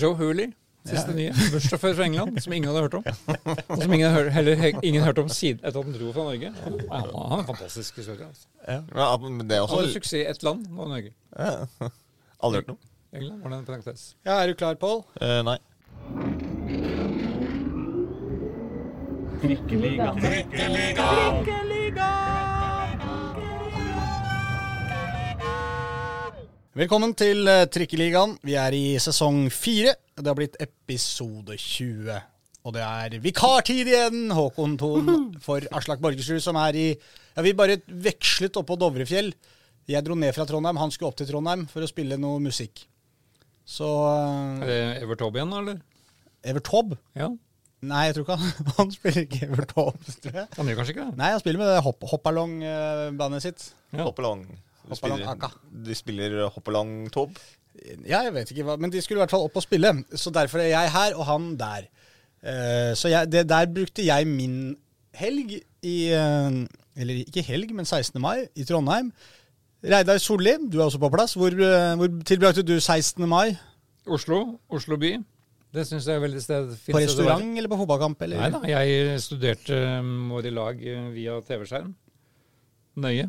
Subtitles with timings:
[0.00, 0.50] Joe Hooley,
[0.86, 1.32] siste nye.
[1.52, 3.04] Bussjåfør fra England, som ingen hadde hørt om.
[3.68, 6.52] Og som ingen hør- heller ingen hørte om siden etter at han dro fra Norge.
[6.52, 8.26] Ja, Han er en fantastisk historie.
[8.26, 8.46] Altså.
[8.68, 11.12] Ja, men det er Han hadde suksess i ett land, nå Norge.
[11.38, 11.90] ja.
[12.42, 12.76] Aldri hørt noe.
[13.16, 13.96] England var det.
[14.26, 15.02] Ja, Er du klar, Pål?
[15.20, 15.58] Eh, nei.
[26.76, 28.34] Velkommen til eh, Trikkeligaen.
[28.44, 29.94] Vi er i sesong fire.
[30.12, 32.10] Det har blitt episode 20.
[32.68, 35.08] Og det er vikartid igjen, Håkon Thon,
[35.40, 39.32] for Aslak Borgersrud, som er i Ja, vi bare vekslet oppå Dovrefjell.
[39.88, 42.84] Jeg dro ned fra Trondheim, han skulle opp til Trondheim for å spille noe musikk.
[43.64, 43.88] Så
[44.60, 45.80] Er det Evert Taube igjen, da, eller?
[46.44, 47.00] Evert Taube?
[47.16, 47.30] Ja.
[47.88, 50.52] Nei, jeg tror ikke han Han spiller ikke Evert Taube, tror jeg.
[50.60, 51.20] Han gjør kanskje ikke det?
[51.24, 53.70] Nei, han spiller med det hopp, hoppalong-bandet sitt.
[53.96, 54.04] Ja.
[54.04, 54.44] Hoppalong.
[54.86, 55.52] Du spiller,
[55.86, 57.38] de spiller hoppalong-tob.
[58.06, 59.92] Ja, jeg vet ikke hva, men de skulle i hvert fall opp og spille.
[60.14, 61.88] Så derfor er jeg her, og han der.
[62.46, 64.76] Uh, så jeg, det, der brukte jeg min
[65.16, 66.62] helg i uh,
[66.96, 68.20] Eller ikke helg, men 16.
[68.22, 69.10] mai i Trondheim.
[69.84, 71.34] Reidar Solli, du er også på plass.
[71.36, 73.28] Hvor, eh, hvor tilbrakte du 16.
[73.28, 73.56] mai?
[74.06, 74.58] Oslo.
[74.68, 75.16] Oslo by.
[75.74, 76.70] Det syns jeg er veldig sted.
[76.92, 78.22] På restaurant eller på fotballkamp?
[78.22, 78.40] Eller?
[78.40, 81.92] Nei da, jeg studerte um, våre lag eh, via TV-skjerm.
[83.04, 83.28] Nøye.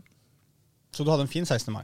[0.98, 1.70] Så du hadde en fin 16.
[1.73, 1.84] mai.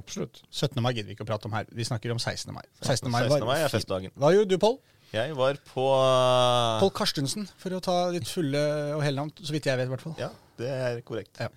[0.00, 0.42] Absolutt.
[0.50, 0.80] 17.
[0.84, 1.68] mai gidder vi ikke å prate om her.
[1.72, 2.52] Vi snakker om 16.
[2.52, 2.64] mai.
[2.82, 3.08] 16.
[3.12, 3.46] mai, 16.
[3.48, 4.12] mai er festdagen.
[4.20, 4.76] Hva gjorde du, Pål?
[5.12, 8.60] Jeg var på eh, Pål Karstensen, for å ta ditt fulle
[8.96, 9.32] og hele navn.
[9.40, 10.14] Så vidt jeg vet, i hvert fall.
[10.20, 11.40] Ja, det er korrekt.
[11.40, 11.48] Ja.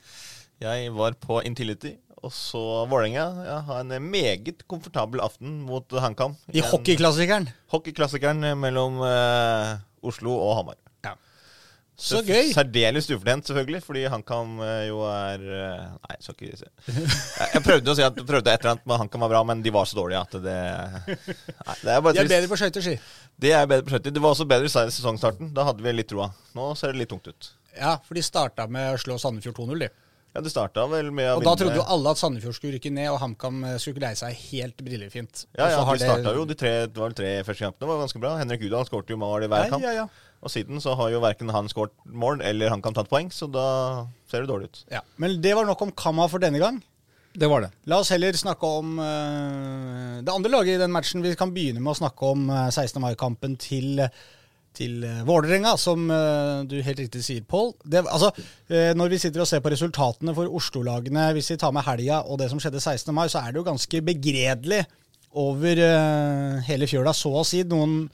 [0.64, 3.28] Jeg var på Intility, og så Vålerenga.
[3.48, 6.36] Jeg har en meget komfortabel aften mot HamKam.
[6.56, 7.48] I hockeyklassikeren.
[7.76, 9.76] Hockeyklassikeren mellom eh,
[10.12, 10.80] Oslo og Hamar.
[11.96, 12.50] Så gøy!
[12.52, 16.68] Særdeles ufortjent, selvfølgelig, fordi HamKam eh, jo er eh, Nei, skal ikke si
[17.54, 19.72] Jeg prøvde å si at prøvde et eller annet med HamKam var bra, men de
[19.72, 20.56] var så dårlige at det
[21.08, 22.98] Nei, det er bare De er bedre på skøyter, si.
[23.40, 24.16] Det er bedre på skøyter.
[24.16, 25.54] Det var også bedre i sesongstarten.
[25.56, 26.28] Da hadde vi litt troa.
[26.58, 27.52] Nå ser det litt tungt ut.
[27.76, 29.90] Ja, for de starta med å slå Sandefjord 2-0, de.
[30.36, 32.92] Ja, Det starta vel med å Og da trodde jo alle at Sandefjord skulle rykke
[32.92, 35.46] ned, og HamKam eh, skulle greie seg helt brillefint.
[35.56, 37.88] Ja, ja, de starta jo de tre, det var vel tre første kampene.
[37.88, 38.34] var ganske bra.
[38.42, 39.86] Henrik Udal skåret jo mål i hver Ja, kamp.
[39.88, 40.08] ja, ja.
[40.44, 43.48] Og siden så har jo verken han skåret mål eller han kan tatt poeng, så
[43.50, 43.68] da
[44.30, 44.84] ser det dårlig ut.
[44.94, 45.02] ja.
[45.22, 46.82] Men det var nok om Kamma for denne gang.
[47.36, 47.72] Det var det.
[47.92, 51.24] La oss heller snakke om uh, det andre laget i den matchen.
[51.26, 53.02] Vi kan begynne med å snakke om eh, 16.
[53.04, 54.00] mai-kampen til,
[54.76, 57.74] til uh, Vålerenga, som eh, du helt riktig sier, Pål.
[58.06, 58.32] Altså,
[58.72, 62.22] eh, når vi sitter og ser på resultatene for Oslo-lagene, hvis vi tar med helga
[62.24, 63.12] og det som skjedde 16.
[63.16, 64.86] mai, så er det jo ganske begredelig
[65.36, 67.66] over eh, hele fjøla, så å si.
[67.68, 68.06] Noen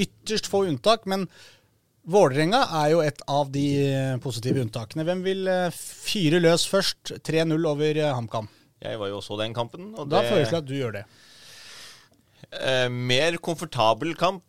[0.00, 1.04] ytterst få unntak.
[1.04, 1.28] men
[2.10, 5.04] Vålerenga er jo et av de eh, positive unntakene.
[5.06, 7.14] Hvem vil eh, fyre løs først?
[7.22, 8.48] 3-0 over eh, HamKam.
[8.82, 9.92] Jeg var jo også den kampen.
[9.94, 11.04] Og Da det, foreslår jeg at du gjør det.
[12.58, 14.42] Eh, mer komfortabel kamp,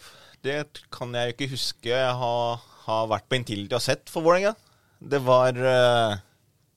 [0.44, 1.94] det kan jeg ikke huske
[2.24, 2.34] ha,
[2.88, 4.56] ha vært på Intility og sett for Vålerenga.
[5.14, 6.18] Det var eh,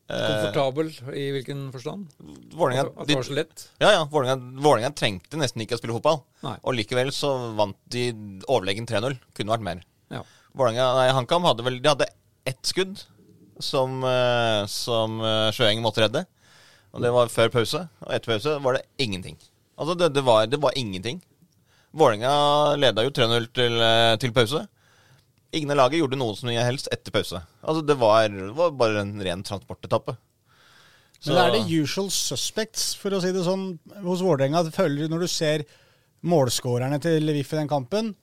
[0.06, 2.06] Komfortabel i hvilken forstand?
[2.54, 3.64] Vålinga, At det var så lett?
[3.82, 4.04] Ja, ja.
[4.06, 6.20] Vålerenga, Vålerenga trengte nesten ikke å spille fotball.
[6.46, 6.54] Nei.
[6.62, 8.04] Og likevel så vant de
[8.44, 9.16] overlegen 3-0.
[9.34, 9.80] Kunne vært mer.
[10.14, 10.20] Ja.
[10.56, 12.06] HamKam hadde vel De hadde
[12.46, 13.02] ett skudd
[13.60, 16.24] som, eh, som eh, Sjøeng måtte redde.
[16.92, 17.88] Og det var før pause.
[18.04, 19.36] Og etter pause var det ingenting.
[19.76, 21.20] Altså, det, det, var, det var ingenting.
[21.96, 24.62] Vålerenga leda jo 3-0 til, eh, til pause.
[25.56, 27.40] Ingen av laget gjorde noe som helst etter pause.
[27.62, 30.16] Altså, det var, var bare en ren transportetappe.
[31.20, 34.64] Så- Men er det usual suspects, for å si det sånn, hos Vålerenga?
[34.72, 35.64] Føler når du ser
[36.24, 38.14] målskårerne til VIF i den kampen?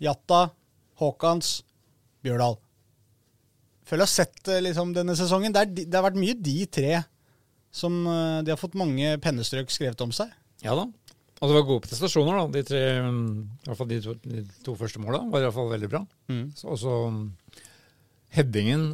[0.00, 0.50] Jatta,
[1.00, 1.62] Haakons,
[2.26, 2.58] Bjørdal.
[3.86, 5.54] Føler jeg har sett eh, liksom, denne sesongen.
[5.54, 7.00] Det, er, det har vært mye de tre
[7.76, 10.32] som eh, De har fått mange pennestrøk skrevet om seg.
[10.64, 10.88] Ja da.
[11.36, 12.44] Og det var gode prestasjoner, da.
[12.54, 13.24] De tre, mm,
[13.60, 16.00] i hvert fall de to, de to første måla var i hvert fall veldig bra.
[16.56, 17.24] Så også mm,
[18.38, 18.86] headingen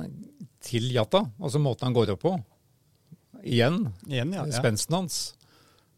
[0.63, 2.35] til Jatta, altså måten han går opp på,
[3.43, 4.45] igjen, Igjen, ja.
[4.47, 4.59] ja.
[4.59, 5.21] spensten hans,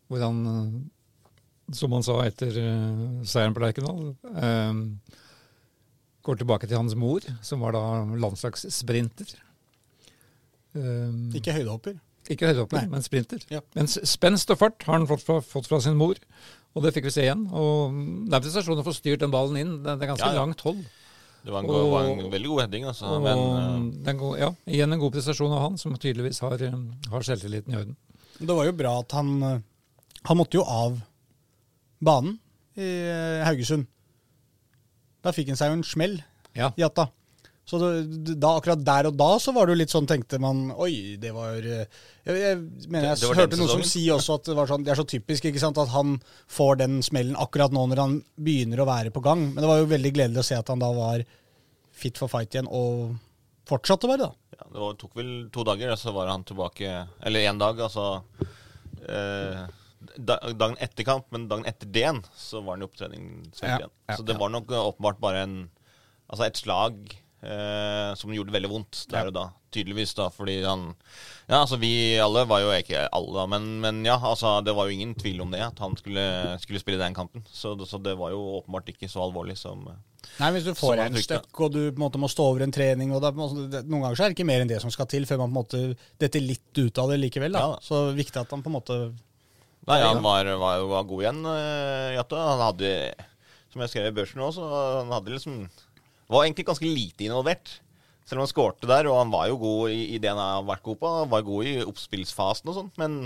[0.09, 4.73] hvor han, eh, som han sa etter uh, seieren på Lerkendal, eh,
[6.25, 7.83] går tilbake til hans mor, som var da
[8.17, 9.35] landslagssprinter.
[10.75, 11.99] Um, Ikke høydehopper.
[12.33, 12.91] ikke høydehopper, Nei.
[12.97, 13.43] men sprinter.
[13.53, 13.61] Ja.
[13.77, 16.17] Men s- spenst og fart har han fått fra, fått fra sin mor,
[16.75, 17.45] og det fikk vi se igjen.
[17.53, 17.93] Og
[18.27, 19.75] det er prestasjon å få styrt den ballen inn.
[19.85, 20.41] Det, det er ganske Ja, ja.
[20.43, 20.81] langt hold.
[21.45, 23.05] Det var en, og, var en veldig god heading, altså.
[23.13, 26.57] Og Men uh, det er ja, igjen en god prestasjon av han, som tydeligvis har,
[26.65, 26.79] eh,
[27.13, 27.97] har selvtilliten i orden.
[28.41, 29.59] Det var jo bra at han eh,
[30.25, 30.97] Han måtte jo av
[32.03, 32.39] banen
[32.81, 33.85] i eh, Haugesund.
[35.25, 36.19] Da fikk han seg jo en smell,
[36.55, 36.71] Ja.
[36.79, 37.09] Jatta.
[37.67, 41.17] Så da, akkurat der og da så var det jo litt sånn, tenkte man Oi,
[41.17, 41.87] det var eh,
[42.27, 42.59] Jeg, jeg
[42.93, 44.99] mener jeg Det- det hørte noen som sier også at det var sånn Det er
[45.01, 48.87] så typisk ikke sant, at han får den smellen akkurat nå når han begynner å
[48.91, 49.47] være på gang.
[49.55, 51.25] Men det var jo veldig gledelig å se at han da var
[51.97, 53.17] fit for fight igjen, og
[53.65, 54.33] fortsatte å være, da.
[54.61, 58.21] Ja, det var, tok vel to dager, så var han tilbake Eller én dag, altså.
[59.09, 59.65] Eh,
[60.19, 63.29] dagen etter kamp, men dagen etter det igjen, så var han i opptrening
[63.63, 65.59] Ja, ja, så det var nok eh, åpenbart bare en
[66.25, 67.13] Altså et slag
[67.45, 69.45] eh, som gjorde veldig vondt der og da.
[69.75, 70.93] Tydeligvis, da, fordi han
[71.49, 74.89] Ja, altså vi alle var jo ikke alle, da, men, men ja, altså det var
[74.89, 76.25] jo ingen tvil om det, at han skulle,
[76.63, 77.45] skulle spille den kampen.
[77.51, 80.01] Så, så det var jo åpenbart ikke så alvorlig som eh,
[80.39, 82.73] Nei, Hvis du får en støkk, og du på en måte må stå over en
[82.73, 85.11] trening og da, det, Noen ganger så er det ikke mer enn det som skal
[85.11, 87.53] til før man på en måte detter litt ut av det likevel.
[87.53, 87.67] da.
[87.75, 87.85] Ja.
[87.85, 88.99] Så viktig at han på en måte
[89.85, 92.45] Nei, han var, var, var god igjen, uh, Jatta.
[92.51, 92.91] Han hadde,
[93.73, 94.69] som jeg skrev i børsen nå, så
[95.01, 95.65] han hadde liksom
[96.33, 97.79] Var egentlig ganske lite involvert.
[98.25, 100.65] Selv om han skårte der, og han var jo god i, i det han har
[100.65, 101.15] vært god på.
[101.21, 103.19] Han var god i oppspillsfasen og sånt, men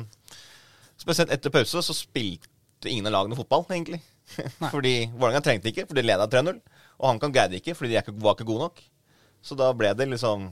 [0.99, 4.03] spesielt etter pause så spilte ingen av lagene fotball, egentlig.
[4.75, 6.59] fordi Vålerenga trengte ikke, for de leda 3-0.
[6.99, 8.83] Og HamKam greide ikke, fordi de var ikke gode nok.
[9.45, 10.49] Så da ble det liksom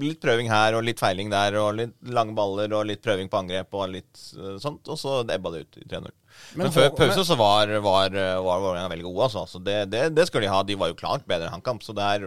[0.00, 3.40] litt prøving her og litt feiling der, og litt lange baller og litt prøving på
[3.40, 6.10] angrep og litt eh, sånt, og så ebba det ut i 3-0.
[6.58, 9.44] Men, Men før pause så var, var, var Vålerenga veldig gode, altså.
[9.48, 10.62] Så det, det, det skal de ha.
[10.66, 12.26] De var jo klart bedre enn HamKam, så det er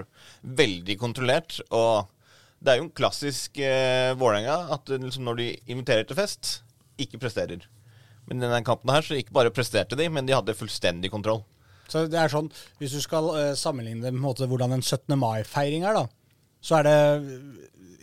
[0.62, 1.60] veldig kontrollert.
[1.76, 2.08] Og
[2.64, 6.62] det er jo en klassisk eh, Vålerenga at liksom når de inviterer til fest,
[6.98, 7.68] ikke presterer.
[8.28, 11.44] Men i denne kampen her så ikke bare presterte de, men de hadde fullstendig kontroll.
[11.88, 12.50] Så det er sånn,
[12.82, 15.16] Hvis du skal uh, sammenligne det med måte, hvordan en 17.
[15.20, 16.08] mai-feiring er, da,
[16.62, 16.98] så er det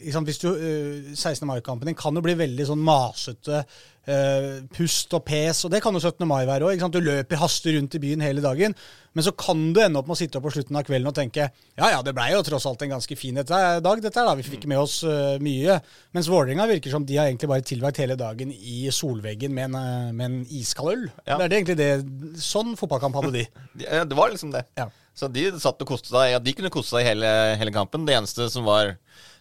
[0.04, 1.44] liksom, du, uh, 16.
[1.48, 3.64] mai-kampen din kan jo bli veldig sånn masete.
[4.10, 6.26] Eh, pust og pes, og det kan jo 17.
[6.28, 6.84] mai være òg.
[6.92, 8.76] Du løper haster rundt i byen hele dagen.
[9.14, 11.14] Men så kan du ende opp med å sitte opp på slutten av kvelden og
[11.14, 13.46] tenke ja ja, det blei jo tross alt en ganske fin dag,
[14.02, 14.34] dette her, da.
[14.34, 15.76] Vi fikk med oss uh, mye.
[16.16, 19.78] Mens Vålerenga virker som de har egentlig bare tilbrakt hele dagen i solveggen med en,
[19.78, 21.06] eh, med en iskald øl.
[21.28, 21.38] Ja.
[21.38, 23.46] Det er det egentlig det, Sånn fotballkamp hadde de.
[23.78, 24.64] De- ja, Det var liksom det.
[24.78, 24.88] Ja.
[25.14, 26.32] Så de satt og koste seg.
[26.32, 27.30] Ja, de kunne koste seg hele,
[27.60, 28.06] hele kampen.
[28.08, 28.96] Det eneste som var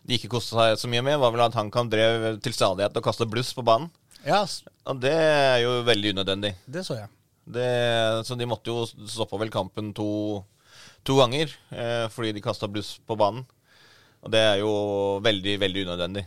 [0.05, 3.05] de ikke koste seg så mye med, var vel at HamKam drev til stadighet og
[3.05, 3.89] kasta bluss på banen.
[4.25, 4.43] Ja,
[4.87, 6.53] Og det er jo veldig unødvendig.
[6.65, 7.09] det så jeg.
[7.53, 10.43] Det, så de måtte jo stoppe vel kampen to,
[11.03, 13.43] to ganger eh, fordi de kasta bluss på banen.
[14.23, 14.71] Og det er jo
[15.23, 16.23] veldig, veldig unødvendig.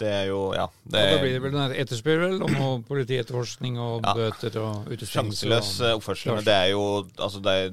[0.00, 2.52] Det er jo, ja det Og da blir er det vel den etterspør vel om
[2.54, 4.14] noe politietterforskning og Ja.
[4.16, 5.42] bøter og utestengelse.
[5.42, 6.34] Sjanseløs og- eh, oppførsel.
[6.38, 6.84] Men det er jo
[7.18, 7.68] altså det er,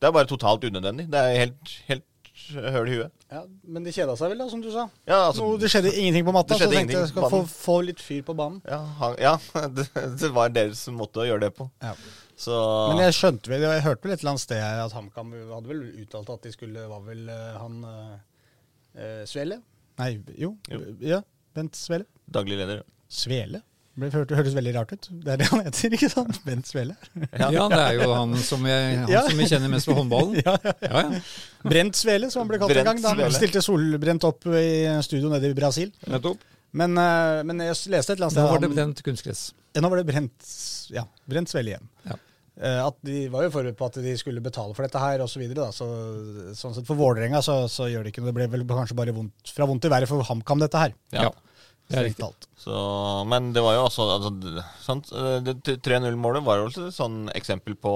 [0.00, 1.06] det er bare totalt unødvendig.
[1.10, 2.04] Det er helt, helt
[2.52, 3.12] høl i huet.
[3.32, 4.86] Ja, Men de kjeda seg vel, da, som du sa.
[5.08, 8.02] Ja, altså, Nå, det skjedde ingenting på matta, så tenkte jeg skal få, få litt
[8.02, 8.60] fyr på banen.
[8.68, 9.34] Ja, han, ja
[9.76, 9.88] det,
[10.20, 11.68] det var deres måte å gjøre det på.
[11.84, 11.94] Ja.
[12.36, 12.54] Så
[12.90, 15.70] Men jeg skjønte vel, jeg hørte vel et eller annet sted her at HamKam hadde
[15.70, 19.60] vel uttalt at de skulle Var vel eh, han eh, Svele?
[20.02, 20.10] Nei,
[20.42, 20.56] jo.
[20.66, 20.80] Jo.
[20.98, 21.20] Ja,
[21.54, 22.08] Bent Svele.
[22.26, 22.82] daglig leder.
[23.06, 23.62] Svele?
[23.94, 25.06] Det hørtes veldig rart ut.
[25.22, 26.40] Det er det han heter, ikke sant?
[26.42, 26.96] Bent Svele.
[27.38, 27.46] Ja.
[27.70, 29.20] det er jo han som, jeg, han Ja.
[29.28, 30.34] som vi kjenner mest fra håndballen.
[30.46, 30.72] Ja, ja.
[30.82, 31.20] Ja, ja.
[31.62, 33.02] Brent Svele, som han ble kalt Brent en gang.
[33.04, 33.38] Da han Svele.
[33.38, 34.66] stilte solbrent opp i
[35.06, 35.92] studio nede i Brasil.
[36.10, 36.42] Nettopp.
[36.74, 39.44] Men, eh, men jeg leste et eller annet sted Nå var det brent kunstgress.
[39.76, 40.50] Ja, nå var det brent,
[40.90, 41.86] ja, brent svele igjen.
[42.10, 42.18] Ja.
[42.54, 45.36] Eh, at de var jo forberedt på at de skulle betale for dette her osv.
[45.38, 45.86] Så videre, så,
[46.58, 48.32] sånn sett for Vålerenga så, så gjør det ikke noe.
[48.34, 50.94] Det ble vel kanskje bare vondt, fra vondt til verre for HamKam, dette her.
[51.14, 51.30] Ja.
[51.92, 52.00] Ja.
[52.00, 52.46] Strengt talt.
[52.56, 52.74] Så,
[53.28, 55.10] men det var jo også altså, sant?
[55.12, 57.92] eh, Det 3-0-målet var jo også et sånn eksempel på,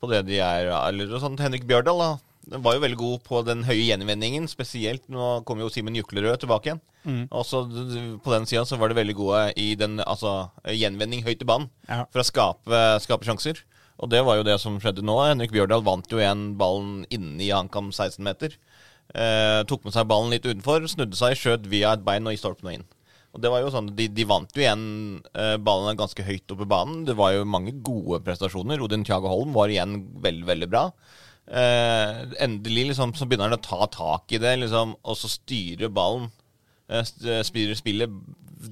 [0.00, 1.40] på det de er Eller sånt.
[1.40, 4.46] Henrik Bjørdal da var jo veldig god på den høye gjenvinningen.
[4.48, 6.82] Spesielt nå kommer jo Simen Juklerød tilbake igjen.
[7.08, 7.24] Mm.
[7.32, 10.50] Og så d- d- På den sida så var det veldig gode i den altså,
[10.64, 11.68] gjenvinning høyt i banen.
[11.88, 12.04] Ja.
[12.12, 13.60] For å skape, skape sjanser.
[13.98, 15.16] Og det var jo det som skjedde nå.
[15.26, 18.52] Henrik Bjørdal vant jo igjen ballen inne i HamKam 16 meter.
[19.16, 22.40] Eh, tok med seg ballen litt utenfor, snudde seg, skjøt via et bein og i
[22.40, 22.86] stolpen og inn.
[23.36, 24.82] Og det var jo sånn, De, de vant jo igjen
[25.36, 27.02] eh, ballen ganske høyt oppe i banen.
[27.08, 28.80] Det var jo mange gode prestasjoner.
[28.82, 30.86] Odin Thiago Holm var igjen veldig, veldig bra.
[31.48, 35.88] Eh, endelig liksom, så begynner han å ta tak i det liksom, og så styre
[35.92, 36.30] ballen.
[36.88, 38.16] Eh, st- spiller spillet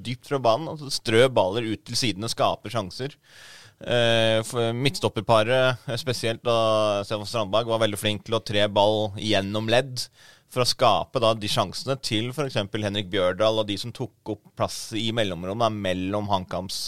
[0.03, 0.73] dypt fra banen.
[0.73, 3.15] Altså strø baller ut til sidene, skaper sjanser.
[3.77, 4.41] Eh,
[4.73, 10.07] midtstopperparet, eh, spesielt da Stefan Strandberg, var veldig flink til å tre ball gjennom ledd.
[10.53, 12.59] For å skape da de sjansene til f.eks.
[12.73, 16.81] Henrik Bjørdal og de som tok opp plass i mellomrommet mellom HamKams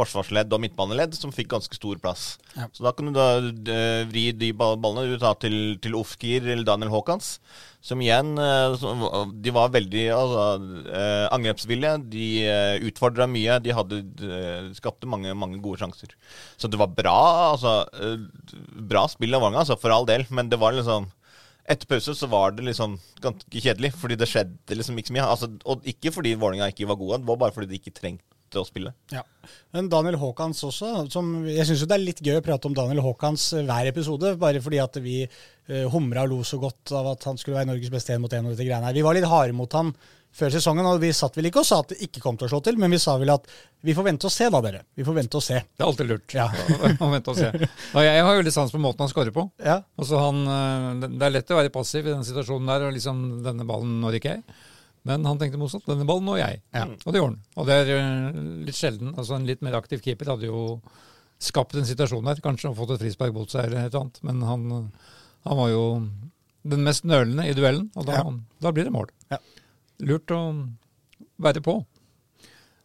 [0.00, 2.36] forsvarsledd og midtbaneledd, som fikk ganske stor plass.
[2.54, 2.68] Ja.
[2.74, 6.92] Så da kan du da eh, vri de ballene ut til, til Ofkir eller Daniel
[6.94, 7.38] Haakons,
[7.84, 8.86] som igjen eh,
[9.40, 10.46] De var veldig altså,
[10.84, 11.94] eh, angrepsvillige.
[12.12, 13.56] De uh, utfordra mye.
[13.64, 16.14] De hadde eh, skapte mange, mange gode sjanser.
[16.60, 17.20] Så det var bra,
[17.54, 17.80] altså.
[17.98, 21.10] eh, bra spill av Vålerenga, altså, for all del, men det var liksom
[21.70, 25.28] etter pause så var det liksom ganske kjedelig, fordi det skjedde liksom ikke så mye.
[25.28, 28.58] Altså, og ikke fordi Vålerenga ikke var gode, det var bare fordi de ikke trengte
[28.58, 28.92] å spille.
[29.14, 29.22] Ja.
[29.76, 30.92] Men Daniel Haakons også.
[31.14, 34.34] Som, jeg syns det er litt gøy å prate om Daniel Haakons eh, hver episode,
[34.40, 37.70] bare fordi at vi uh, humra og lo så godt av at han skulle være
[37.70, 38.50] Norges beste én mot en.
[38.50, 38.98] og dette greiene her.
[38.98, 39.94] Vi var litt harde mot han
[40.36, 42.50] før sesongen, og vi satt vel ikke og sa at det ikke kom til å
[42.52, 43.48] slå til, men vi sa vel at
[43.84, 44.82] vi får vente og se da, dere.
[44.94, 45.58] Vi får vente og se.
[45.64, 46.34] Det er alltid lurt.
[46.36, 46.46] Ja.
[47.04, 47.50] å vente og se.
[47.50, 49.46] Og jeg har jo litt sans på måten han skårer på.
[49.64, 49.80] Ja.
[50.10, 53.66] Han, eh, det er lett å være passiv i den situasjonen der, og liksom denne
[53.68, 54.58] ballen når ikke jeg.
[55.08, 55.86] Men han tenkte motsatt.
[55.88, 56.62] Denne ballen når jeg.
[56.76, 56.86] Ja.
[56.92, 57.44] Og det gjorde han.
[57.56, 59.14] Og det er eh, litt sjelden.
[59.16, 60.66] Altså En litt mer aktiv keeper hadde jo
[61.40, 64.20] skapt en situasjon der, kanskje, og fått et frispark mot seg eller et eller annet.
[64.28, 64.90] Men han,
[65.48, 65.84] han var jo
[66.68, 68.20] den mest nølende i duellen, og da,
[68.60, 69.08] da blir det mål.
[70.06, 70.40] Lurt å
[71.40, 71.74] være på.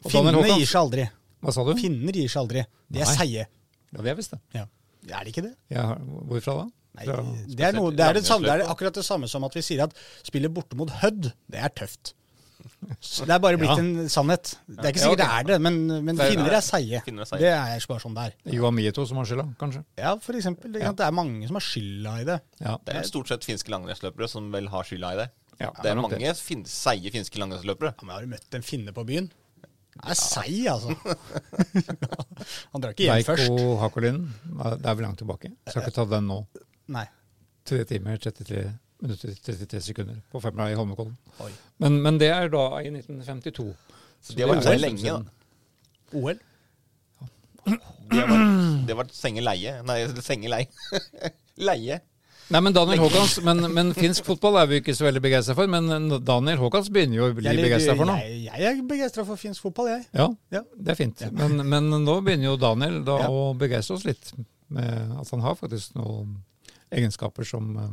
[0.05, 1.05] Og Finnene Håkans- gir seg aldri.
[1.41, 1.74] Hva sa du?
[1.79, 2.65] Finner gir seg aldri.
[2.91, 3.17] De er seie.
[3.17, 3.45] seige.
[3.95, 4.39] Ja, det er visst det.
[4.53, 4.65] Ja.
[5.05, 5.55] Er det ikke det?
[5.69, 6.67] Ja, hvorfra da?
[6.95, 7.15] Nei, Fra,
[7.51, 9.62] det er, noe, det, er det, samme, det er akkurat det samme som at vi
[9.62, 9.91] sier at
[10.24, 12.13] spillet borte mot Hødd, det er tøft.
[13.03, 13.77] Så det er bare blitt Ja.
[13.77, 14.55] en sannhet.
[14.65, 17.01] Det er ikke Ja, sikkert det er det, men, men er- finner er seige.
[17.03, 17.38] Finner er.
[17.38, 18.53] Det er bare sånn det er.
[18.55, 19.84] Johan Mieto som har skylda, kanskje?
[19.98, 20.72] Ja, for eksempel.
[20.72, 20.91] Det, Ja.
[20.93, 22.41] det er mange som har skylda i det.
[22.62, 22.77] Ja.
[22.86, 25.29] Det er stort sett finske langrennsløpere som vel har skylda i det.
[25.62, 27.93] Ja, det er mange fin seige finske langrennsløpere.
[27.95, 29.29] Ja, men har du møtt en finne på byen?
[29.95, 30.91] Han er seig, altså.
[32.74, 33.45] Han drar ikke hjem først.
[33.47, 34.25] Veiko Hakolinen,
[34.59, 35.53] det er vel langt tilbake.
[35.69, 36.41] Skal ikke ta den nå.
[36.91, 37.05] Nei.
[37.65, 38.65] 3 timer, 33
[39.05, 41.15] minutter, 33 sekunder på femmila i Holmenkollen.
[41.81, 43.69] Men, men det er da i 1952.
[44.25, 45.24] Så Det var OL lenge, siden.
[45.24, 46.19] da.
[46.19, 46.38] OL?
[48.12, 48.43] Det var,
[48.91, 49.77] det var senge leie.
[49.88, 49.97] Nei,
[50.27, 50.62] senge lei.
[51.57, 52.01] leie.
[52.54, 55.66] Nei, men Daniel Håkans, men, men finsk fotball er vi ikke så veldig begeistra for.
[55.72, 55.88] Men
[56.28, 58.18] Daniel Håkans begynner jo å bli begeistra for nå.
[58.22, 60.04] jeg, jeg er begeistra for finsk fotball, jeg.
[60.14, 60.62] Ja, Ja.
[60.78, 61.24] det er fint.
[61.34, 63.30] Men, men nå begynner jo Daniel da Ja.
[63.34, 64.30] å begeistre oss litt.
[64.70, 66.36] Med at han har faktisk noen
[66.94, 67.90] egenskaper som, eh,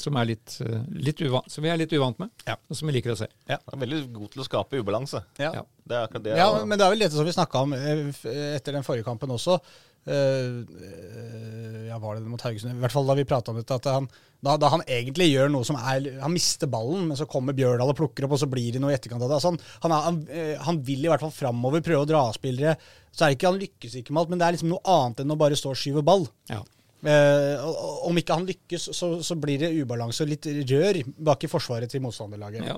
[0.00, 2.56] som, er litt, eh, litt uvan, som vi er litt uvant med, Ja.
[2.70, 3.28] og som vi liker å se.
[3.48, 5.22] Han er veldig god til å skape ubalanse.
[5.38, 5.52] Ja.
[5.60, 5.62] Ja.
[5.86, 6.36] Det er det.
[6.38, 8.08] Ja, og- men det er vel dette som vi snakka om eh,
[8.56, 9.60] etter den forrige kampen også.
[10.08, 12.72] Eh, eh, ja, var det mot Haugesund?
[12.76, 13.76] I hvert fall da vi prata om dette.
[13.76, 14.06] At han,
[14.40, 17.92] da, da han egentlig gjør noe som er Han mister ballen, men så kommer Bjørdal
[17.92, 19.38] og plukker opp, og så blir det noe i etterkant av det.
[19.40, 22.36] Altså han, han, han, eh, han vil i hvert fall framover, prøve å dra av
[22.38, 22.76] spillere.
[23.12, 25.24] Så er det ikke, han lykkes ikke med alt, men det er liksom noe annet
[25.24, 26.26] enn å bare stå og skyve ball.
[26.48, 26.62] Ja.
[27.00, 31.02] Eh, og- og om ikke han lykkes, så, så blir det ubalanse og litt rør
[31.30, 32.64] bak i forsvaret til motstanderlaget.
[32.68, 32.76] Ja.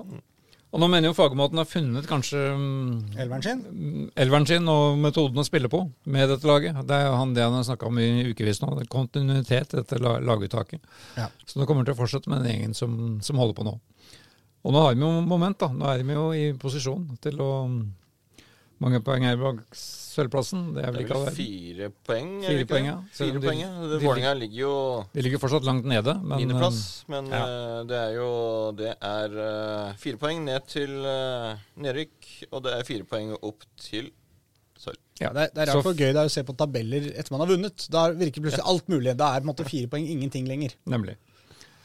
[0.73, 3.59] Og nå mener jo fagmåten har funnet kanskje mm, Elveren sin?
[3.61, 6.79] mm, elveren sin og metoden å spille på med dette laget.
[6.89, 8.71] Det er jo han det han har snakka om i ukevis nå.
[8.73, 10.81] det er Kontinuitet i dette laguttaket.
[11.19, 11.29] Ja.
[11.45, 13.75] Så nå kommer han til å fortsette med den gjengen som, som holder på nå.
[14.63, 15.69] Og nå har vi jo moment, da.
[15.75, 17.51] Nå er vi jo i posisjon til å
[18.83, 19.61] Mange poeng er bak
[20.13, 20.61] sølvplassen.
[20.75, 21.43] Det er vel Det ikke er all vel verden.
[21.43, 22.29] fire poeng?
[22.45, 22.95] Fire ikke poeng, ja.
[23.17, 23.69] Fire de- poeng, ja.
[23.91, 24.73] de Vålerenga ligger jo
[25.13, 26.81] Vi ligger fortsatt langt nede, men niendeplass.
[27.09, 27.43] Men ja.
[27.43, 28.29] eh, det er jo
[28.77, 33.65] Det er uh, fire poeng ned til uh, nedrykk, og det er fire poeng opp
[33.81, 34.11] til
[34.79, 34.97] sølv.
[35.21, 37.11] ja, Det er, det er Så- rart hvor gøy det er å se på tabeller
[37.17, 37.87] etter man har vunnet.
[37.89, 39.17] Da virker plutselig alt mulig.
[39.17, 40.73] Da er på en måte fire poeng ingenting lenger.
[40.85, 41.17] Nemlig.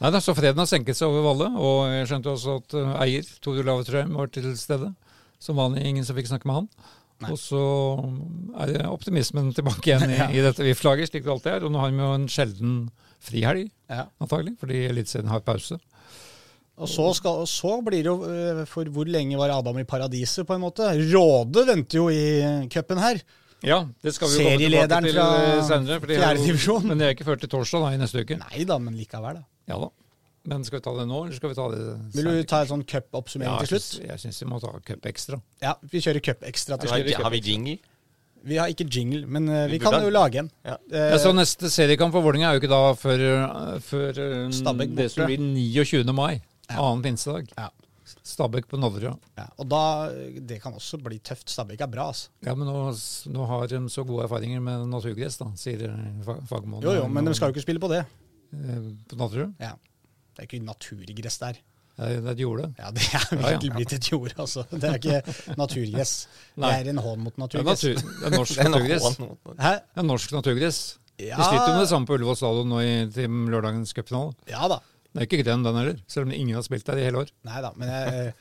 [0.00, 2.92] Nei da, så freden har senket seg over Valle, og jeg skjønte også at eh,
[3.02, 4.92] eier, Tor Olav Trøim, var til stede.
[5.42, 6.68] Som vanlig ingen som fikk snakke med han.
[7.18, 7.32] Nei.
[7.34, 7.60] Og så
[8.62, 11.66] er optimismen tilbake igjen i, i dette VIF-laget, slik det alltid er.
[11.66, 12.74] Og nå har vi jo en sjelden
[13.24, 14.04] frihelg, Ja.
[14.22, 15.80] antagelig, fordi Eliteserien har pause.
[16.78, 19.84] Og så, skal, og så blir det jo øh, For hvor lenge var Adam i
[19.88, 20.86] paradiset, på en måte?
[21.10, 23.18] Råde venter jo i cupen her.
[23.66, 25.96] Ja, det skal vi jo komme tilbake til eh, senere.
[25.98, 26.86] for er fjerde divisjon.
[26.86, 28.38] Men det er ikke før til torsdag da, i neste uke.
[28.38, 29.48] Nei da, men likevel, da.
[29.72, 29.90] Ja da.
[30.44, 31.82] Men skal vi ta det nå, eller skal vi ta det
[32.14, 34.04] Vil du ta en sånn cupoppsummering ja, til slutt?
[34.06, 35.40] Jeg syns vi må ta cup ekstra.
[35.62, 37.22] Ja, vi kjører cup ekstra til Har, slutt.
[37.26, 37.78] har vi jingle?
[38.48, 40.50] Vi har ikke jingle, men øh, vi Vi kan jo lage en.
[40.64, 40.76] Ja.
[40.92, 44.52] Eh, Jeg så neste seriekamp for Vålerenga er jo ikke da før, øh, før øh,
[44.54, 46.04] Stabæk det som blir 29.
[46.14, 46.40] mai.
[46.70, 46.78] Ja.
[46.78, 47.48] Annen pinsedag.
[47.58, 47.68] ja,
[48.24, 49.18] Stabæk på Nadderud.
[49.36, 49.44] ja.
[49.58, 49.82] Og da
[50.40, 51.50] Det kan også bli tøft.
[51.50, 52.28] Stabæk er bra, altså.
[52.46, 52.94] Ja, men nå,
[53.26, 55.90] nå har de så gode erfaringer med naturgress, da, sier
[56.48, 56.82] fagmannen.
[56.84, 58.04] Jo, jo, men de skal jo ikke spille på det.
[58.54, 58.80] Eh,
[59.10, 59.52] På Nadderud?
[59.60, 59.74] Ja.
[60.38, 61.58] Det er ikke naturgress der.
[61.98, 62.68] Det er et jorde.
[62.78, 63.38] Ja, det er Ja, ja.
[63.56, 64.34] virkelig blitt et jorde.
[64.38, 64.62] altså.
[64.70, 66.12] Det er ikke naturgress.
[66.62, 67.82] Det er en hån mot Det er, naturgress.
[67.82, 69.08] natur, det er norsk Det er naturgress.
[69.58, 69.72] Hæ?
[69.82, 70.78] Det er norsk naturgress.
[71.18, 74.36] Ja, Vi sliter med det samme på Ullevål stadion nå i, til lørdagens cupfinale.
[74.46, 74.78] Ja da.
[75.10, 77.32] Det er ikke grønn, den heller, selv om ingen har spilt der i hele år.
[77.48, 78.34] Nei da, men jeg,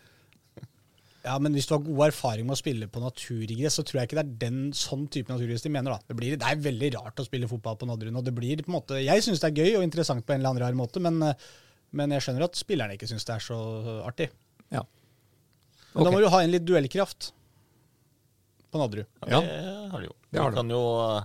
[1.26, 4.08] Ja, men hvis du har god erfaring med å spille på naturgress, så tror jeg
[4.12, 6.06] ikke det er den sånn type naturgress de mener, da.
[6.08, 8.70] Det, blir, det er veldig rart å spille fotball på Nadderud, og det blir på
[8.72, 11.02] en måte Jeg syns det er gøy og interessant på en eller annen rar måte,
[11.04, 11.50] men, eh,
[11.92, 13.58] men jeg skjønner at spillerne ikke syns det er så
[14.08, 14.28] artig.
[14.74, 14.82] Ja.
[15.94, 17.32] Men da må du ha en litt duellkraft
[18.72, 19.08] på Nadderud.
[19.28, 19.40] Ja.
[19.42, 20.16] Det har de jo.
[20.30, 20.60] Det har Vi de.
[20.60, 21.24] kan jo uh,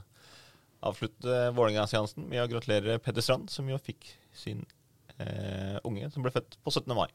[0.86, 4.62] avslutte Vålerenga-seansen med å gratulere Petter Strand, som jo fikk sin
[5.18, 6.94] eh, unge som ble født på 17.
[6.96, 7.08] mai.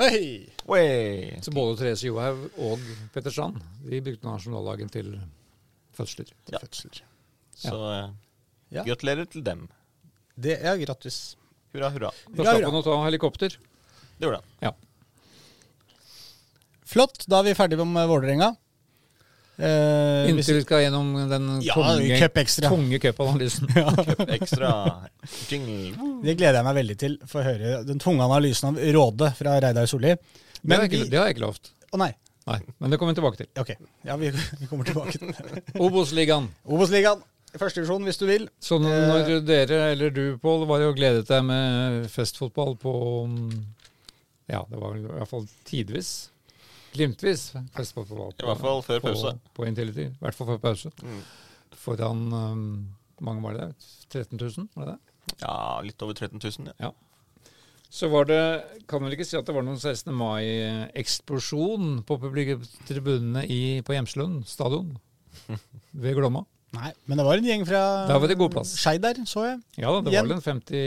[0.00, 0.50] Hei!
[0.66, 1.36] Hey!
[1.44, 2.82] Så både Therese Johaug og
[3.14, 5.12] Petter Strand de brukte nasjonaldagen til
[5.94, 6.32] fødsler.
[6.50, 6.58] Ja.
[6.64, 7.02] Fødsler.
[7.54, 8.08] Så eh,
[8.74, 8.82] Ja.
[8.82, 9.68] gratulerer til dem.
[10.34, 11.36] Det er grattis.
[11.74, 12.10] Hurra, hurra.
[12.30, 13.56] Da Ja, slapp han å ta helikopter.
[14.18, 14.44] Det gjorde han.
[14.62, 14.72] Ja.
[16.86, 17.24] Flott.
[17.26, 18.52] Da er vi ferdige med Vålerenga.
[19.56, 22.68] Eh, hvis- Inntil vi skal gjennom den Ja, tunge, cup ekstra.
[22.70, 23.68] tunge cupanalysen.
[24.38, 24.70] Ekstra
[25.48, 26.22] jingle.
[26.24, 27.18] Det gleder jeg meg veldig til.
[27.30, 30.14] Få høre den tunge analysen av Råde fra Reidar Solli.
[30.14, 31.70] Det Men har ikke, det har jeg ikke lovt.
[31.92, 32.12] Å nei.
[32.46, 33.46] Nei, men det kommer vi tilbake til.
[33.56, 33.70] Ok.
[34.04, 35.30] Ja, vi, vi kommer tilbake til.
[35.80, 36.50] Obos-ligaen.
[36.68, 37.22] Obos-ligaen.
[37.54, 38.48] Førstedivisjon, hvis du vil.
[38.62, 42.94] Så når dere, eller du, Pål, var og gledet deg med festfotball på
[43.30, 43.62] mm,
[44.50, 46.12] Ja, det var i hvert fall tidvis.
[46.94, 48.34] Glimtvis festfotball.
[48.38, 49.34] I hvert fall før på, pause.
[49.54, 50.10] På Intility.
[50.10, 50.92] I hvert fall før pause.
[51.02, 51.22] Mm.
[51.84, 52.68] Foran um,
[53.22, 53.90] mange var det der?
[54.24, 55.36] 13 000, var det det?
[55.40, 56.74] Ja, litt over 13 000.
[56.78, 56.92] Ja.
[57.94, 58.40] Så var det
[58.90, 60.10] Kan vel ikke si at det var noen 16.
[60.18, 63.44] mai-eksplosjon på publikumstribunene
[63.86, 64.96] på Hjemslund stadion
[66.02, 66.42] ved Glomma.
[66.74, 68.72] Nei, men det var en gjeng fra Der var det god plass.
[68.80, 69.58] Skeid der, så jeg.
[69.78, 70.26] Ja da, det Igjen.
[70.26, 70.80] var vel en, 50,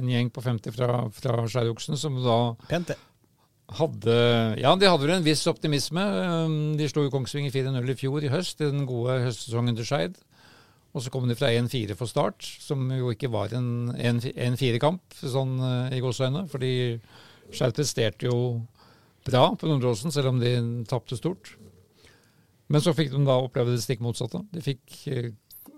[0.00, 2.38] en gjeng på 50 fra, fra Skeidoksen som da
[2.68, 2.98] Pent, det.
[3.80, 4.16] hadde
[4.60, 6.02] Ja, de hadde vel en viss optimisme.
[6.46, 9.88] Um, De slo jo Kongsvinger 4-0 i fjor i høst, i den gode høstsesongen til
[9.88, 10.18] Skeid.
[10.90, 15.52] Og så kom de fra 1-4 for start, som jo ikke var en 1-4-kamp, sånn
[15.62, 16.48] eh, i gåseøyne.
[16.50, 16.72] Fordi
[17.54, 18.40] Skeid presterte jo
[19.26, 20.50] bra på Nordåsen, selv om de
[20.90, 21.52] tapte stort.
[22.70, 24.44] Men så fikk de da oppleve det stikk motsatte.
[24.54, 25.30] De fikk eh,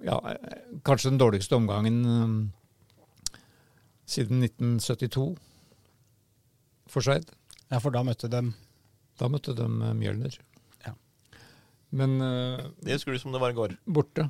[0.04, 3.38] ja, eh, kanskje den dårligste omgangen eh,
[4.12, 5.30] siden 1972
[6.92, 7.30] for Skeid.
[7.72, 8.42] Ja, for da møtte de
[9.20, 9.64] Da møtte de
[9.96, 10.34] Mjølner.
[10.84, 10.92] Ja.
[11.96, 12.18] Men
[12.82, 13.76] Det husker du som det var i går.
[13.86, 14.26] borte.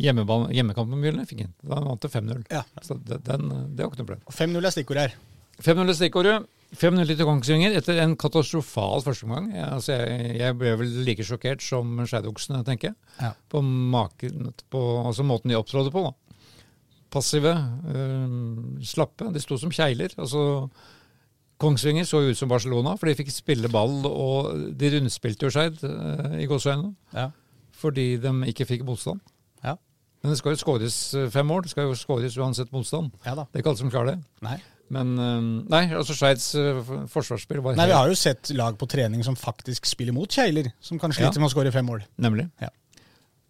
[0.00, 1.54] Hjemmekampen hjemmekamp med Mjølner fikk han.
[1.62, 2.44] Da vant det 5-0.
[2.50, 2.64] Ja.
[2.82, 4.24] Så det, den, det var ikke noe problem.
[4.28, 5.16] 5-0 er stikkordet her.
[5.62, 6.48] 5-0 er stikkordet.
[6.78, 9.52] 5-0 til Kongsvinger etter en katastrofal førsteomgang.
[9.66, 12.96] Altså jeg, jeg ble vel like sjokkert som skeidoksene, tenker jeg.
[13.20, 13.30] Ja.
[13.50, 16.04] På, maken, på altså måten de opptrådte på.
[16.08, 16.40] da.
[17.14, 17.54] Passive,
[17.94, 19.30] øh, slappe.
[19.34, 20.16] De sto som kjegler.
[20.18, 20.68] Altså,
[21.62, 25.84] Kongsvinger så ut som Barcelona, for de fikk spille ball, og de rundspilte jo Skeid
[25.86, 26.94] øh, i gåseøynene.
[27.14, 27.28] Ja.
[27.78, 29.22] Fordi de ikke fikk motstand.
[29.64, 29.76] Ja.
[30.22, 31.62] Men det skal jo skåres øh, fem mål.
[31.62, 33.12] Det skal jo skåres uansett motstand.
[33.46, 34.22] Det er ikke alle som klarer det.
[34.42, 34.58] Nei.
[34.94, 36.80] Men øh, nei, altså Skeids øh,
[37.10, 40.70] forsvarsspill var Nei, vi har jo sett lag på trening som faktisk spiller mot Kjeiler,
[40.80, 41.40] som kan slite Ja.
[41.42, 42.04] med å skåre fem mål.
[42.22, 42.46] Nemlig.
[42.62, 42.70] Ja.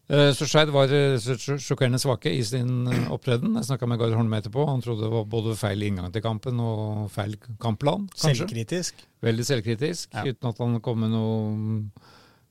[0.08, 3.54] Eh, Så Skeid var eh, sjokkerende svake i sin eh, opptreden.
[3.56, 4.66] Jeg snakka med Gard Holme etterpå.
[4.68, 8.08] Han trodde det var både feil inngang til kampen og feil kampplan.
[8.12, 8.34] kanskje.
[8.44, 9.04] Selvkritisk.
[9.24, 10.24] Veldig selvkritisk, Ja.
[10.28, 11.88] uten at han kom med noe,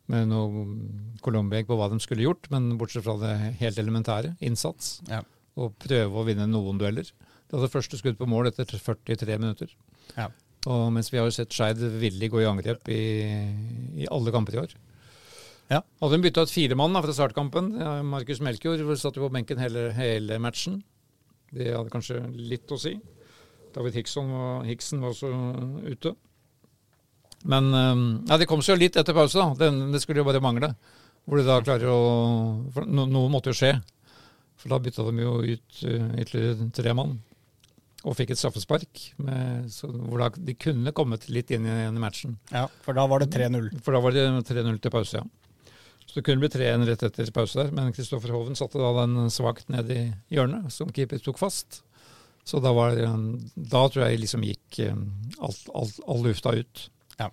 [0.09, 0.65] med noe
[1.21, 2.49] Colombieg på hva de skulle gjort.
[2.49, 5.21] Men bortsett fra det helt elementære, innsats, Ja.
[5.55, 7.05] og prøve å vinne noen dueller.
[7.53, 9.69] Hadde første skudd på mål etter 43 minutter.
[10.17, 10.31] Ja.
[10.71, 13.03] Og mens vi har jo sett Skeid villig gå i angrep i,
[14.03, 14.73] i alle kamper i år.
[15.69, 15.81] Ja.
[16.01, 17.71] Hadde de bytta ut fire mann fra startkampen.
[18.09, 20.81] Markus Melkjord satt jo på benken hele, hele matchen.
[21.53, 22.95] Det hadde kanskje litt å si.
[23.73, 25.29] David Hickson var, Hickson var også
[25.89, 26.13] ute.
[27.49, 29.39] Men øhm, ja, det kom seg jo litt etter pause.
[29.39, 29.53] da.
[29.59, 30.73] Det, det skulle jo bare mangle.
[31.23, 31.99] Hvor de da klarer å
[32.75, 33.75] for no, Noe måtte jo skje.
[34.59, 37.17] For da bytta de jo ut uh, ytterligere tre mann.
[38.03, 41.95] Og fikk et straffespark, med, så, hvor da de kunne kommet litt inn i, inn
[41.95, 42.35] i matchen.
[42.51, 43.69] Ja, for da var det 3-0.
[43.85, 45.63] For da var det 3-0 til pause, ja.
[46.03, 47.71] Så det kunne bli 3-1 rett etter pause der.
[47.73, 50.01] Men Kristoffer Hoven satte da den svakt ned i
[50.35, 51.79] hjørnet, som keeper tok fast.
[52.43, 55.07] Så da, var, um, da tror jeg liksom gikk um,
[55.39, 56.85] alt, alt, all lufta ut.
[57.17, 57.29] Ja.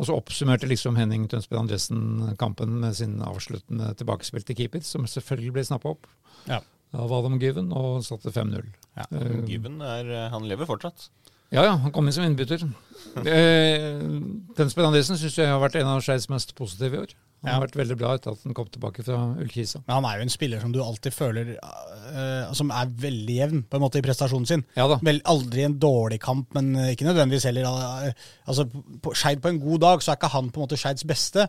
[0.00, 5.04] Og så oppsummerte liksom Henning Tønsberg Andresen kampen med sin avsluttende tilbakespill til keeper, som
[5.06, 6.08] selvfølgelig ble snappa opp
[6.48, 6.62] Ja.
[6.92, 8.70] Av Adam Given og satte 5-0.
[8.98, 9.08] Ja.
[9.08, 11.08] Eh, Given er, eh, han lever fortsatt.
[11.52, 12.64] ja, ja, han kom inn som innbytter.
[13.26, 17.14] Den Tønsberg Andresen syns jeg har vært en av Skeids mest positive i år.
[17.42, 19.80] Han har vært veldig bra etter at han kom tilbake fra Ullkisa.
[19.88, 23.64] Men han er jo en spiller som du alltid føler uh, Som er veldig jevn
[23.66, 24.62] på en måte i prestasjonen sin.
[24.78, 25.00] Ja da.
[25.02, 28.68] Vel, aldri en dårlig kamp, men ikke nødvendigvis heller eh, altså,
[29.10, 31.48] Skeid på en god dag så er ikke han på en måte Skeids beste,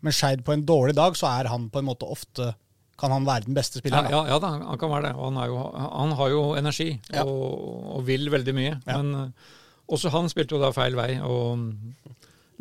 [0.00, 2.54] men Skeid på en dårlig dag så er han på en måte ofte
[3.00, 4.10] Kan han være den beste spilleren?
[4.10, 4.18] da?
[4.18, 5.14] ja, ja da, han kan være det.
[5.16, 5.62] Han, er jo,
[5.96, 7.24] han har jo energi Ja.
[7.24, 8.74] og, og vil veldig mye.
[8.84, 8.98] Ja.
[9.00, 9.56] Men eh,
[9.90, 11.70] også han spilte jo da feil vei og mm,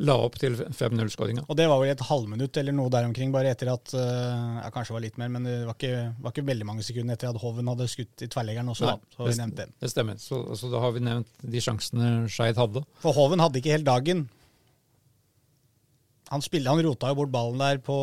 [0.08, 1.44] la opp til 5-0-skåringa.
[1.52, 4.70] Og det var vel et halvminutt eller noe der omkring, bare etter at eh, ja,
[4.72, 7.34] Kanskje det var litt mer, men det var ikke, var ikke veldig mange sekunder etter
[7.34, 8.88] at Hoven hadde skutt i tverrleggeren også.
[8.88, 9.74] Nei, da, så det, vi nevnt den.
[9.84, 10.22] Det stemmer.
[10.24, 12.86] Så, så da har vi nevnt de sjansene Skeid hadde.
[13.04, 14.30] For Hoven hadde ikke helt dagen.
[16.30, 17.96] Han, spiller, han rota jo bort ballen der på,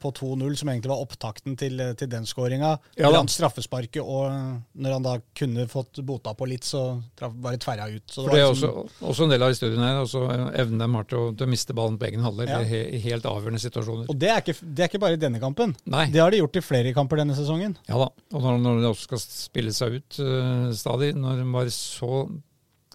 [0.00, 2.70] på 2-0, som egentlig var opptakten til, til den skåringa.
[2.96, 4.32] Ja, han straffesparket, og
[4.72, 6.82] når han da kunne fått bota på litt, så
[7.18, 8.04] traf, bare tverra ut.
[8.08, 10.00] Så For det er liksom- også, også en del av historien her.
[10.00, 10.24] Også
[10.62, 12.60] evnen de har til å, miste ballen på egen halvdel Ja.
[12.64, 14.08] i helt avgjørende situasjoner.
[14.08, 15.76] Og det er, ikke, det er ikke bare i denne kampen.
[15.84, 16.06] Nei.
[16.10, 17.76] Det har de gjort i flere kamper denne sesongen.
[17.88, 18.08] Ja da.
[18.32, 22.24] Og når, når de også skal spille seg ut uh, stadig, når de var så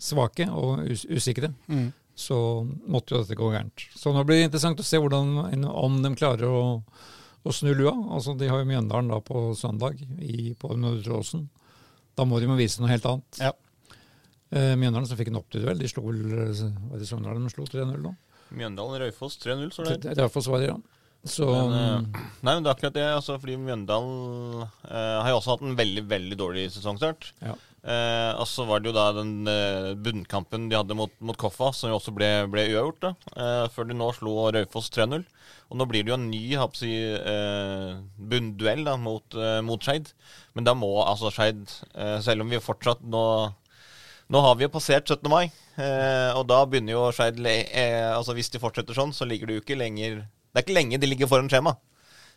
[0.01, 1.53] svake og us usikre,
[2.21, 2.37] så
[2.85, 3.87] måtte jo dette gå gærent.
[3.97, 6.61] Så nå blir det interessant å se hvordan, om de klarer å,
[7.41, 7.93] å snu lua.
[8.13, 11.47] Altså, de har jo Mjøndalen da på søndag i, på Nordre Åsen.
[12.17, 13.41] Da må de jo vise noe helt annet.
[13.41, 13.53] Ja.
[14.51, 18.01] Eh, Mjøndalen som fikk en opptur, de slo vel Var det Sogndal de slo 3-0
[18.03, 18.15] nå?
[18.51, 20.01] Mjøndalen Raufoss 3-0, så det.
[20.11, 20.79] Det var det, ja.
[21.23, 23.05] Så Men, eh, nei, men det er akkurat det.
[23.15, 27.33] Altså, fordi Mjøndalen eh, har jo også hatt en veldig veldig dårlig sesongstart.
[27.45, 27.57] ja.
[27.81, 31.71] Eh, og så var det jo da den eh, bunnkampen de hadde mot, mot Koffa,
[31.73, 32.99] som jo også ble, ble uavgjort.
[33.01, 35.25] da, eh, Før de nå slo Raufoss 3-0.
[35.71, 36.43] Og nå blir det jo en ny
[36.77, 40.11] si, eh, bunnduell da, mot, eh, mot Skeid.
[40.53, 41.63] Men da må altså Skeid,
[41.95, 43.25] eh, selv om vi fortsatt nå
[44.31, 45.27] nå har vi jo passert 17.
[45.27, 45.51] mai,
[46.37, 49.75] og da begynner jo Skeid altså Hvis de fortsetter sånn, så ligger det jo ikke
[49.75, 51.75] lenger Det er ikke lenge de ligger foran skjema.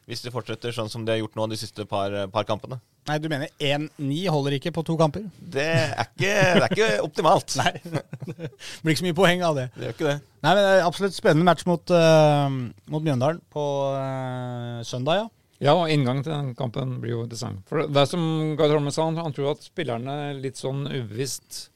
[0.04, 2.76] Hvis de fortsetter sånn som de har gjort nå de siste par, par kampene.
[3.08, 5.24] Nei, du mener 1-9 holder ikke på to kamper?
[5.36, 7.56] Det er ikke, det er ikke optimalt.
[7.60, 7.72] Nei.
[7.84, 8.50] det
[8.84, 9.66] blir ikke så mye poeng av det.
[9.76, 10.18] Det gjør ikke det.
[10.44, 12.48] Nei, men det er Absolutt spennende match mot, uh,
[12.92, 13.64] mot Mjøndalen på
[13.96, 15.30] uh, søndag, ja.
[15.62, 17.62] Ja, og inngangen til den kampen blir jo interessant.
[17.70, 18.24] For det er som
[18.58, 21.68] Gard Holme sa, han, tror at spillerne litt sånn ubevisst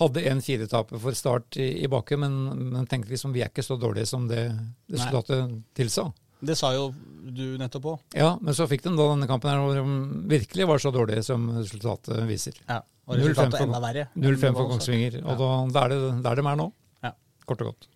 [0.00, 2.36] hadde en firetaper for start i, i bakke, men,
[2.72, 4.44] men tenkte liksom vi er ikke så dårlige som det
[4.92, 6.10] resultatet tilsa.
[6.44, 6.90] Det sa jo
[7.36, 7.98] du nettopp òg.
[8.14, 11.24] Ja, men så fikk de da denne kampen her hvor de virkelig var så dårlige
[11.24, 12.54] som resultatet viser.
[12.68, 12.82] Ja.
[13.06, 14.08] Og resultatet enda verre.
[14.18, 16.72] 0-5 for Kongsvinger, og da, da er det der de er nå,
[17.06, 17.12] Ja.
[17.46, 17.88] kort og godt.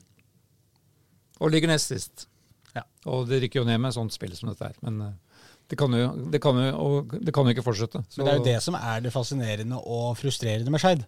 [1.41, 2.27] Og ligger nest sist.
[2.77, 2.83] Ja.
[3.11, 5.15] Og det rykker jo ned med sånt spill som dette her, men eh,
[5.71, 8.03] det kan jo, det kan jo, og det kan jo ikke fortsette.
[8.09, 11.05] Så- Men det er jo det som er det fascinerende og frustrerende med Skeid.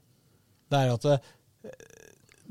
[0.71, 1.21] Det er jo at det,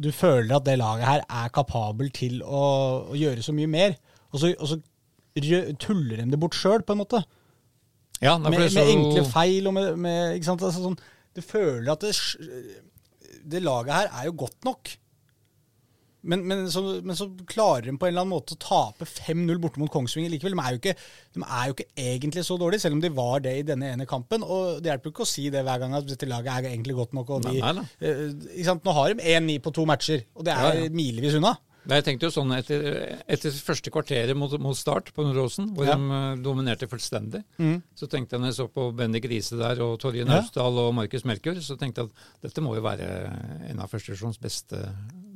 [0.01, 3.95] du føler at det laget her er kapabel til å, å gjøre så mye mer,
[4.31, 4.79] og så, og så
[5.79, 7.21] tuller de det bort sjøl, på en måte.
[8.21, 10.63] Ja, nei, Med, så med enkle feil og med, med ikke sant?
[10.67, 10.97] Altså, sånn,
[11.35, 12.11] Du føler at det,
[13.49, 14.91] det laget her er jo godt nok.
[16.21, 19.57] Men, men, så, men så klarer de på en eller annen måte å tape 5-0
[19.63, 20.53] borte mot Kongsvinger likevel.
[20.53, 20.93] De er, ikke,
[21.33, 24.05] de er jo ikke egentlig så dårlige, selv om de var det i denne ene
[24.05, 24.45] kampen.
[24.45, 26.93] Og det hjelper jo ikke å si det hver gang at dette laget er egentlig
[26.99, 27.31] godt nok.
[27.47, 28.13] De, Nei, nei, nei.
[28.53, 28.85] ikke sant?
[28.85, 30.93] Nå har de 1-9 på to matcher, og det er Ja, ja.
[31.01, 31.55] milevis unna.
[31.89, 32.83] Nei, Jeg tenkte jo sånn etter,
[33.27, 35.95] etter første kvarteret mot, mot start på Nordåsen, hvor Ja.
[35.95, 37.81] de eh, dominerte fullstendig, Mm.
[37.97, 40.43] så tenkte jeg når jeg så på Bendik Riise der og Torje Ja.
[40.61, 44.77] Og Markus Melkjord, så tenkte jeg at dette må jo være en av førstevisjons beste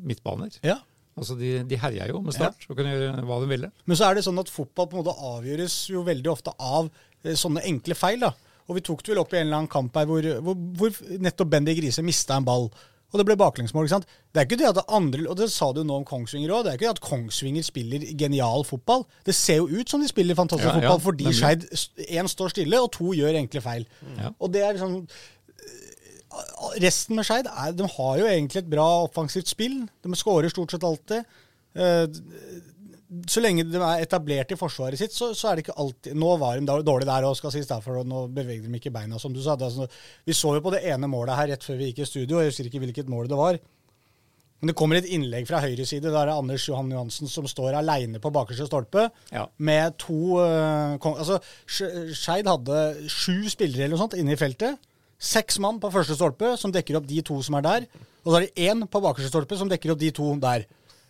[0.03, 0.59] midtbaner.
[0.63, 0.77] Ja.
[1.17, 3.71] Altså De, de herja jo med start og kunne gjøre hva de ville.
[3.87, 6.89] Men så er det sånn at fotball på en måte avgjøres jo veldig ofte av
[7.23, 8.19] eh, sånne enkle feil.
[8.19, 8.33] da.
[8.67, 10.91] Og vi tok det vel opp i en eller annen kamp her hvor, hvor, hvor
[11.21, 12.69] nettopp Bendik Riise mista en ball.
[13.13, 13.85] Og det ble baklengsmål.
[13.85, 14.07] ikke sant?
[14.33, 16.65] Det er ikke det at det andre, og det sa du nå om Kongsvinger òg,
[16.65, 19.05] det er ikke det at Kongsvinger spiller genial fotball.
[19.27, 21.39] Det ser jo ut som de spiller fantastisk Ja, ja, fotball fordi nemlig.
[21.39, 23.87] Skeid én står stille, og to gjør enkle feil.
[24.17, 24.33] Ja.
[24.39, 29.47] Og det er liksom eh, Resten med Skeid de har jo egentlig et bra offensivt
[29.47, 29.83] spill.
[30.03, 31.23] De skårer stort sett alltid.
[33.29, 36.31] Så lenge de er etablert i forsvaret sitt, så, så er det ikke alltid Nå
[36.41, 39.33] var de dårlig der òg, skal sies derfor, og nå beveger de ikke beina, som
[39.35, 39.53] du sa.
[39.59, 39.91] Det, sånn-
[40.25, 42.49] vi så jo på det ene målet her rett før vi gikk i studio, jeg
[42.49, 43.59] husker ikke hvilket mål det var.
[44.61, 46.09] Men det kommer et innlegg fra høyre side.
[46.09, 49.09] Da er det Anders Johan Johansen som står aleine på bakerste stolpe.
[49.29, 49.43] Ja.
[49.61, 51.37] Med to uh, Altså,
[51.69, 52.79] Skeid hadde
[53.11, 54.79] sju spillere eller noe sånt inne i feltet.
[55.21, 57.85] Seks mann på første stolpe som dekker opp de to som er der.
[58.23, 60.65] Og så er det én på bakerste stolpe som dekker opp de to der.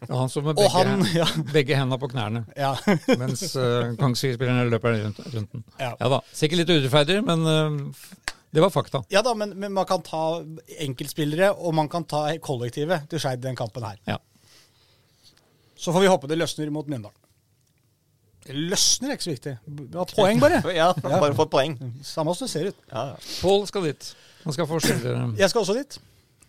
[0.05, 1.25] Og han står med begge, han- ja.
[1.53, 2.73] begge hendene på knærne, Ja.
[3.21, 5.63] mens uh, Kongsvinger-spillerne løper rundt, rundt den.
[5.79, 5.93] Ja.
[5.99, 9.01] Ja da, Sikkert litt urettferdig, men uh, det var fakta.
[9.11, 10.21] Ja da, men, men man kan ta
[10.85, 13.97] enkeltspillere, og man kan ta kollektivet til Skeid den kampen her.
[14.07, 14.19] Ja.
[15.79, 17.17] Så får vi håpe det løsner mot Mjøndalen.
[18.45, 19.55] Det løsner er ikke så viktig.
[19.65, 20.59] Vi har poeng, bare.
[20.77, 21.79] Ja, bare få et poeng.
[22.05, 22.77] Samme som det ser ut.
[22.91, 23.15] Ja, ja.
[23.41, 24.11] Pål skal dit.
[24.45, 25.97] Han skal få Jeg skal også dit.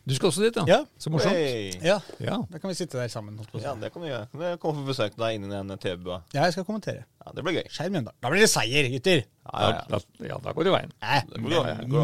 [0.07, 0.65] Du skal også dit, ja?
[0.71, 0.79] Ja.
[1.03, 1.35] Så morsomt.
[1.35, 1.73] Hey.
[1.83, 2.37] Ja, Ja.
[2.51, 3.35] Da kan vi sitte der sammen.
[3.41, 3.59] holdt på.
[3.63, 4.29] Ja, det kan vi gjøre.
[4.31, 6.21] Kan vi komme på besøk til deg inni den TV-bua.
[6.33, 7.03] Ja, jeg skal kommentere.
[7.25, 7.67] Ja, det blir gøy.
[7.75, 8.15] Skjær Mjøndalen.
[8.23, 9.25] Da blir det seier, gutter.
[9.27, 9.83] Ja, ja, ja.
[9.91, 10.93] Da, ja, da går det veien.
[11.03, 11.21] Nei.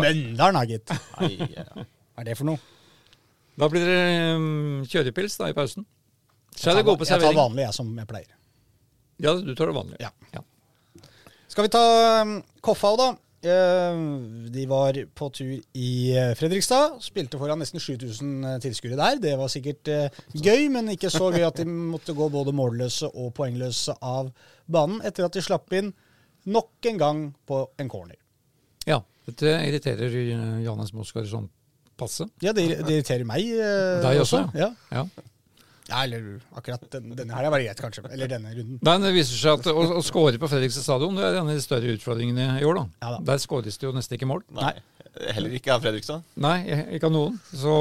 [0.03, 0.95] Mjøndalen, da, gitt.
[1.15, 2.59] Hva er det for noe?
[3.63, 4.03] Da blir det
[4.35, 5.87] um, kjørepils da i pausen.
[6.57, 8.35] Så det Jeg på tar- Jeg tar vanlig, jeg, som jeg pleier.
[9.23, 10.01] Ja, du tar det vanlige.
[10.03, 10.11] Ja.
[10.35, 10.43] ja.
[11.53, 11.83] Skal vi ta
[12.25, 13.09] um, Koffa òg, da?
[13.43, 14.03] Eh,
[14.55, 16.99] De var på tur i eh, Fredrikstad.
[17.03, 19.19] Spilte foran nesten 7000 tilskuere der.
[19.23, 23.11] Det var sikkert eh, gøy, men ikke så gøy at de måtte gå både målløse
[23.13, 24.31] og poengløse av
[24.71, 25.93] banen etter at de slapp inn
[26.47, 28.19] nok en gang på en corner.
[28.87, 31.51] Ja, dette irriterer eh, Johannes Mosgaard sånn
[31.99, 32.27] passe.
[32.43, 34.73] Ja, det, irriterer meg eh, Deg også, Ja.
[34.91, 35.07] Ja.
[35.89, 38.05] Ja, eller akkurat den, denne her er greit, kanskje.
[38.13, 38.79] Eller denne runden.
[38.87, 41.57] Nei, det viser seg at å, å score på Fredrikstad stadion det er en av
[41.57, 42.79] de større utfordringene i år.
[42.79, 42.85] da.
[43.03, 43.23] Ja da.
[43.33, 44.45] Der skåres det jo nesten ikke mål.
[44.55, 44.75] Nei.
[45.13, 46.23] Heller ikke av Fredrikstad.
[46.41, 46.57] Nei,
[46.97, 47.35] ikke av noen.
[47.51, 47.73] Så,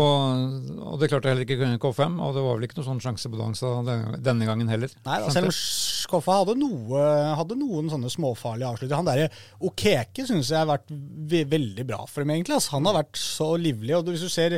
[0.84, 2.18] og det klarte heller ikke K5.
[2.26, 4.92] Og det var vel ikke noen sånn sjansebalanse denne, denne gangen heller.
[5.06, 7.06] Nei, da, selv om Skoffa hadde, noe,
[7.40, 8.98] hadde noen sånne småfarlige avslutter.
[9.00, 9.30] Han derre
[9.64, 12.58] Okeke syns jeg har vært veldig bra for dem, egentlig.
[12.58, 13.96] Altså, han har vært så livlig.
[13.96, 14.58] og Hvis du ser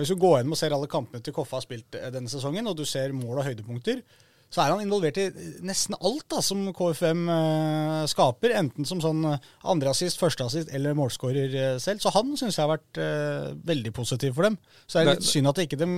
[0.00, 2.66] hvis du går gjennom og ser alle kampene til Koffa har spilt eh, denne sesongen,
[2.66, 4.02] og du ser mål og høydepunkter,
[4.50, 5.28] så er han involvert i
[5.62, 8.50] nesten alt da, som KFM eh, skaper.
[8.58, 12.02] Enten som sånn eh, andreassist, førsteassist eller målskårer eh, selv.
[12.02, 14.56] Så han syns jeg har vært eh, veldig positiv for dem.
[14.90, 15.90] Så er det Det- litt synd at det ikke det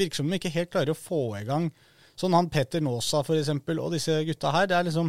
[0.00, 1.68] virker som de ikke helt klarer å få i gang
[2.16, 4.68] Sånn han Petter Nåsa eksempel, og disse gutta her.
[4.70, 5.08] Det er liksom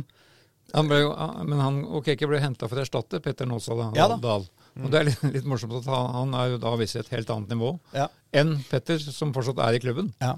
[0.73, 1.11] Han ble jo,
[1.45, 4.17] men han ok, ikke ble henta for å erstatte Petter Nåsa da, Ja da.
[4.17, 4.47] Dahl.
[4.83, 7.29] Og det er litt, litt morsomt at han, han er jo da visst et helt
[7.31, 8.09] annet nivå Ja.
[8.35, 10.13] enn Petter, som fortsatt er i klubben.
[10.21, 10.33] ja.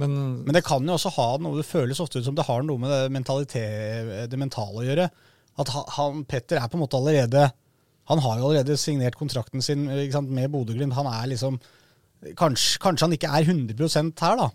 [0.00, 0.12] Men,
[0.46, 2.78] Men det kan jo også ha noe Det føles ofte ut som det har noe
[2.78, 3.00] med det,
[4.30, 5.08] det mentale å gjøre.
[5.60, 7.50] At han, Petter er på en måte allerede
[8.08, 10.94] Han har jo allerede signert kontrakten sin sant, med Bodø-Glimt.
[10.96, 11.58] Han er liksom
[12.38, 14.48] kanskje, kanskje han ikke er 100% her, da.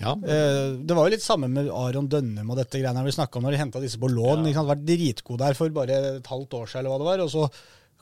[0.00, 3.38] ja, Eh, det var jo litt samme med Aron Dønnum og dette greiene vi snakka
[3.38, 4.46] om når de henta disse på lån.
[4.54, 4.68] Sant?
[4.72, 7.24] Vært dritgod der for bare et halvt år siden, eller hva det var.
[7.24, 7.48] Og så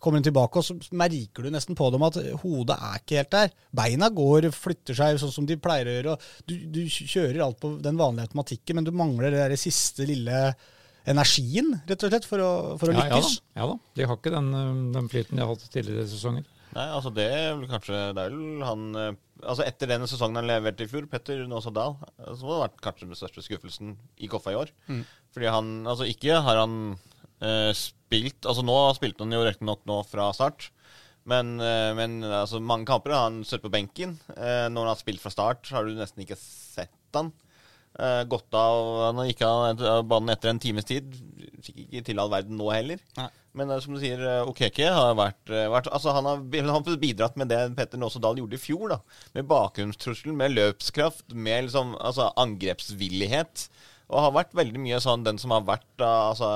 [0.02, 3.32] kommer hun tilbake, og så merker du nesten på dem at hodet er ikke helt
[3.34, 3.54] der.
[3.82, 6.14] Beina går, flytter seg sånn som de pleier å gjøre.
[6.16, 10.06] og Du, du kjører alt på den vanlige automatikken, men du mangler det der siste
[10.08, 10.44] lille
[11.08, 13.38] energien, rett og slett, for å, for å ja, ja, da, lykkes.
[13.58, 13.78] ja da.
[13.98, 14.50] De har ikke den,
[14.94, 16.44] den flyten de har hatt tidligere sesonger.
[16.72, 20.38] Nei, altså det er vel kanskje Det er vel han eh, Altså Etter den sesongen
[20.40, 21.98] han leverte i fjor, Petter Nåsa Dahl,
[22.38, 23.90] som har vært kanskje den største skuffelsen
[24.24, 24.70] i Koffa i år.
[25.34, 26.78] Fordi han Altså ikke har han
[27.74, 30.68] spilt Altså nå spilte han jo riktignok nå fra start.
[31.28, 34.16] Men, eh, men altså, mange kamper har han sittet på benken.
[34.35, 37.31] Eh, når han har spilt fra start, har du nesten ikke sett han.
[37.92, 41.12] Eh, gått av Han gikk av banen etter en times tid.
[41.62, 43.02] Fikk ikke til all verden nå heller.
[43.18, 43.28] Nei.
[43.59, 46.72] Men eh, som du sier, eh, Okeke har vært, eh, vært altså han, har, han
[46.72, 48.94] har bidratt med det Petter Nåse Dahl gjorde i fjor.
[48.94, 49.00] da
[49.37, 53.68] Med bakgrunnstrussel, med løpskraft, med liksom, altså, angrepsvillighet.
[54.12, 56.48] Og har vært veldig mye sånn den som har vært altså,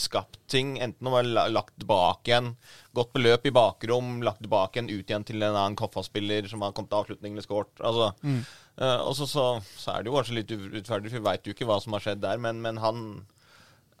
[0.00, 2.54] skapt ting, enten om å ha lagt tilbake igjen,
[2.96, 6.64] gått på løp i bakrom, lagt tilbake igjen, ut igjen til en annen Koffa-spiller som
[6.64, 7.74] har kommet til avslutning eller skåret.
[7.84, 9.46] Altså, eh, og så, så,
[9.76, 12.06] så er det jo kanskje litt urettferdig, for vi veit jo ikke hva som har
[12.06, 13.06] skjedd der, men, men han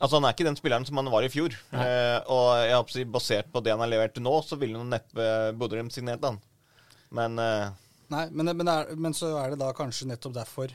[0.02, 1.54] Altså Han er ikke den spilleren som han var i fjor.
[1.78, 4.90] Eh, og jeg håper basert på det han har levert til nå, så ville han
[4.90, 6.40] neppe Bodø-Glimt signert han.
[7.14, 7.68] Men eh,
[8.10, 10.74] Nei, men, men, er, men så er det da kanskje nettopp derfor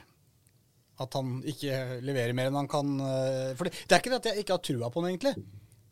[1.00, 2.94] at han ikke leverer mer enn han kan.
[3.00, 5.34] eh, For det, det er ikke det at jeg ikke har trua på han, egentlig.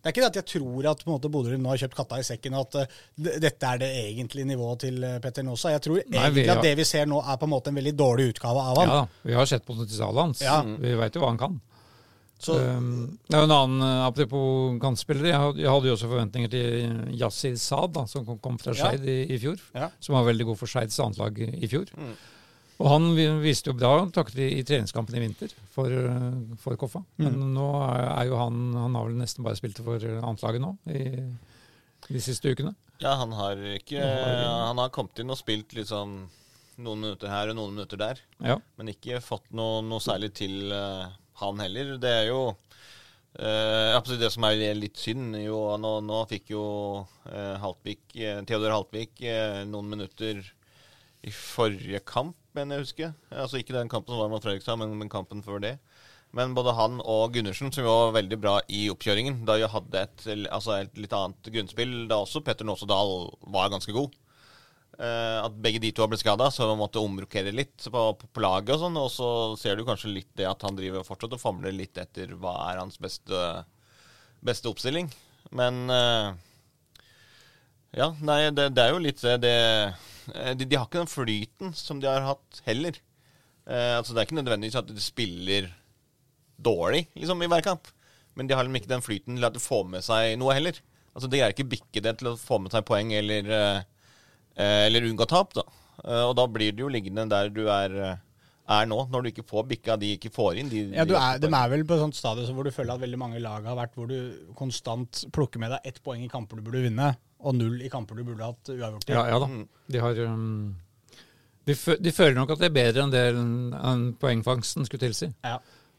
[0.06, 2.26] Det er ikke det at jeg tror at på Bodø-Glimt nå har kjøpt katta i
[2.28, 5.72] sekken, og at uh, dette er det egentlige nivået til eh, Petter Nåsa.
[5.74, 7.80] Jeg tror Nei, egentlig har- at det vi ser nå, er på en måte en
[7.80, 8.92] veldig dårlig utgave av han.
[8.92, 10.42] Ja Vi har sett potensialet hans.
[10.46, 10.60] Ja.
[10.62, 11.58] Vi veit jo hva han kan.
[12.38, 15.30] Så, Um, det er jo en annen, Apropos kantspillere.
[15.32, 18.92] Jeg jeg hadde jo også forventninger til Yassir Saad, da, som kom, kom fra Ja.
[18.92, 19.56] I, i fjor.
[19.74, 19.88] Ja.
[19.98, 21.88] Som var veldig god for Skeids annetlag i fjor.
[22.76, 26.76] Og han vi- viste jo bra takter i, i treningskampen i vinter for, uh, for
[26.76, 27.04] Koffa.
[27.22, 31.04] Men nå er, jo han Han har vel nesten bare spilt for annetlaget nå i
[32.12, 32.74] de siste ukene.
[33.00, 36.28] ja, han har ikke Han har kommet inn og spilt liksom
[36.78, 38.20] noen minutter her og noen minutter der.
[38.44, 38.58] Ja.
[38.76, 41.08] Men ikke fått noe, noe særlig til uh,
[41.40, 41.96] han heller.
[42.00, 42.42] Det er jo
[43.40, 45.36] uh, det som er litt synd.
[45.40, 46.66] Jo, nå, nå fikk jo
[47.04, 50.40] uh, Haltvik, eh, Theodor Haltvik eh, noen minutter
[51.26, 53.14] i forrige kamp, mener jeg husker.
[53.30, 55.76] Altså ikke den kampen som var mot Fredrikstad, men, men kampen før det.
[56.36, 60.24] Men både han og Gundersen, som var veldig bra i oppkjøringen, da jo hadde et,
[60.52, 64.16] altså et litt annet grunnspill, da også Petter Nåse Dahl var ganske god.
[64.96, 68.42] Eh, at begge de to har blitt skada, så man måtte omrokere litt på, på,
[68.42, 68.74] laget.
[68.74, 69.28] Og sånn, og så
[69.60, 72.80] ser du kanskje litt det at han driver fortsatt og famler litt etter hva er
[72.80, 73.46] hans beste,
[74.44, 75.12] beste oppstilling.
[75.56, 76.28] Men eh,
[77.96, 81.10] Ja, nei, det, det er jo litt det, det eh, de, de har ikke den
[81.12, 82.98] flyten som de har hatt heller.
[83.66, 85.70] Eh, altså Det er ikke nødvendigvis at de spiller
[86.56, 87.88] dårlig liksom i hver kamp,
[88.36, 90.78] men de har liksom ikke den flyten til at de får med seg noe heller.
[91.16, 93.84] Altså De greier ikke bikke det til å få med seg poeng eller eh,
[94.56, 95.60] Eh, eller unngå tap, da.
[96.00, 98.14] Eh, og da blir det jo liggende der du er eh,
[98.72, 100.70] er nå, når du ikke får bikka de ikke får inn.
[100.72, 102.94] De, Ja, du de- er, de er vel på et sånt stadium hvor du føler
[102.94, 104.16] at veldig mange lag har vært hvor du
[104.56, 107.10] konstant plukker med deg ett poeng i kamper du burde vinne,
[107.46, 109.14] og null i kamper du burde hatt uavgjort i.
[109.14, 109.46] Ja, ja da.
[109.52, 109.64] Mm.
[109.94, 110.44] De har um,
[111.66, 115.30] de, fø- de føler nok at det er bedre enn det en poengfangsten skulle tilsi.
[115.46, 115.56] Ja.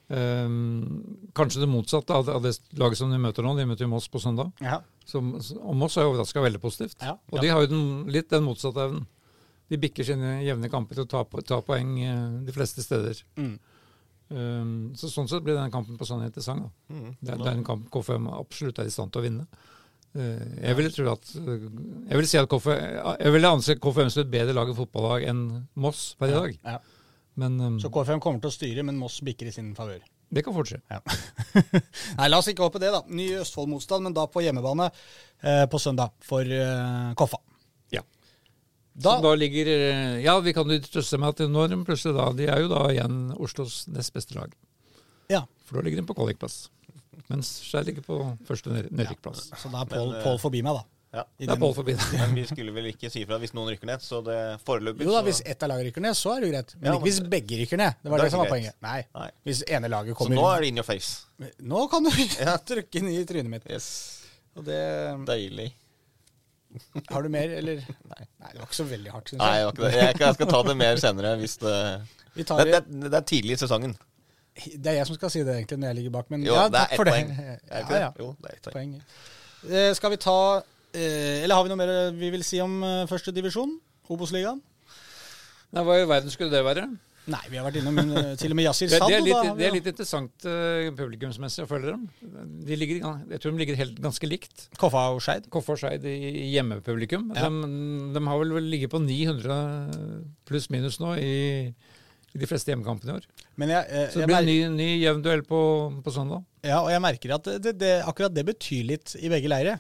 [0.08, 3.52] Um, kanskje det motsatte av det, av det laget som de møter nå.
[3.58, 4.52] De møter jo Moss på søndag.
[4.64, 4.78] Ja.
[5.08, 6.96] Som, og Moss er overraska veldig positivt.
[7.04, 7.18] Ja.
[7.32, 9.08] Og de har jo den, litt den motsatte evnen.
[9.68, 13.20] De bikker sine jevne kamper til å ta, ta poeng eh, de fleste steder.
[13.36, 13.58] Mm.
[14.32, 16.64] Um, så Sånn sett blir denne kampen på sånn interessant.
[16.68, 16.96] Da.
[16.96, 17.10] Mm.
[17.20, 19.46] Det, er- det er en kamp KFM absolutt er i stand til å vinne.
[20.18, 21.66] Eh, jeg ville tro at eh,
[22.10, 22.78] Jeg vil si at KFM,
[23.22, 25.42] jeg ville anse KFM som et bedre lag i fotballag enn
[25.78, 26.56] Moss per i dag.
[26.66, 26.78] Ja.
[27.38, 30.00] Men um, Så KFM kommer til å styre, men Moss bikker i sin favør.
[30.34, 30.80] det kan fort skje.
[30.90, 30.98] Ja.
[32.18, 33.04] Nei, la oss ikke håpe det, da.
[33.08, 37.38] Ny Østfold-motstand, men da på hjemmebane eh, på søndag for eh, Koffa.
[37.94, 38.02] Ja.
[38.98, 42.32] Da, da ligger eh, Ja, vi kan jo trøste med at når de plutselig da
[42.34, 44.56] De er jo da igjen Oslos nest beste lag.
[45.30, 46.72] ja, For da ligger de på kvalikplass.
[47.32, 49.50] Mens Skjær ligger på første nedrykkplass.
[49.52, 50.84] Ja, så da er Pål eh, forbi meg, da.
[51.18, 51.24] Ja.
[51.40, 52.12] Det er Pål forbi deg.
[52.22, 55.14] Men vi skulle vel ikke si fra hvis noen rykker ned, så det foreløpig Jo
[55.16, 56.76] da, så- hvis ett av lagene rykker ned, så er det jo greit.
[56.78, 57.98] Men Ja, ikke hvis begge rykker ned.
[58.04, 58.76] Det var det som var poenget.
[58.86, 59.00] Nei.
[59.16, 59.30] Nei.
[59.48, 61.26] Hvis ene laget Så nå er det in your face.
[61.74, 62.12] Nå kan du
[62.46, 62.58] Ja.
[62.60, 63.66] trykke den i trynet mitt.
[63.72, 63.90] Yes.
[64.58, 64.80] Og det
[65.30, 65.72] Deilig.
[67.10, 67.80] Har du mer, eller?
[68.12, 68.24] Nei.
[68.44, 69.66] Nei, det var ikke så veldig hardt, syns Nei, det jeg.
[69.66, 70.26] var ikke det.
[70.28, 71.76] Jeg skal- ta det mer senere hvis det
[72.36, 73.96] Det, tar det, det, det er tidlig i sesongen.
[74.66, 76.30] Det er jeg som skal si det, egentlig, når jeg ligger bak.
[76.34, 77.14] Men Jo, ja, det er takk for det.
[77.14, 77.34] poeng.
[77.72, 78.12] Er ikke Ja, ja.
[78.16, 78.24] det?
[78.24, 78.94] Jo, det er ett poeng.
[78.98, 79.74] Poeng.
[79.74, 80.38] Eh, skal vi ta
[80.94, 83.76] eh, Eller har vi noe mer vi vil si om eh, første divisjon?
[84.14, 84.62] Obos-ligaen?
[85.76, 86.86] Nei, Hva i verden skulle det være?
[87.28, 89.04] Nei, vi har vært innom eh, til og med Yasir Sand.
[89.12, 92.06] Det, er litt, da det er litt interessant uh, publikumsmessig å følge dem.
[92.70, 93.02] De ligger,
[93.34, 94.70] jeg tror de ligger helt, ganske likt.
[94.80, 95.50] Koffa og Skeid.
[95.52, 96.16] Koffa og Skeid i
[96.46, 97.28] i hjemmepublikum.
[97.36, 97.50] Ja.
[97.52, 97.68] De,
[98.16, 99.60] de har vel vel ligget på 900
[100.48, 101.34] pluss minus nå i,
[102.32, 103.28] i de fleste hjemmekampene i år.
[103.58, 105.60] Men jeg, jeg, Så det blir en ny, ny jevn duell på,
[106.06, 106.44] på søndag.
[106.66, 109.80] Ja, og jeg merker at det, det, akkurat det betyr litt i begge leirer.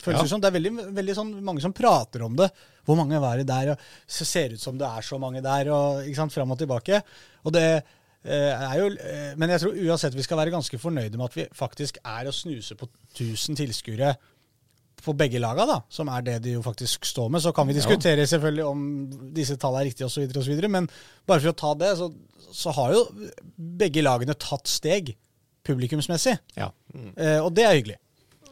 [0.00, 0.30] Føles Ja.
[0.30, 0.40] som.
[0.40, 2.46] Det er veldig, veldig sånn, mange som prater om det.
[2.86, 3.72] Hvor mange var det der?
[3.74, 6.54] og Så ser det ut som det er så mange der, og ikke sant, fram
[6.54, 7.02] og tilbake.
[7.44, 7.66] Og det
[8.24, 11.36] eh, er jo eh, Men jeg tror uansett vi skal være ganske fornøyde med at
[11.36, 14.14] vi faktisk er å snuse på 1000 tilskuere
[15.04, 17.40] på begge laga, da, som er det de jo faktisk står med.
[17.44, 17.80] Så kan vi Ja.
[17.80, 18.82] diskutere selvfølgelig om
[19.34, 20.88] disse tallene er riktige osv., osv., men
[21.26, 22.10] bare for å ta det, så,
[22.52, 23.04] så har jo
[23.56, 25.14] begge lagene tatt steg
[25.68, 26.38] publikumsmessig.
[26.56, 26.70] Ja.
[27.16, 27.98] Eh, og det er hyggelig.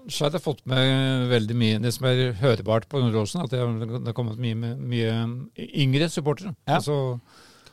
[0.07, 4.13] Skeid har fått med veldig mye Det som er hørbart på Underåsen, at det har,
[4.15, 5.15] kommet mye, med- mye
[5.59, 6.55] yngre supportere.
[6.69, 6.77] Ja.
[6.79, 7.19] Altså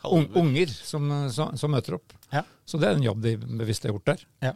[0.09, 2.15] un, unger som, som, som møter opp.
[2.33, 2.41] Ja.
[2.65, 4.25] Så det er en jobb de bevisst har gjort der.
[4.41, 4.53] Ja.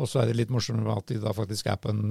[0.00, 2.02] Og så er det litt morsommere at de da faktisk er på en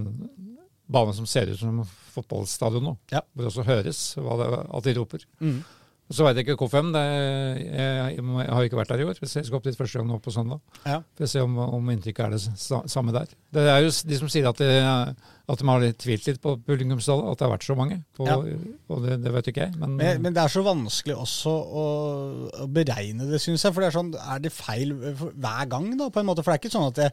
[0.89, 1.84] bane som ser ut som
[2.15, 2.95] fotballstadion nå.
[3.13, 3.21] Ja.
[3.34, 5.28] Hvor det også høres det, at de roper.
[5.39, 5.60] Mm.
[6.10, 6.88] Så veit jeg ikke K5.
[6.95, 9.19] Det er, jeg, jeg har ikke vært der i år.
[9.21, 10.58] Jeg skal opp dit første gang nå på søndag.
[10.82, 10.95] Ja.
[11.13, 13.30] For å se om, om inntrykket er det samme der.
[13.54, 17.30] Det er jo de som sier at, det, at de har tvilt litt på publikumstallet,
[17.30, 17.99] at det har vært så mange.
[18.17, 18.39] Og, Ja.
[18.89, 19.78] og det, det vet ikke jeg.
[19.78, 21.86] Men, Men, men det er så vanskelig også å,
[22.65, 23.75] å beregne det, syns jeg.
[23.78, 26.41] For det er sånn, er det feil hver gang, da, på en måte?
[26.41, 27.12] For det er ikke sånn at det,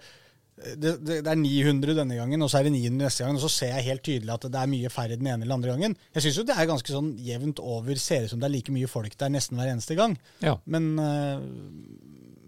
[0.57, 3.43] det, det, det er 900 denne gangen, og så er det 900 neste gang, og
[3.45, 5.97] så ser jeg helt tydelig at det er mye færre den ene eller andre gangen.
[6.15, 8.73] Jeg syns jo det er ganske sånn jevnt over, ser ut som det er like
[8.73, 10.17] mye folk der nesten hver eneste gang.
[10.45, 10.57] ja.
[10.65, 11.43] Men, eh,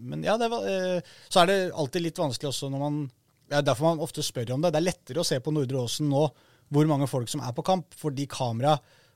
[0.09, 3.01] men ja, det var, eh, så er det alltid litt vanskelig også når man
[3.49, 4.75] ja, Derfor man ofte spør om det.
[4.75, 6.27] Det er lettere å se på Nordre Åsen nå
[6.69, 8.75] hvor mange folk som er på kamp, fordi kamera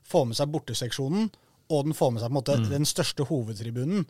[0.09, 1.27] får med seg borteseksjonen,
[1.69, 4.07] og den får med seg på en måte den største hovedtribunen.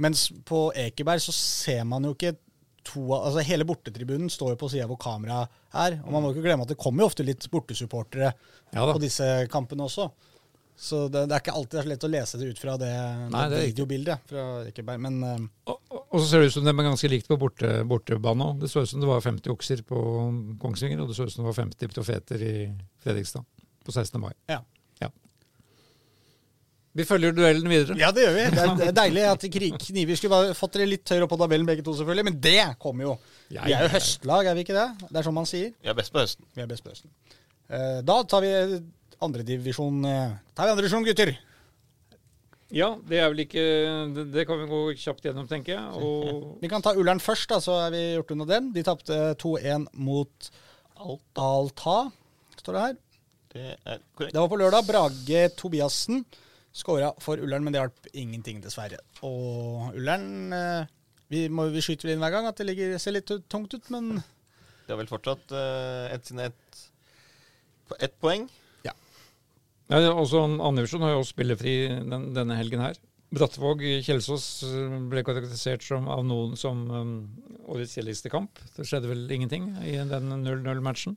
[0.00, 2.36] Mens på Ekeberg så ser man jo ikke
[2.86, 5.98] to av- altså Hele bortetribunen står jo på sida hvor kameraet er.
[6.04, 8.32] Og man må ikke glemme at det kommer jo ofte litt bortesupportere
[8.74, 10.10] Ja på disse kampene også.
[10.78, 12.90] Så det, det er ikke alltid så lett å lese det ut fra det,
[13.32, 15.00] Nei, det det videobildet fra Ekeberg.
[15.02, 17.72] Men eh, Og, og så ser det ut som det er ganske likt på borte,
[17.90, 18.60] bortebane òg.
[18.62, 19.98] Det så ut som det var 50 okser på
[20.62, 22.54] Kongsvinger, og det så ut som det var 50 profeter i
[23.02, 23.42] Fredrikstad
[23.84, 24.20] på 16.
[24.22, 24.32] mai.
[24.46, 24.62] ja.
[26.96, 27.96] Vi følger duellen videre.
[28.00, 28.44] ja, det gjør vi.
[28.56, 29.44] Det er, det er deilig at
[29.84, 32.24] Kniver skulle bare fått dere litt høyere opp på tabellen begge to, selvfølgelig.
[32.30, 33.12] Men det kommer jo.
[33.52, 34.86] Vi er jo høstlag, er vi ikke det?
[35.10, 35.74] Det er sånn man sier.
[35.84, 36.46] Vi er best på høsten.
[36.56, 37.12] Vi er best på høsten.
[37.68, 38.54] Eh, Da tar vi
[39.20, 41.34] andredivisjon Tar vi andredivisjon, gutter.
[42.74, 43.62] Ja, det er vel ikke
[44.12, 46.02] Det, det kan vi gå kjapt gjennom, tenker jeg.
[46.02, 48.72] Og Vi kan ta Ullern først, da, så er vi gjort unna den.
[48.74, 50.50] De tapte 2-1 mot
[50.98, 52.10] Alta,
[52.58, 52.96] står det her.
[53.54, 54.34] Det er korrekt.
[54.34, 54.84] Det var på lørdag.
[54.88, 56.24] Brage Tobiassen
[56.78, 59.00] skåra for Ullern, men det hjalp ingenting, dessverre.
[59.26, 60.94] Og Ullern eh,
[61.32, 63.90] vi, må, vi skyter vel inn hver gang at det ligger, ser litt tungt ut,
[63.94, 66.86] men Det har vel fortsatt uh, ett sine ett
[68.04, 68.42] ett poeng.
[68.84, 68.92] Ja,
[69.96, 72.98] er også Andersson har jo også spillefri den, denne helgen her.
[73.32, 77.14] Brattvåg Kjelsås eh, ble karakterisert som, av noen som um,
[77.68, 78.60] årets kjedeligste kamp.
[78.76, 81.16] Det skjedde vel ingenting i den 0-0-matchen.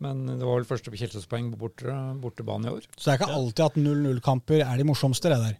[0.00, 1.92] Men det var vel første Kjelsås-poeng på borte,
[2.22, 2.86] bortebane i år.
[2.96, 5.58] Så det er ikke alltid at 0-0-kamper er de morsomste, det der.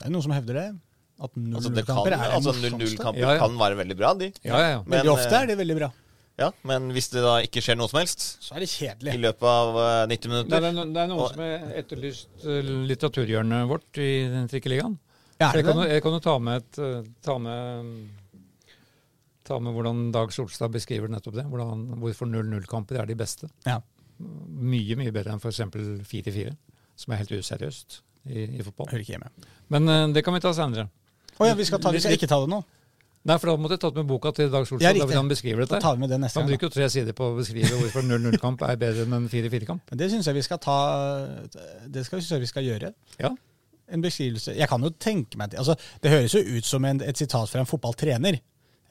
[0.00, 0.68] Det er noen som hevder det.
[1.22, 2.96] At Altså, det kan, 0-0-kamper er de altså morsomste.
[2.96, 3.42] 0-0-kamper Ja, ja.
[3.44, 4.30] kan være veldig bra, de.
[4.42, 4.78] Ja, ja, ja.
[4.86, 5.90] Men, Veldig ofte eh, er det veldig bra.
[6.40, 9.12] Ja, men hvis det da ikke skjer noe som helst Så er det kjedelig.
[9.14, 9.76] i løpet av
[10.08, 14.00] 90 minutter Det er, minutter det er noen Og- som har etterlyst eh, litteraturhjørnet vårt
[14.00, 14.96] i den trikkeligaen.
[15.38, 18.08] Ja, er Jeg det kan, jo- jeg kan jo ta med, et, eh, ta med
[19.46, 21.46] Ta med hvordan Dag Solstad beskriver nettopp det.
[21.50, 23.50] Hvordan, hvorfor 0-0-kamper er de beste.
[23.66, 23.80] Ja.
[24.22, 25.62] Mye mye bedre enn f.eks.
[26.06, 26.52] 4-4,
[27.02, 27.98] som er helt useriøst
[28.30, 28.92] i, i fotball.
[28.92, 29.32] Hører ikke hjemme.
[29.74, 30.86] Men uh, det kan vi ta senere.
[31.40, 32.60] Å ja, vi skal, ta, vi skal ikke ta det nå.
[33.22, 34.98] Nei, for da måtte jeg tatt med boka til Dag Solstad.
[34.98, 35.78] da vil han beskrive dette.
[35.78, 36.50] Da tar vi med det neste Han gang.
[36.50, 36.58] da.
[36.58, 39.92] bruker jo tre sider på å beskrive hvorfor 0-0-kamp er bedre enn en 4-4-kamp.
[39.92, 40.78] Men det syns jeg vi skal ta
[41.86, 42.90] Det skal, synes jeg vi skal gjøre.
[43.22, 43.30] Ja.
[43.92, 47.02] En beskrivelse Jeg kan jo tenke meg til altså, Det høres jo ut som en,
[47.04, 48.40] et sitat fra en fotballtrener.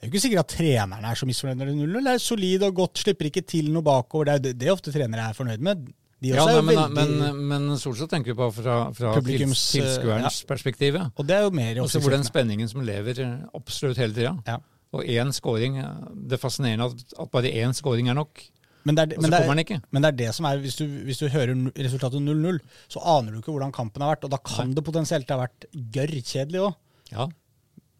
[0.02, 2.06] Det er jo ikke sikkert at treneren er så misfornøyd når det er 0-0.
[2.06, 4.26] Det er solid og godt, slipper ikke til noe bakover.
[4.26, 5.84] Det er det, det ofte trenere er fornøyd med.
[6.18, 9.12] De Ja, også er nei, men, veldig men, men Solstad tenker jo på fra, fra
[9.22, 10.48] tilskuerens ja.
[10.50, 10.98] perspektiv.
[10.98, 11.04] Ja.
[11.14, 13.22] Og det er jo mer Også hvor den spenningen som lever
[13.54, 14.34] absolutt hele tida.
[14.46, 14.58] Ja.
[14.92, 18.42] Og én scoring Det er fascinerende at, at bare én scoring er nok.
[18.82, 20.84] Men det, er, men, det kommer er, men det er det som er Hvis du,
[21.06, 22.58] hvis du hører resultatet 0-0,
[22.90, 24.26] så aner du ikke hvordan kampen har vært.
[24.26, 26.74] Og da kan det potensielt ha vært gørrkjedelig òg.
[27.12, 27.28] Ja.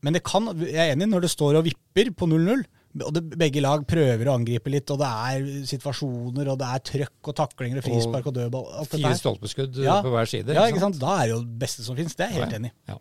[0.03, 2.64] Men det kan, jeg er enig når det står og vipper på 0-0,
[3.07, 6.82] og det, begge lag prøver å angripe litt, og det er situasjoner, og det er
[6.90, 8.66] trøkk og taklinger og frispark og dødball.
[8.82, 10.00] alt Fire stolpeskudd eh, Ja.
[10.05, 10.53] på hver side.
[10.59, 10.98] Ja, ikke sant?
[11.00, 12.16] Da er det jo det beste som finnes.
[12.18, 12.92] Det er jeg helt enig i.
[12.92, 12.98] Ja.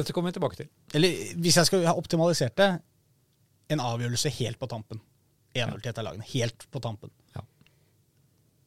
[0.00, 0.70] Dette kommer vi tilbake til.
[0.94, 2.70] Eller hvis jeg skal ha optimalisert det,
[3.70, 4.98] en avgjørelse helt på tampen.
[5.54, 6.26] 1-0 til et av lagene.
[6.32, 7.10] Helt på tampen.
[7.36, 7.44] Ja.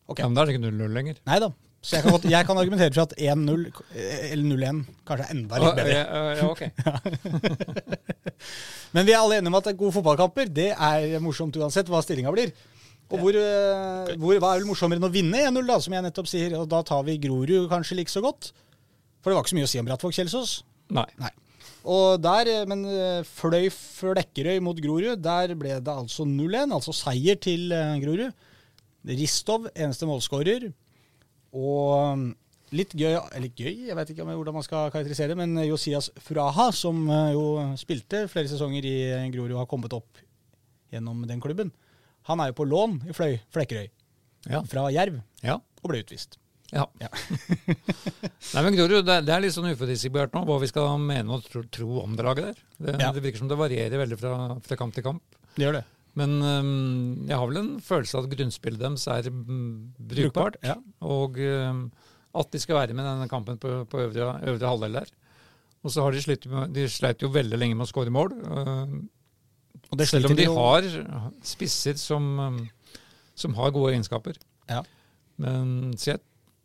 [0.07, 0.23] Okay.
[0.23, 1.19] Ja, men da er det ikke 0-0 lenger.
[1.27, 1.51] Nei da.
[1.83, 3.65] Så jeg kan, godt, jeg kan argumentere for at 1-0
[4.31, 5.95] eller 0-1 kanskje er enda litt bedre.
[5.97, 6.61] Ja, ja, ok.
[8.95, 12.31] Men vi er alle enige om at gode fotballkamper det er morsomt uansett hva stillinga
[12.31, 12.53] blir.
[13.11, 16.05] Og hvor, eh, hvor, Hva er vel morsommere enn å vinne 1-0, da, som jeg
[16.05, 16.55] nettopp sier?
[16.57, 18.53] Og da tar vi Grorud kanskje like så godt.
[19.21, 20.53] For det var ikke så mye å si om Brattvåg Kjelsås.
[20.93, 21.33] Nei.
[21.83, 26.71] Og der, eh, Men eh, Fløy Flekkerøy mot Grorud, der ble det altså 0-1.
[26.71, 27.75] Altså seier til
[28.05, 28.31] Grorud.
[29.03, 30.71] Ristov, eneste målskårer.
[31.53, 32.33] Og
[32.73, 36.09] litt gøy, eller gøy, jeg vet ikke om- hvordan man skal karakterisere det, men Josias
[36.19, 40.17] Furaha, som eh, jo spilte flere sesonger i Grorud, har kommet opp
[40.91, 41.71] gjennom den klubben.
[42.29, 43.89] Han er jo på lån i Fløy Flekkerøy,
[44.49, 44.61] Ja.
[44.63, 45.55] fra Jerv, ja.
[45.83, 46.37] og ble utvist.
[46.73, 46.85] ja.
[46.99, 47.07] Ja.
[48.53, 51.43] Nei, men Grorud, det, det er litt sånn uforutsigbart nå hva vi skal mene og
[51.45, 52.61] tro, tro om det laget der.
[52.79, 53.11] Det, Ja.
[53.11, 54.33] det virker som det varierer veldig fra,
[54.65, 55.21] fra kamp til kamp.
[55.55, 55.83] Det gjør det.
[56.19, 60.13] Men øhm, jeg har vel en følelse av at grunnspillet deres er brukbart.
[60.13, 60.57] brukbart.
[60.65, 60.77] Ja.
[61.01, 61.87] Og øhm,
[62.33, 65.13] at de skal være med i denne kampen på, på øvre, øvre halvdel der.
[65.83, 68.35] Og så har de slitt de sleit jo veldig lenge med å skåre mål.
[69.93, 70.85] det selv om de har
[71.43, 72.29] spisser som,
[73.35, 74.39] som har gode egenskaper.
[74.69, 74.81] Ja.
[75.43, 76.23] Men så jeg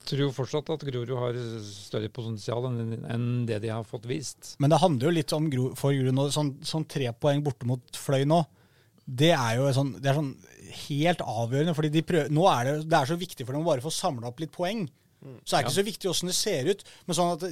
[0.08, 4.54] tror fortsatt at Grorud har større potensial enn det de har fått vist.
[4.62, 6.28] Men det handler jo litt om for Grorud nå.
[6.32, 8.40] Sånn, sånn tre poeng borte mot Fløy nå,
[9.08, 10.34] det er jo sånn, det er sånn
[10.84, 11.74] helt avgjørende.
[11.76, 13.92] fordi de prøver, nå er det, det er så viktig for dem å bare få
[13.94, 14.84] samla opp litt poeng.
[15.18, 16.84] Så er det ikke så viktig åssen det ser ut.
[17.06, 17.44] Men sånn at,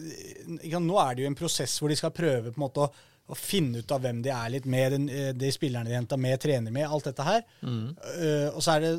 [0.79, 2.91] nå er det jo en prosess hvor de skal prøve på en måte å,
[3.33, 6.19] å finne ut av hvem de er litt med, den, eh, de spillerne de henta
[6.21, 7.43] med, trener med, alt dette her.
[7.65, 8.93] Eh, og så er det,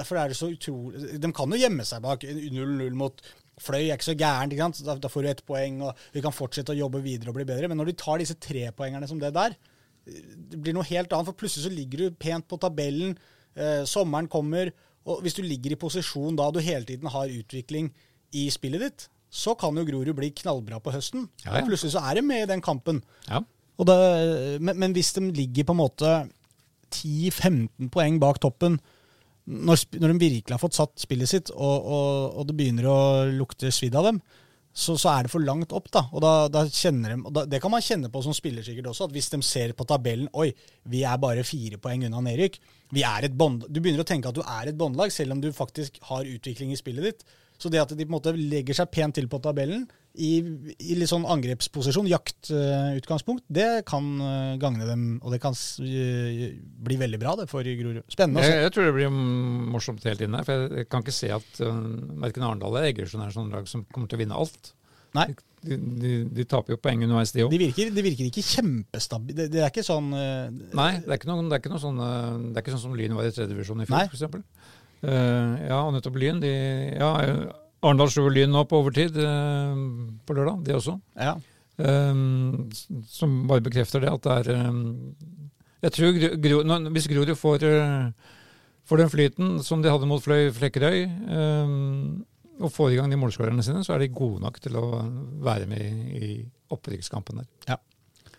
[0.00, 3.22] Derfor er det så utrolig De kan jo gjemme seg bak 0-0 mot
[3.58, 4.52] Fløy er ikke så gærent.
[4.54, 4.68] ikke?
[4.86, 7.46] Da, da får du ett poeng, og vi kan fortsette å jobbe videre og bli
[7.46, 7.66] bedre.
[7.70, 9.56] Men når de tar disse trepoengerne som det der,
[10.08, 11.28] det blir noe helt annet.
[11.30, 13.16] For plutselig så ligger du pent på tabellen.
[13.58, 14.72] Eh, sommeren kommer.
[15.08, 17.90] Og hvis du ligger i posisjon da du hele tiden har utvikling
[18.36, 21.28] i spillet ditt, så kan jo Grorud bli knallbra på høsten.
[21.44, 21.60] Ja, ja.
[21.60, 23.02] Og plutselig så er de med i den kampen.
[23.28, 23.42] Ja.
[23.78, 23.96] Det,
[24.60, 26.12] men, men hvis de ligger på en måte
[26.90, 28.78] 10-15 poeng bak toppen,
[29.48, 32.98] når, når de virkelig har fått satt spillet sitt, og, og, og det begynner å
[33.32, 34.20] lukte svidd av dem,
[34.78, 35.88] så, så er det for langt opp.
[35.94, 38.92] da, og da, da kjenner de, da, Det kan man kjenne på som spiller sikkert
[38.92, 40.52] også, at hvis de ser på tabellen Oi,
[40.92, 42.60] vi er bare fire poeng unna nedrykk.
[42.94, 45.42] vi er et bond, Du begynner å tenke at du er et båndlag, selv om
[45.42, 47.26] du faktisk har utvikling i spillet ditt.
[47.58, 49.88] Så det at de på en måte legger seg pent til på tabellen,
[50.18, 50.30] i,
[50.82, 55.54] i litt sånn angrepsposisjon, jaktutgangspunkt, det kan eh, gagne dem, og det kan
[55.84, 58.02] eh, bli veldig bra det for Grorud.
[58.10, 58.62] Spennende å Jeg, se.
[58.64, 60.46] jeg tror det blir morsomt helt inn der.
[60.46, 61.76] For jeg, jeg kan ikke se at uh,
[62.24, 64.72] verken Arendal eller Egersund er sånn lag som kommer til å vinne alt.
[65.16, 65.28] Nei.
[65.62, 67.54] De, de, de taper jo poeng underveis, de òg.
[67.54, 69.38] De de virker ikke kjempestabile.
[69.38, 71.82] Det, det er ikke sånn uh, Nei, det er ikke, noen, det er ikke noe
[71.82, 74.68] sånn Det er ikke sånn som Lyn var i tredje divisjon i fjor, f.eks.
[74.98, 76.52] Uh, ja, og nettopp Lyn, de
[76.98, 77.14] Ja,
[77.78, 79.82] Arendal slo Lyn nå på overtid eh,
[80.26, 80.96] på lørdag, det også.
[81.18, 81.36] Ja.
[81.78, 82.66] Um,
[83.06, 85.12] som bare bekrefter det at det er um,
[85.84, 88.32] Jeg tror Gro, Gro, nå, Hvis Grorud får, uh,
[88.82, 92.26] får den flyten som de hadde mot Fløy Flekkerøy, um,
[92.58, 94.88] og får i gang de målskårerne sine, så er de gode nok til å
[95.46, 96.32] være med i, i
[96.74, 97.78] opprykkskampen der.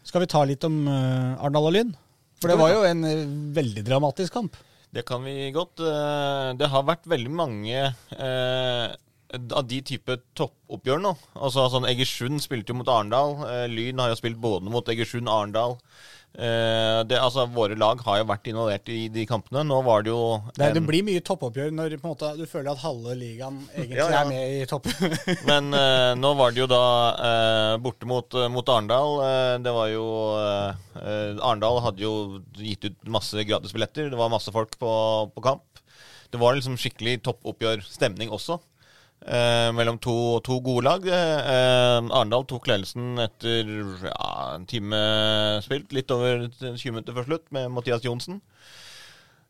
[0.03, 1.95] Skal vi ta litt om uh, Arendal og Lyn?
[2.43, 4.59] For det var jo en uh, veldig dramatisk kamp.
[4.91, 5.79] Det kan vi godt.
[6.57, 8.85] Det har vært veldig mange eh,
[9.33, 11.15] av de type toppoppgjør nå.
[11.37, 13.35] Altså sånn Egersund spilte jo mot Arendal.
[13.49, 15.75] Eh, Lyn har jo spilt både mot Egersund og Arendal.
[16.29, 19.63] Eh, det, altså, våre lag har jo vært involvert i de kampene.
[19.65, 23.15] Nå var det jo Det, det blir mye toppoppgjør når måte, du føler at halve
[23.17, 24.21] ligaen egentlig Ja, ja.
[24.21, 24.89] er med i topp.
[25.49, 26.83] Men eh, nå var det jo da
[27.29, 29.15] eh, borte mot, mot Arendal.
[29.25, 30.05] Eh, det var jo
[30.37, 32.13] eh, eh, Arendal hadde jo
[32.61, 34.09] gitt ut masse gratisbilletter.
[34.13, 34.93] Det var masse folk på,
[35.33, 35.65] på kamp.
[36.29, 38.59] Det var liksom skikkelig toppoppgjørstemning også.
[39.19, 41.05] Eh, mellom to, to gode lag.
[41.05, 43.67] Eh, Arendal tok ledelsen etter
[44.07, 44.99] ja, en time
[45.65, 45.91] spilt.
[45.95, 48.39] Litt over 20 minutter før slutt med Mathias Johnsen.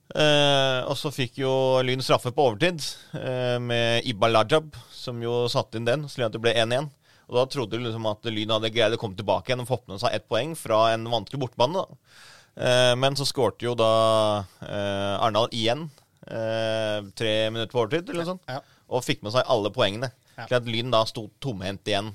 [0.09, 1.51] Eh, og så fikk jo
[1.85, 2.81] Lyn straffe på overtid
[3.13, 6.89] eh, med Ibba Lajab, som jo satte inn den, slik at det ble 1-1.
[7.29, 9.85] Og da trodde du liksom at Lyn hadde greid å komme tilbake igjen og fått
[9.91, 11.85] med seg ett poeng fra en vanskelig bortebane.
[12.57, 13.91] Eh, men så skårte jo da
[14.65, 15.85] eh, Arendal igjen,
[16.25, 18.63] eh, tre minutter på overtid, eller noe sånt, Ja.
[18.89, 20.11] Og fikk med seg alle poengene.
[20.37, 20.47] Ja.
[20.47, 22.13] Til at Lyn da sto tomhendt igjen.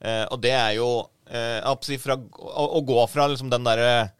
[0.00, 0.88] Eh, og det er jo
[1.30, 4.10] eh, fra, å, å gå fra liksom den derre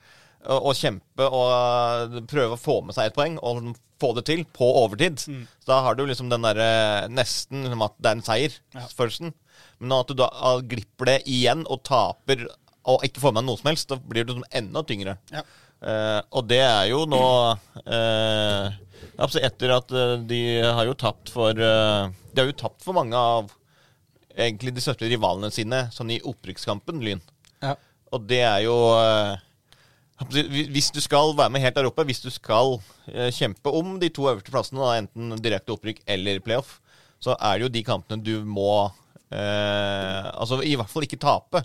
[0.47, 4.13] å, å kjempe og eh, prøve å få med seg et poeng og liksom få
[4.19, 5.23] det til på overtid.
[5.29, 5.45] Mm.
[5.65, 9.33] Så da har du liksom den derre nesten liksom at det er en seier-følelsen.
[9.81, 12.45] Men at du da ah, glipper det igjen og taper
[12.87, 15.17] og ikke får med deg noe som helst, da blir det liksom enda tyngre.
[15.33, 15.43] Ja.
[15.77, 17.23] Eh, og det er jo nå
[17.85, 18.77] eh,
[19.21, 22.97] altså Etter at eh, de har jo tapt for eh, De har jo tapt for
[22.97, 23.51] mange av
[24.33, 27.21] egentlig de største rivalene sine, sånn i opprykkskampen, Lyn.
[27.65, 27.75] Ja.
[28.13, 29.37] Og det er jo eh,
[30.73, 32.79] Hvis du skal være med helt der oppe, hvis du skal
[33.37, 36.79] kjempe om de to øverste plassene, da, enten direkte opprykk eller playoff,
[37.21, 38.89] så er det jo de kampene du må
[39.29, 41.63] eh, Altså i hvert fall ikke tape.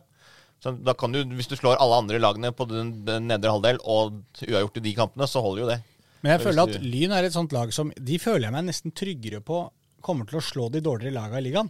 [0.62, 3.82] Så da kan du, Hvis du slår alle andre lagene på den, den nedre halvdel
[3.82, 5.80] og uavgjort i de kampene, så holder jo det.
[6.22, 8.93] Men jeg føler at Lyn er et sånt lag som De føler jeg meg nesten
[8.93, 9.64] tryggere på
[10.05, 11.70] kommer til å slå de dårligere lagene i ligaen.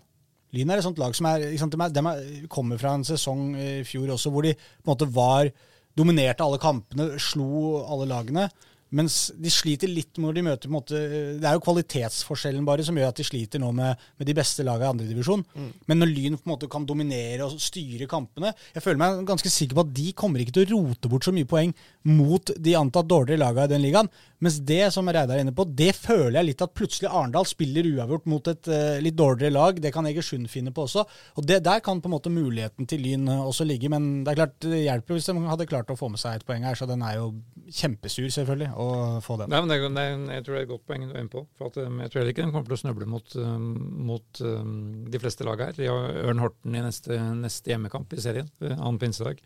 [0.55, 3.03] Lyn er et sånt lag som er, sant, de, er, de er, kommer fra en
[3.07, 5.51] sesong i fjor også hvor de på en måte var
[5.95, 8.47] dominerte alle kampene, slo alle lagene.
[8.91, 10.99] Mens de sliter litt når de møter måte,
[11.39, 14.65] Det er jo kvalitetsforskjellen bare som gjør at de sliter nå med, med de beste
[14.67, 15.45] lagene i andredivisjon.
[15.55, 15.69] Mm.
[15.87, 19.51] Men når Lyn på en måte kan dominere og styre kampene Jeg føler meg ganske
[19.51, 21.71] sikker på at de kommer ikke til å rote bort så mye poeng
[22.11, 24.11] mot de antatt dårligere lagene i den ligaen.
[24.41, 27.85] Mens det som Reidar er inne på, det føler jeg litt at plutselig Arendal spiller
[27.91, 29.77] uavgjort mot et uh, litt dårligere lag.
[29.83, 31.03] Det kan Egersund finne på også.
[31.37, 33.91] Og det Der kan på en måte muligheten til Lyn eh, også ligge.
[33.93, 36.47] Men det er klart det hjelper hvis de hadde klart å få med seg et
[36.47, 36.73] poeng her.
[36.79, 37.27] Så den er jo
[37.69, 38.87] kjempesur, selvfølgelig, å
[39.21, 39.53] få den.
[39.53, 41.33] Nei, men det, er- det, jeg tror det er et godt poeng du er inne
[41.37, 41.45] på.
[41.61, 43.71] For at, um, jeg tror heller ikke den kommer til å snøble mot, um,
[44.09, 44.75] mot um,
[45.13, 45.77] de fleste lag her.
[45.77, 49.39] De har Ørn Horten i neste, neste hjemmekamp i serien, annen pinsedag.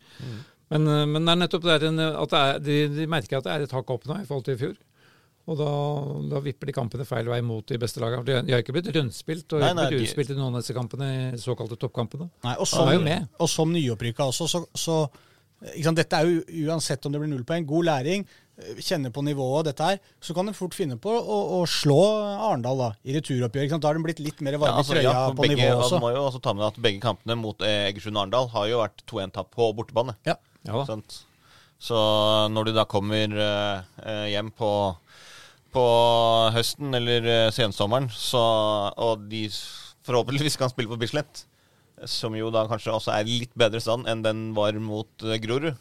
[0.72, 3.38] Men, uh, men det er nettopp det der, en, at det er, de, de merker
[3.38, 4.76] at det er et hakk opp nå i forhold til i fjor.
[5.46, 5.68] Og da,
[6.32, 8.24] da vipper de kampene feil vei mot de beste lagene.
[8.26, 10.56] De, de har ikke blitt rundspilt og Nei, ikke nei, blitt de- utspilt i noen
[10.58, 12.26] av disse kampene, såkalte toppkampene.
[12.48, 14.98] Nei, og som, og som nyopprykka også, så, så
[15.70, 19.12] ikke sant, Dette er jo uansett om det blir null poeng, god læring, kjenner kjenne
[19.12, 21.98] på nivået, dette her, så kan de fort finne på å, å slå
[22.48, 23.68] Arendal da, i returoppgjør.
[23.76, 25.74] Da har de blitt litt mer varme Ja, altså, i trøya ja, på begge, nivået
[25.76, 26.00] og også.
[26.00, 28.68] Du må jo også ta med at begge kampene mot eh, Egersund og Arendal har
[28.72, 30.16] jo vært 2-1-tap på bortebane.
[30.28, 30.38] Ja.
[30.66, 30.84] Ja da.
[30.88, 31.22] Sant?
[31.78, 31.96] Så
[32.52, 34.70] når du da kommer eh, eh, hjem på,
[35.76, 35.84] på
[36.54, 38.40] høsten eller eh, sensommeren, så,
[38.96, 39.44] og de
[40.06, 41.44] forhåpentligvis kan spille på Bislett,
[42.08, 45.74] som jo da kanskje også er litt bedre stand enn den var mot eh, Grorud,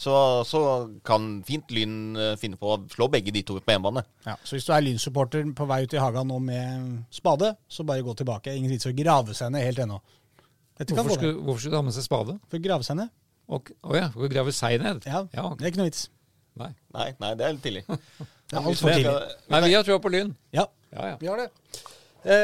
[0.00, 0.14] så,
[0.48, 0.60] så
[1.04, 4.06] kan fint Lyn eh, finne på å slå begge de to på hjemmebane.
[4.24, 7.84] Ja, så hvis du er Lyn-supporter på vei ut i hagen nå med spade, så
[7.84, 8.54] bare gå tilbake.
[8.56, 9.98] Ingen vits i å grave seg ned helt ennå.
[10.80, 12.38] Hvorfor skulle, hvorfor skulle de ha med seg spade?
[12.48, 13.12] For å grave seg ned?
[13.50, 15.02] Å ja, skal å grave sei ned?
[15.08, 15.56] Ja, Ja, okay.
[15.58, 16.04] det er ikke noe vits.
[16.60, 16.70] Nei.
[16.94, 17.84] Nei, nei, det er litt tidlig.
[17.88, 19.14] Det er altfor tidlig.
[19.50, 20.34] Nei, vi har trua på Lyn.
[20.54, 21.16] Ja, Ja, ja.
[21.20, 21.48] vi har det.
[22.22, 22.36] Det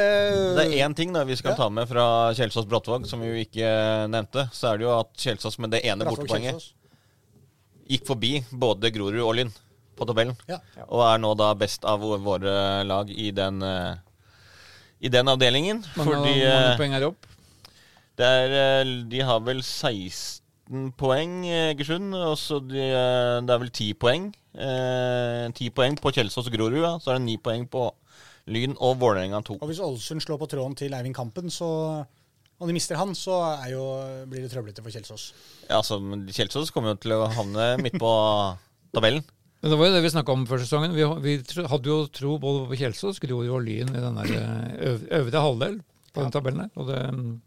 [0.63, 1.57] er én ting da vi skal Ja.
[1.59, 3.67] ta med fra Kjelsås Brattvåg, som vi jo ikke
[4.09, 4.47] nevnte.
[4.51, 6.71] Så er det jo at Kjelsås med det ene bortepoenget
[7.87, 9.51] gikk forbi både Grorud og Lyn
[9.97, 10.35] på tabellen.
[10.49, 10.57] Ja.
[10.89, 13.95] Og er nå da best av våre lag i den, eh,
[15.01, 15.83] i den avdelingen.
[15.95, 17.27] Mange, fordi mange eh, poeng er opp.
[18.17, 20.41] det er, eh, de har vel 16
[20.97, 22.13] poeng, eh, Egersund.
[22.15, 24.27] Og så de, eh, det er vel 10 poeng.
[24.55, 26.81] Eh, 10 poeng på Kjelsås og Grorud.
[26.81, 26.97] Ja.
[26.99, 27.91] Så er det 9 poeng på
[28.47, 29.59] Lyn og Vålerenga 2.
[29.61, 32.05] Og hvis Ålesund slår på tråden til Eivind Kampen, så
[32.57, 33.83] og de mister han, så er jo,
[34.25, 35.31] blir det trøblete for Kjelsås.
[35.69, 38.09] Ja, altså, men Kjelsås kommer jo til å havne midt på
[38.95, 39.21] tabellen.
[39.61, 40.95] Men det var jo det vi snakka om før sesongen.
[40.97, 41.35] Vi, vi
[41.69, 45.77] hadde jo tro både på Kjelsås, Grorud og Lyn i den eh, øv, øvre halvdel
[46.13, 46.71] på den tabellen der.
[46.81, 46.99] Og det,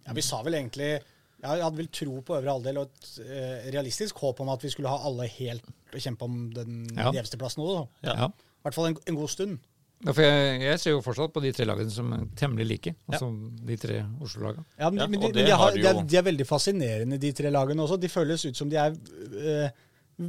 [0.06, 1.02] Ja, Vi sa vel egentlig ja,
[1.40, 4.70] Jeg hadde vel tro på øvre halvdel og et eh, realistisk håp om at vi
[4.74, 5.64] skulle ha alle helt
[5.94, 7.10] og kjempe om den Ja.
[7.16, 7.72] gjeveste plassen nå.
[7.78, 7.84] da.
[8.10, 8.16] Ja.
[8.24, 8.30] ja.
[8.60, 9.58] I hvert fall en, en god stund.
[10.04, 12.92] Ja, for jeg, jeg ser jo fortsatt på de tre lagene som er temmelig like.
[13.10, 13.26] Altså
[13.68, 14.64] de tre Oslo-lagene.
[14.80, 17.32] Ja, men, Ja, men, de, men de, har de er, de er veldig fascinerende, de
[17.36, 17.98] tre lagene også.
[18.00, 18.96] De føles ut som de er
[19.40, 19.80] eh,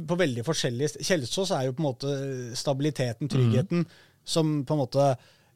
[0.08, 2.12] på veldig forskjellige Kjelsås er jo på en måte
[2.56, 3.86] stabiliteten, tryggheten,
[4.24, 5.06] som på en måte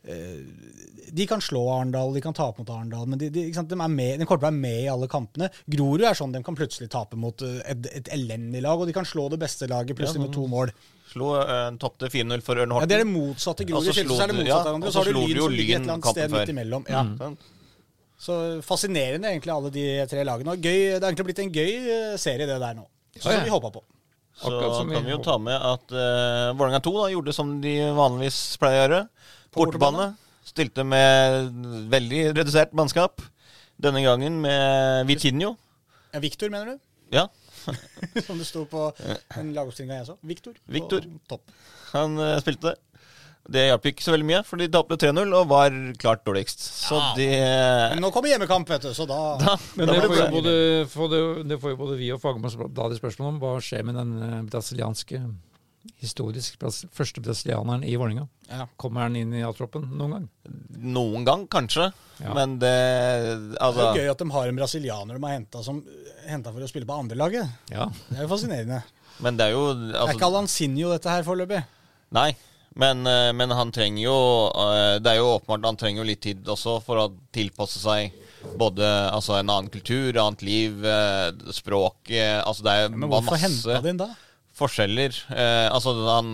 [0.07, 3.79] De kan slå Arendal, de kan tape mot Arendal, men de, de, ikke sant, de,
[3.79, 5.49] er med, de kommer til å være med i alle kampene.
[5.71, 8.95] Grorud er sånn de kan plutselig tape mot eh, et, et elendig lag, og de
[8.97, 10.73] kan slå det beste laget plutselig med to mål.
[11.07, 13.87] Slo uh, Tapte 4-0 for Ørn Ja, Det er det motsatte Grorud.
[13.87, 15.37] Og så I Kjelsås er det slo de- motsatte ja, og Så har du Lyn
[15.39, 16.41] jo som ligger et Lyn eller annet kampen sted før.
[16.41, 16.89] midt imellom.
[16.91, 17.03] Ja.
[17.07, 17.37] Mm.
[18.27, 20.57] Så fascinerende egentlig alle de tre lagene.
[20.57, 22.87] Og gøy, det har egentlig blitt en gøy eh, serie det der nå.
[23.17, 23.45] Ja, Som ja.
[23.45, 23.85] vi håpa på.
[24.37, 28.41] Så kan vi jo ta med at uh, Vålerenga 2 da, gjorde som de vanligvis
[28.61, 28.99] pleier å gjøre.
[29.57, 30.11] Bortebane.
[30.47, 31.51] Stilte med
[31.93, 33.25] veldig redusert mannskap.
[33.83, 35.57] Denne gangen med Vitinho.
[36.15, 36.85] Ja, Victor, mener du?
[37.13, 37.27] Ja,
[38.27, 38.89] Som det sto på
[39.37, 40.17] en lagoppstillinga jeg så.
[40.27, 40.59] Victor.
[40.71, 41.07] Victor.
[41.29, 41.55] Topp.
[41.93, 42.77] han uh, spilte.
[43.47, 46.65] Det hjalp ikke så veldig mye, for de tapte 3-0 og var klart dårligst.
[46.67, 47.13] Så Ja.
[47.15, 47.27] de
[47.95, 50.55] Men nå kommer hjemmekamp, vet du, så da, da, Men da det får, både,
[51.15, 52.21] det, det får jo både vi og
[52.91, 55.23] de spørsmål om hva skjer med den eh, brasilianske
[56.03, 56.59] historisk
[56.95, 58.26] første brasilianeren i Vålerenga.
[58.51, 58.66] Ja.
[58.80, 60.26] Kommer han inn i A-troppen noen gang?
[60.97, 61.91] Noen gang, kanskje.
[62.22, 62.32] Ja.
[62.37, 65.41] Men det Det er Altså jo gøy at de har en brasilianer de har
[66.30, 67.49] henta for å spille på andrelaget.
[67.72, 67.89] Ja.
[68.09, 68.82] Det er jo fascinerende.
[69.24, 71.62] Men det er jo det er ikke altså, Alansinho dette her foreløpig.
[72.16, 72.30] Nei.
[72.76, 74.16] Men, eh, men han trenger jo
[74.53, 78.12] eh, Det er jo åpenbart han trenger jo litt tid også for å tilpasse seg
[78.61, 83.72] både altså en annen kultur, annet liv, eh, språk Altså det er Men hvorfor henta
[83.72, 84.11] masse de inn da?
[84.57, 85.21] Forskjeller.
[85.35, 86.33] Eh, altså han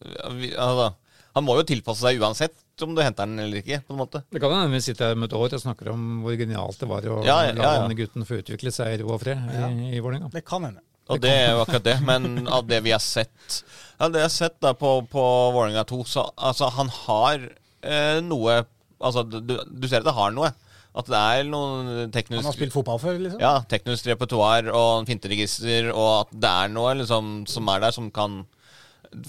[0.00, 0.90] altså,
[1.36, 4.22] Han må jo tilpasse seg uansett om du henter den eller ikke, på en måte.
[4.32, 6.88] Det kan hende vi sitter her om et år og snakker om hvor genialt det
[6.88, 9.36] var å Ja, ja, ja, la denne gutten få utvikle seg i ro og fred
[9.52, 10.30] i, i Vålerenga.
[10.32, 10.80] Det kan hende.
[11.10, 11.96] Og det er jo akkurat det.
[12.06, 13.60] Men av det vi har sett
[13.98, 15.24] Ja, det jeg har sett da på, på
[15.56, 17.48] Vålerenga 2, så altså, han har
[17.84, 18.62] eh, noe
[19.00, 20.50] Altså, du, du ser at det har noe.
[20.90, 23.38] At det er noen Han har spilt fotball før, liksom?
[23.42, 28.10] Ja, teknisk repertoar og finteregister, og at det er noe liksom, som er der, som
[28.14, 28.40] kan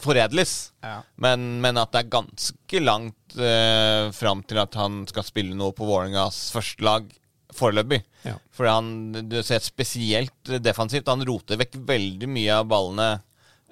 [0.02, 0.72] foredles.
[0.86, 1.00] Ja.
[1.22, 5.74] Men, men at det er ganske langt eh, fram til at han skal spille noe
[5.78, 7.10] på Vålerengas førstelag
[7.56, 8.02] foreløpig.
[8.26, 8.38] Ja.
[8.54, 11.10] For han du ser spesielt defensivt.
[11.12, 13.10] Han roter vekk veldig mye av ballene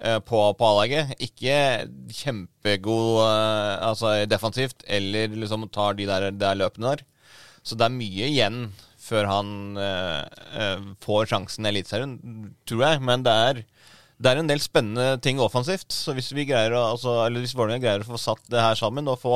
[0.02, 1.14] eh, på, på A-laget.
[1.24, 1.86] Ikke
[2.22, 7.06] kjempegod eh, altså defensivt, eller liksom tar de der, der løpene der.
[7.70, 8.62] Så det er mye igjen
[9.10, 10.24] før han eh,
[10.60, 12.16] eh, får sjansen i Eliteserien,
[12.70, 13.02] tror jeg.
[13.06, 13.62] Men det er,
[14.20, 15.92] det er en del spennende ting offensivt.
[15.96, 18.80] Så hvis vi greier å, altså, eller hvis Vålerenga greier å få satt det her
[18.80, 19.36] sammen og få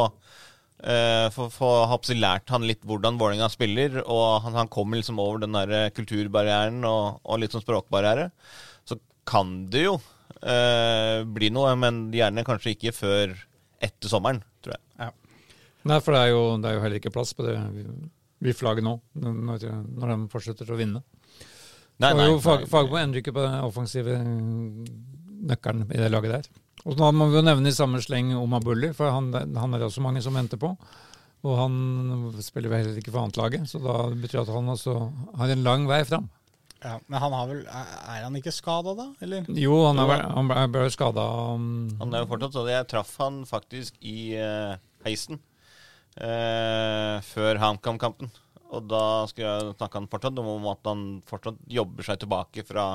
[0.84, 5.46] eh, for, få lært han litt hvordan Vålerenga spiller, og han, han kommer liksom over
[5.46, 8.30] den der kulturbarrieren og, og litt sånn språkbarriere,
[8.88, 9.98] så kan det jo
[10.42, 13.38] eh, bli noe, men gjerne kanskje ikke før
[13.84, 14.84] etter sommeren, tror jeg.
[15.00, 15.14] Ja.
[15.84, 17.58] Nei, for det er, jo, det er jo heller ikke plass på det
[18.44, 21.02] VIF-laget nå, når, når de fortsetter å vinne.
[22.02, 22.68] Nei, Så nei, jo Fag.
[22.72, 24.18] Fagmo endrer ikke på den offensive
[25.48, 26.52] nøkkelen i det laget der.
[26.84, 29.84] Og nå må vi jo nevne i samme sleng Omar Bulli, for han, han er
[29.84, 30.74] det også mange som venter på.
[31.44, 31.76] Og han
[32.44, 34.96] spiller vel heller ikke for annetlaget, så da betyr det at han også
[35.40, 36.30] har en lang vei fram.
[36.84, 39.06] Ja, men han har vel Er han ikke skada, da?
[39.24, 39.46] Eller?
[39.56, 41.24] Jo, han, er, han ble- ble skada
[41.56, 44.74] um, Han er jo fortsatt så Jeg traff han faktisk i uh,
[45.08, 45.40] heisen
[46.18, 48.32] eh, før HamKam-kampen.
[48.74, 52.88] Og da snakka han fortsatt om at han fortsatt jobber seg tilbake fra,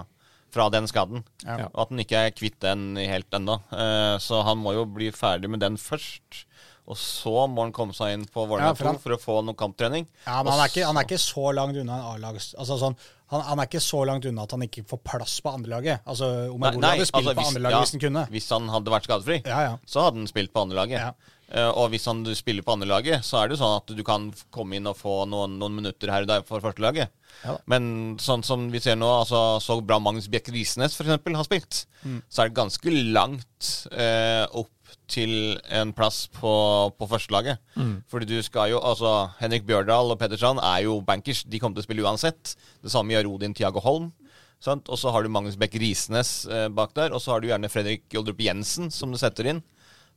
[0.51, 1.23] fra den skaden.
[1.47, 1.69] Ja.
[1.71, 3.61] Og at han ikke er kvitt den helt ennå.
[3.71, 6.45] Eh, så han må jo bli ferdig med den først.
[6.89, 9.21] Og så må han komme seg inn på Vålerenga Ja, for 2 han- for å
[9.21, 10.07] få noe kamptrening.
[10.25, 12.55] Ja, men han er ikke, han er ikke så langt unna en A-lags...
[12.59, 12.97] Altså sånn,
[13.29, 16.01] han, han er ikke så langt unna at han ikke får plass på andrelaget.
[16.09, 18.23] Altså, Omar Bola hadde spilt altså, på andrelaget ja, hvis han kunne.
[18.33, 19.75] Hvis han hadde vært skadefri, Ja, ja.
[19.85, 20.97] så hadde han spilt på andrelaget.
[20.99, 21.13] Ja.
[21.49, 24.27] Uh, og hvis han spiller på andrelaget, så er det jo sånn at du kan
[24.53, 27.09] komme inn og få noen, noen minutter her og der for førstelaget.
[27.45, 27.55] Ja.
[27.71, 31.17] Men sånn som vi ser nå, altså så bra Magnus Bjerk Risnes f.eks.
[31.25, 32.21] har spilt, Mm.
[32.31, 34.71] så er det ganske langt eh, opp
[35.11, 36.53] til en plass på,
[36.95, 37.59] på førstelaget.
[37.75, 37.95] Mm.
[38.13, 41.43] Fordi du skal jo Altså, Henrik Bjørdal og Petterson er jo bankers.
[41.49, 42.53] De kommer til å spille uansett.
[42.85, 44.13] Det samme gjør Odin Tiago Holm.
[44.61, 44.87] Sant?
[44.93, 47.11] Og så har du Magnus Bech Risnes eh, bak der.
[47.17, 49.63] Og så har du gjerne Fredrik Joldrup Jensen, som du setter inn.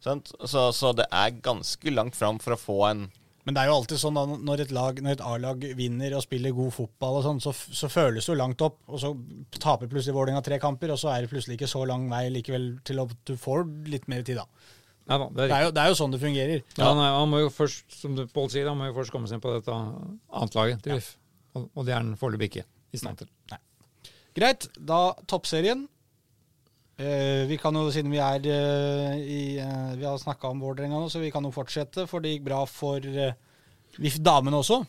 [0.01, 0.31] Sant?
[0.49, 3.03] Så, så det er ganske langt fram for å få en
[3.45, 6.21] Men det er jo alltid sånn da, når et lag, når et A-lag vinner og
[6.25, 8.75] spiller god fotball, og sånn, så, så føles det jo langt opp.
[8.85, 9.09] Og så
[9.57, 12.67] taper plutselig Vålerenga tre kamper, og så er det plutselig ikke så lang vei likevel
[12.85, 14.45] til at du får litt mer tid, da.
[15.09, 16.61] Ja da, det er Det er jo, det er jo sånn det fungerer.
[16.77, 19.27] Ja, er- han må jo først, som du- Pål sier, han må jo først komme
[19.27, 21.09] seg inn på dette annet laget til VIF.
[21.57, 23.27] Og, og det er han foreløpig ikke i stand til.
[24.37, 25.87] Greit, da toppserien.
[26.99, 30.99] Eh, vi kan jo, siden vi er eh, i eh, Vi har snakka om Vålerenga
[30.99, 33.05] nå, så vi kan jo fortsette, for det gikk bra for
[33.97, 34.83] VIF damene også.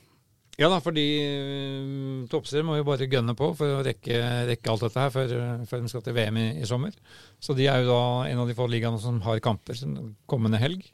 [0.61, 4.19] Ja da, fordi uh, toppserien må jo bare gønne på for å rekke,
[4.51, 5.31] rekke alt dette her før,
[5.71, 6.93] før de skal til VM i, i sommer.
[7.41, 9.81] Så de er jo da en av de få ligaene som har kamper
[10.29, 10.85] kommende helg.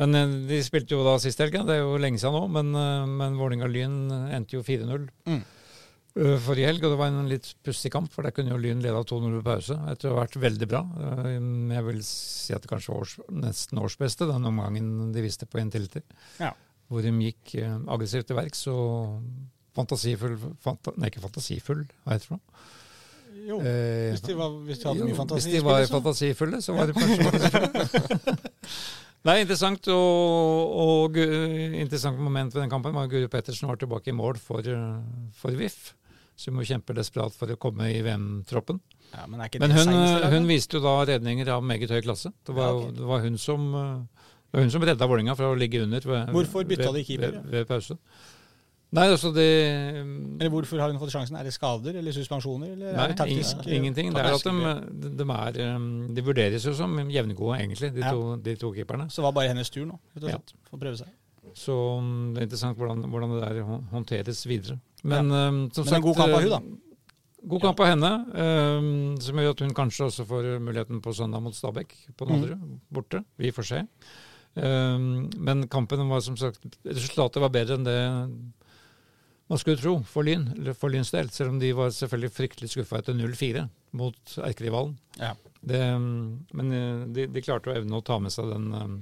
[0.00, 0.16] Men
[0.48, 2.72] de spilte jo da sist helg, det er jo lenge siden nå, men,
[3.20, 3.98] men Vålerenga-Lyn
[4.32, 5.42] endte jo 4-0 Mm.
[6.16, 6.84] Uh, forrige helg.
[6.86, 9.44] Og det var en litt pussig kamp, for der kunne jo Lyn leda 2-0 ved
[9.46, 9.76] pause.
[9.76, 10.82] Tror det har vært veldig bra.
[10.96, 11.30] Uh,
[11.76, 15.60] jeg vil si at det kanskje var års, nesten årsbeste, den omgangen de viste på
[15.62, 16.02] Intility
[16.40, 16.52] Ja.
[16.90, 19.20] hvor de gikk eh, aggressivt til verks og
[19.78, 20.32] fantasifull
[20.64, 22.30] fanta, Nei, ikke fantasifull, hva heter det?
[22.32, 22.68] for noe?
[23.46, 25.46] Jo, Eh, hvis de, var, hvis de hadde jo, mye fantasi.
[25.48, 28.34] Hvis de var fantasifulle, så var de kanskje fantasifulle.
[29.28, 34.12] Nei, interessant og, og interessant moment ved den kampen var at Guri Pettersen var tilbake
[34.12, 34.64] i mål for,
[35.36, 35.90] for VIF.
[36.40, 38.78] Som jo kjemper desperat for å komme i VM-troppen.
[39.12, 39.90] Ja, men er ikke Men hun,
[40.32, 42.32] hun viste jo da redninger av meget høy klasse.
[42.48, 42.94] Det var, Ja, okay.
[42.96, 46.02] det var hun som eh, det var hun som redda Vålerenga fra å ligge under
[46.02, 47.98] ved, Hvorfor bytta ved, de keeper, Ved, ved pause.
[48.92, 49.44] Nei, altså det
[50.00, 51.36] Eller hvorfor har hun fått sjansen?
[51.38, 52.72] Er det skader eller suspensjoner?
[52.74, 53.60] Eller Nei, det taktisk?
[53.62, 54.10] ing- ingenting.
[54.14, 54.90] Det er at taktisk?
[55.04, 58.10] de, de, er um, De vurderes jo som jevngode, egentlig, de, Ja.
[58.10, 59.06] to, de to keeperne.
[59.08, 60.36] Så det var bare hennes tur nå, rett og Ja.
[60.40, 60.54] slett.
[60.68, 61.08] For å prøve seg.
[61.54, 63.62] Så um, det er interessant hvordan, hvordan det der
[63.94, 64.80] håndteres videre.
[65.04, 66.60] Men um, som Men en god kamp av hun, da.
[67.48, 71.40] God kamp av henne, um, som gjør at hun kanskje også får muligheten på søndag
[71.42, 72.80] mot Stabæk på Mm.
[72.92, 73.22] Borte.
[73.38, 73.80] Vi får se.
[74.56, 78.00] Um, men kampen var som sagt Resultatet var bedre enn det
[79.50, 80.44] man skulle tro for Lyn,
[80.78, 81.30] for Lyns del.
[81.34, 83.64] Selv om de var selvfølgelig fryktelig skuffa etter 0-4
[83.98, 84.92] mot erkerivalen.
[85.18, 85.32] Ja.
[85.60, 88.94] Det, um, men uh, de, de klarte å evne å ta med seg den, um,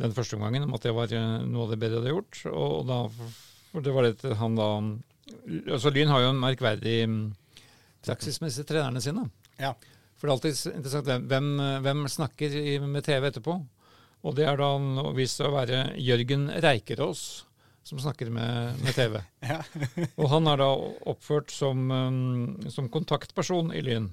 [0.00, 2.40] den første omgangen, om at det var uh, noe av det bedre de hadde gjort.
[2.48, 3.02] Og, da,
[3.74, 4.70] for det var det han da
[5.74, 7.20] altså Lyn har jo en merkverdig um,
[8.06, 9.26] praksis med disse trenerne sine.
[9.60, 9.74] Ja.
[10.16, 12.56] For det er alltid interessant hvem- hvem, snakker
[12.88, 13.58] med TV etterpå.
[14.24, 14.72] Og det er da
[15.14, 17.44] vist seg å være Jørgen Reikerås
[17.86, 19.20] som snakker med, med TV.
[19.46, 19.60] Ja.
[20.18, 20.68] Og han er da
[21.06, 24.10] oppført som, um, som kontaktperson i Lyn.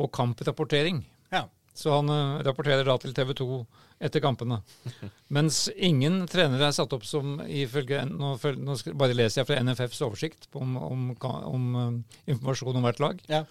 [0.00, 1.04] Og kamprapportering.
[1.34, 1.46] ja.
[1.80, 3.58] Så han uh, rapporterer da til TV 2
[4.04, 4.58] etter kampene.
[5.36, 10.00] Mens ingen trenere er satt opp som ifølge Nå, nå bare leser jeg fra NFFs
[10.04, 13.22] oversikt om, om, om, om um, informasjon om hvert lag.
[13.30, 13.44] Ja.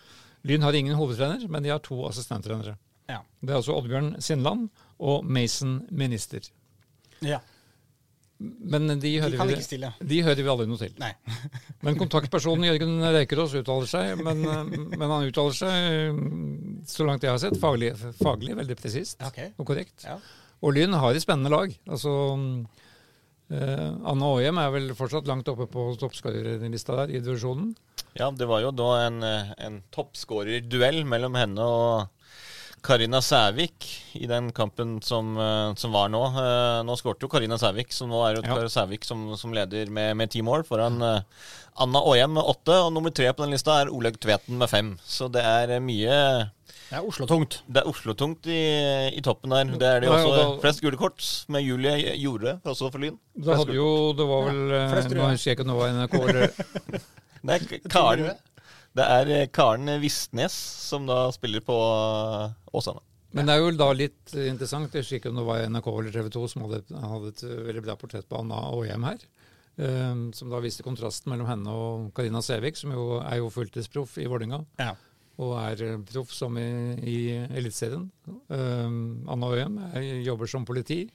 [0.49, 2.75] Lyn har ingen hovedtrener, men de har to assistenttrenere.
[3.09, 3.21] Ja.
[3.41, 4.67] Det er altså Oddbjørn Sindland
[4.99, 6.49] og Mason Minister.
[7.21, 7.39] ja.
[8.39, 10.93] Men de hører, de, vi, de hører vi aldri noe til.
[11.01, 11.11] Nei.
[11.83, 14.61] Men kontaktpersonen Jørgen Reikerås uttaler seg, men, eh,
[14.93, 19.51] men han uttaler seg, mm, så langt jeg har sett, faglig, faglig veldig presist okay.
[19.59, 20.03] og korrekt.
[20.07, 20.17] Ja.
[20.63, 21.75] Og Lyn har et spennende lag.
[21.87, 22.13] Altså,
[23.51, 27.73] eh, Anna Aahjem er vel fortsatt langt oppe på toppskårerlista der i divisjonen.
[28.19, 32.18] Ja, det var jo da en, eh, en toppskårerduell mellom henne og
[32.83, 33.85] Karina Sævik
[34.19, 36.21] i den kampen som, eh, som var nå.
[36.31, 38.53] Eh, Nå skårte jo Karina Sævik, så nå er det Ja.
[38.55, 41.21] Karina Sævik som, som leder med, med ti mål foran eh,
[41.79, 42.75] Anna Aahjem med åtte.
[42.85, 44.93] Og nummer tre på den lista er Olaug Tveten med fem.
[45.05, 46.49] Så det er mye
[46.89, 47.59] Det er Oslo-tungt.
[47.69, 48.59] Det er Oslo-tungt i,
[49.13, 49.63] i toppen der.
[49.77, 53.19] Det er det Ja, også da- flest gule kort med Julie Jorde, også for Lyn.
[53.37, 55.95] Da hadde jo, det var vel ja, flest Nå husker jeg ikke om det var
[55.99, 56.49] NRK eller
[57.39, 58.31] Det er K- Karen,
[58.97, 60.55] det er eh, Karen Vistnes
[60.89, 63.03] som da spiller på eh, Åsane.
[63.37, 64.93] Men det er jo da litt interessant.
[64.95, 67.59] Jeg husker ikke om det var NRK eller TV 2 som hadde, hadde et eh,
[67.67, 69.27] veldig bra portrett på Anna Aahjem her.
[69.79, 74.17] Um, som da viste kontrasten mellom henne og Karina Sævik, som jo er jo fulltidsproff
[74.19, 74.57] i Vålerenga.
[74.81, 74.89] Ja.
[75.39, 76.65] Og er proff som i,
[77.07, 78.09] i Eliteserien.
[78.51, 78.97] Um,
[79.31, 81.05] Anna og er- jobber som politi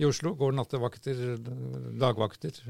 [0.00, 0.32] i Oslo.
[0.38, 1.20] Går nattevakter,
[2.00, 2.62] dagvakter,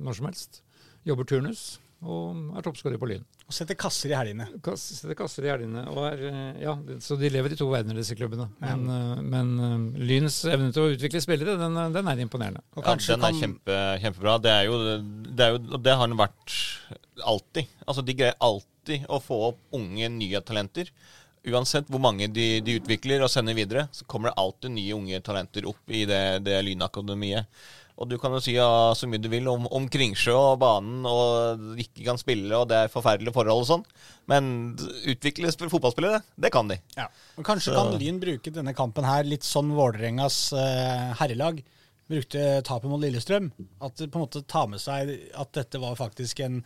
[0.00, 0.62] når som helst.
[1.04, 1.66] Jobber turnus
[2.04, 3.22] og er toppskårer på Lyn.
[3.48, 4.46] Og setter kasser i helgene.
[4.64, 5.82] Kass- Setter kasser i helgene.
[5.92, 8.46] Og er, eh, ja, så de lever i to verdener, disse klubbene.
[8.60, 12.62] Men, eh, men eh, Lyns evne til å utvikle spillere, den, den er imponerende.
[12.76, 14.38] Og Ja, den er kan kjempe, kjempebra.
[14.44, 14.78] Det er jo
[15.34, 16.56] det, er jo, det har den vært
[17.24, 17.66] alltid.
[17.86, 20.90] Altså, De greier alltid å få opp unge, nye talenter.
[21.44, 25.18] Uansett hvor mange de, de utvikler og sender videre, så kommer det alltid nye unge
[25.26, 27.44] talenter opp i det, det Lynakademiet.
[27.94, 28.66] Og du kan jo si ja,
[28.98, 32.80] så mye du vil om, om Kringsjø og banen og ikke kan spille og det
[32.80, 33.84] er forferdelige forhold og sånn,
[34.26, 34.48] men
[35.06, 36.80] utvikle sp- fotballspillere, det kan de.
[36.98, 37.06] Ja.
[37.38, 41.62] Og kanskje Så- kan Lyn bruke denne kampen her litt sånn Vålerengas eh, herrelag
[42.10, 43.52] brukte tapet mot Lillestrøm.
[43.80, 46.58] At det på en måte tar med seg at dette var faktisk en,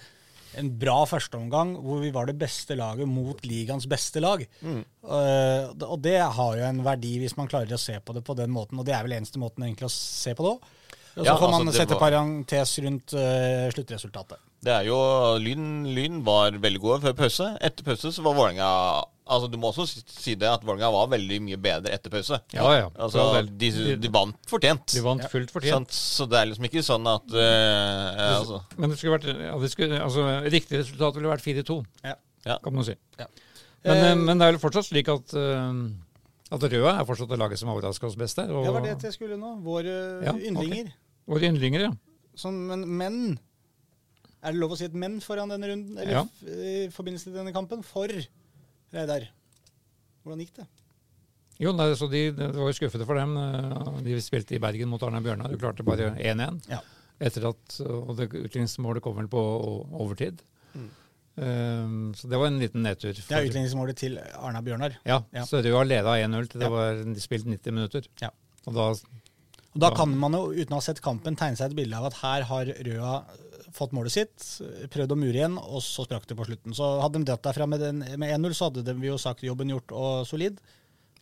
[0.58, 4.42] en bra førsteomgang hvor vi var det beste laget mot ligaens beste lag.
[4.64, 8.34] Eh, og det har jo en verdi hvis man klarer å se på det på
[8.40, 10.74] den måten, og det er vel eneste måten egentlig å se på det òg.
[11.18, 14.38] Og så Ja, får man altså, sette var- parentes rundt uh, sluttresultatet.
[14.62, 14.98] Det er jo
[15.38, 17.46] Lyn, Lyn var veldig gode før pause.
[17.62, 21.36] Etter pause så var Vålerenga Altså, du må også si- det at Vålerenga var veldig
[21.44, 22.38] mye bedre etter pause.
[22.54, 22.86] Ja, ja.
[22.96, 24.86] Altså, de, de vant fortjent.
[24.94, 25.28] De vant Ja.
[25.28, 25.90] fullt fortjent.
[25.90, 25.92] Sant?
[25.92, 29.70] Så det er liksom ikke sånn at ja, altså, Men det skulle vært, ja, det
[29.70, 32.14] skulle, altså, riktig resultat ville vært 4-2, Ja.
[32.46, 32.56] Ja.
[32.64, 32.94] kan man si.
[33.18, 33.26] Ja.
[33.84, 35.90] Men, Eh, men det er vel fortsatt slik at, uh,
[36.50, 38.48] at Røa er fortsatt det laget som overrasker oss best der.
[38.50, 39.62] Og, Det var det jeg skulle nå.
[39.62, 40.90] Våre Ja, yndlinger.
[41.28, 41.92] Våre yndlinger, ja.
[42.38, 43.16] Sånn, men, men
[44.42, 45.96] Er det lov å si et men foran denne runden?
[45.98, 46.24] Eller Ja.
[46.46, 47.82] i forbindelse til denne kampen?
[47.84, 48.06] For
[48.94, 49.26] Reidar,
[50.24, 50.66] hvordan gikk det?
[51.58, 53.34] Jo, nei, så de, det var jo skuffende for dem.
[53.36, 56.60] eh, De spilte i Bergen mot Arna Bjørnar og klarte bare 1-1.
[56.70, 56.78] Ja.
[57.20, 60.38] Etter at, og det utligningsmålet kom vel på overtid.
[60.38, 60.44] overtid.
[61.38, 63.12] Um, så det var en liten nedtur.
[63.14, 64.96] Det er utligningsmålet til Arna Bjørnar.
[65.06, 65.44] Ja, Ja.
[65.46, 66.70] så Røa leda 1-0 til det Ja.
[66.70, 68.06] var de spilt 90 minutter.
[68.20, 68.30] Ja.
[68.66, 68.94] Og da
[69.76, 72.08] Og Da kan man jo, uten å ha sett kampen, tegne seg et bilde av
[72.08, 73.12] at her har Røa
[73.74, 74.44] fått målet sitt,
[74.92, 76.74] prøvd å mure igjen, og så sprakk det på slutten.
[76.76, 77.84] Så hadde de dratt derfra med,
[78.18, 80.60] med 1-0, så hadde de jo sagt jobben gjort og solid.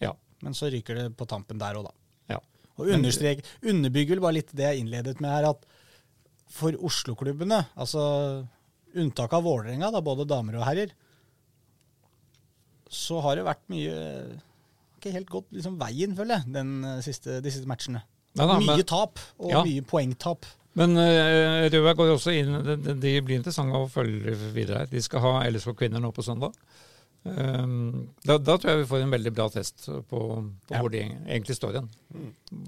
[0.03, 0.15] Ja.
[0.45, 2.37] Men så ryker det på tampen der òg, da.
[2.37, 2.41] ja.
[2.79, 5.67] Og understrek, underbygger vel bare litt det jeg innledet med her, at
[6.57, 8.03] for Oslo-klubbene, altså
[8.97, 10.95] unntak av Vålerenga, da, både damer og herrer,
[12.93, 13.95] så har det vært mye
[14.95, 18.05] Ikke helt gått liksom veien, føler jeg, den eh, siste, de siste matchene.
[18.37, 19.63] Nei da, mye men- tap, og Ja.
[19.65, 20.47] mye poengtap.
[20.77, 24.91] Men uh, Røa går også inn de, de- blir interessante å følge videre her.
[24.91, 26.53] De skal ha LSK kvinner nå på søndag.
[27.27, 30.79] Um, da, da tror jeg vi får en veldig bra test på, på Ja.
[30.83, 31.89] hvor de egentlig står igjen.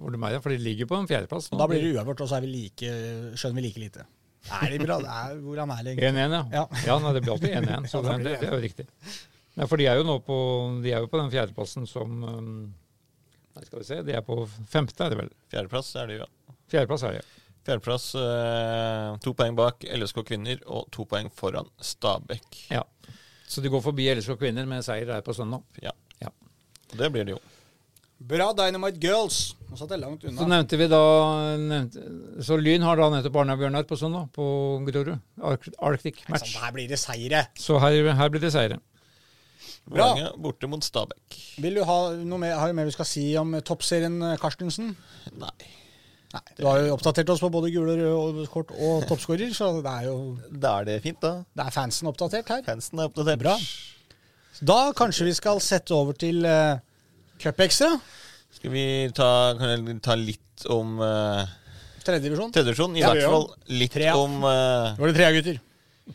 [0.01, 1.51] Hvor de er, For de ligger på en fjerdeplass.
[1.53, 2.91] da blir det uavgjort, og så er vi like,
[3.39, 4.07] skjønner vi like lite.
[4.51, 4.97] Er de bra?
[5.05, 6.11] Er, hvordan er det egentlig?
[6.17, 6.43] 1-1, ja.
[6.57, 6.65] Ja.
[6.89, 6.99] ja.
[7.05, 8.35] nei, det blir alltid 1-1, så det, det.
[8.41, 8.87] det er jo riktig.
[9.59, 10.37] Nei, for de er jo nå på,
[10.83, 12.75] de er jo på den fjerdeplassen som um,
[13.59, 14.37] Nei, skal vi se, de er på
[14.71, 15.31] femte, er det vel?
[15.51, 16.27] Fjerdeplass er det ja.
[16.71, 17.25] Fjerdeplass er det.
[17.67, 22.61] Fjerdeplass, eh, to poeng bak LSK kvinner og to poeng foran Stabæk.
[22.71, 22.85] Ja.
[23.49, 25.65] Så de går forbi LSK kvinner med seier her på søndag.
[25.83, 25.91] Ja.
[26.23, 26.31] Ja.
[26.95, 27.41] Det blir det jo.
[28.31, 29.57] Bra Dynamite Girls!
[29.69, 30.39] Nå satt jeg langt unna.
[30.41, 31.03] Så nevnte vi da
[31.61, 32.05] nevnte,
[32.47, 34.47] Så Lyn har da nettopp Arna Bjørnar på søndag, på
[34.87, 35.19] Grorud.
[35.43, 36.47] Arctic match.
[36.47, 36.57] sant, match.
[36.63, 37.45] Her blir det seire.
[37.59, 38.81] Så her, her blir det seire.
[39.87, 40.11] Bra.
[40.15, 41.37] Vålerenga borte mot Stabæk.
[41.65, 44.37] Vil du ha noe mer, har du mer du skal si om eh, toppserien, eh,
[44.41, 44.95] Karstensen?
[45.39, 45.53] Nei.
[46.35, 49.71] Nei, Du har jo oppdatert oss på både gule og røde kort og toppskårer, så
[49.81, 50.17] det er jo
[50.51, 51.39] Da er det fint, da.
[51.57, 52.65] det er fansen oppdatert her.
[52.67, 53.41] Fansen er oppdatert.
[53.41, 53.55] Bra.
[54.61, 56.77] Da kanskje vi skal sette over til uh,
[57.41, 57.95] cupekstra.
[58.59, 61.47] Skal vi ta, kan jeg ta litt om uh,
[62.05, 62.53] Tredjedivisjon.
[62.53, 62.97] tredjedivisjon?
[62.99, 63.49] I Ja, hvert fall
[63.79, 64.17] litt trea.
[64.19, 65.61] om uh, var det tre gutter.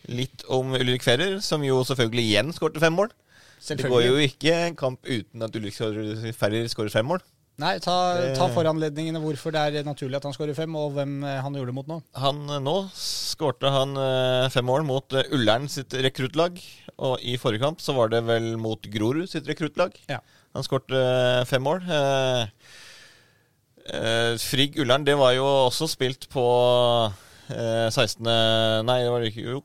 [0.10, 3.12] Litt om Ulrik Ferrer, som jo selvfølgelig igjen skårte fem mål.
[3.64, 7.24] Det går jo ikke en kamp uten at Ulrik Ferrer skårer fem mål.
[7.62, 7.96] Nei, ta,
[8.34, 11.70] ta foranledningene hvorfor det er naturlig at han skårer fem, og hvem eh, han gjorde
[11.70, 12.00] det mot nå.
[12.18, 16.58] Han eh, Nå skårte han eh, fem mål mot Ullern sitt rekruttlag.
[17.06, 19.94] Og i forrige kamp så var det vel mot Grorud sitt rekruttlag.
[20.10, 20.18] Ja.
[20.58, 20.98] Han skårte
[21.50, 21.86] fem mål.
[21.86, 22.42] Eh,
[23.86, 26.46] eh, Frigg Ullern, det var jo også spilt på
[27.54, 28.26] eh, 16.
[28.90, 29.46] Nei, det var det ikke.
[29.60, 29.62] Jo.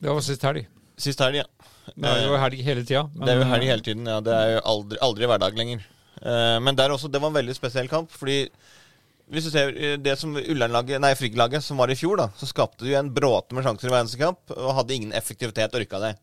[0.00, 0.64] Det var sist helg.
[1.00, 1.74] Sist helg, ja.
[1.94, 3.04] Det er jo helg hele tida.
[3.14, 4.18] Det er jo helg hele tiden, ja.
[4.24, 5.84] Det er jo aldri, aldri hverdag lenger.
[6.22, 8.44] Eh, men der også, det var en veldig spesiell kamp, fordi
[9.32, 12.48] hvis du ser eh, det som Ullern-laget, nei, Frigg-laget som var i fjor, da, så
[12.48, 15.74] skapte de jo en bråte med sjanser i hver eneste kamp, og hadde ingen effektivitet
[15.78, 16.14] orka det.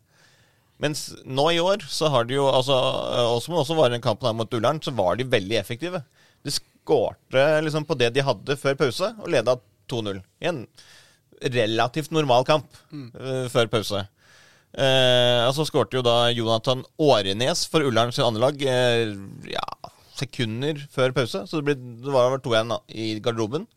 [0.84, 3.94] Mens nå i år, så har de jo altså, også Og som også var i
[3.94, 6.02] den kampen her mot Ullern, så var de veldig effektive.
[6.44, 9.56] De skårte liksom på det de hadde før pause, og leda
[9.92, 10.20] 2-0.
[10.44, 10.64] I en
[11.54, 14.02] relativt normal kamp eh, før pause.
[14.74, 19.14] Eh, og så skårte jo da Jonathan Årenes for Ullern sin andre lag eh,
[19.52, 19.66] ja,
[20.18, 21.44] sekunder før pause.
[21.50, 23.68] Så det, ble, det var vel 2-1 i garderoben.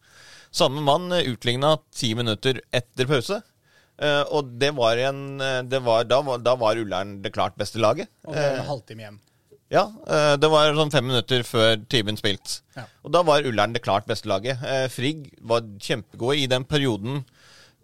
[0.57, 3.43] Samme mann uh, utligna ti minutter etter pause.
[3.97, 7.57] Eh, og det var en eh, det var, da, var, da var Ullern det klart
[7.57, 8.11] beste laget.
[8.29, 9.19] Og det Eh, en halvtime igjen.
[9.73, 12.61] ja, eh, det var sånn fem minutter før timen spilt.
[12.77, 12.85] Ja.
[13.05, 14.61] Og da var Ullern det klart beste laget.
[14.63, 17.36] Eh, Frigg var kjempegode i den perioden eh,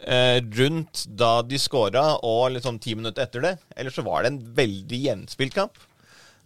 [0.07, 3.53] rundt da de scora, og liksom ti minutter etter det.
[3.77, 5.79] Ellers så var det en veldig gjenspilt kamp.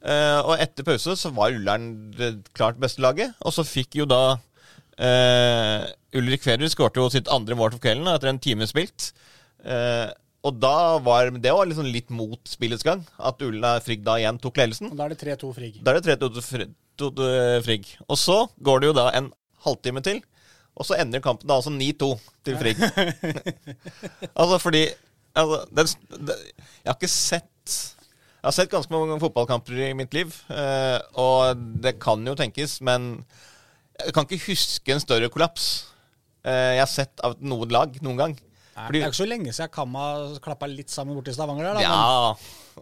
[0.06, 3.32] Eh, og etter pause så var Ullern det klart beste laget.
[3.40, 4.36] Og så fikk jo da
[4.96, 5.82] Eh,
[6.16, 9.10] Ulrik Federer skårte jo sitt andre mål for kvelden etter en time spilt.
[9.60, 10.06] Eh,
[10.46, 14.38] og da var det var liksom litt mot spillets gang at Ulla Frigg da igjen
[14.40, 14.88] tok ledelsen.
[14.88, 15.76] Og da er det 3-2 Frigg.
[15.84, 17.90] Da er det 3-2 til Fri- to- til Frigg.
[18.08, 19.28] Og så går det jo da en
[19.66, 20.22] halvtime til,
[20.76, 22.10] og så ender kampen da altså 9-2
[22.44, 22.80] til Frigg.
[24.40, 24.84] altså fordi
[25.34, 25.92] altså, den,
[26.28, 26.46] den,
[26.84, 27.76] Jeg har ikke sett
[28.36, 32.78] Jeg har sett ganske mange fotballkamper i mitt liv, eh, og det kan jo tenkes,
[32.84, 33.24] men
[33.96, 35.88] jeg kan ikke huske en større kollaps
[36.44, 38.36] eh, jeg har sett av noe lag noen gang.
[38.76, 40.02] Nei, Fordi- det er ikke så lenge siden Kamma
[40.44, 41.64] klappa litt sammen borti Stavanger.
[41.64, 42.34] der da, Ja,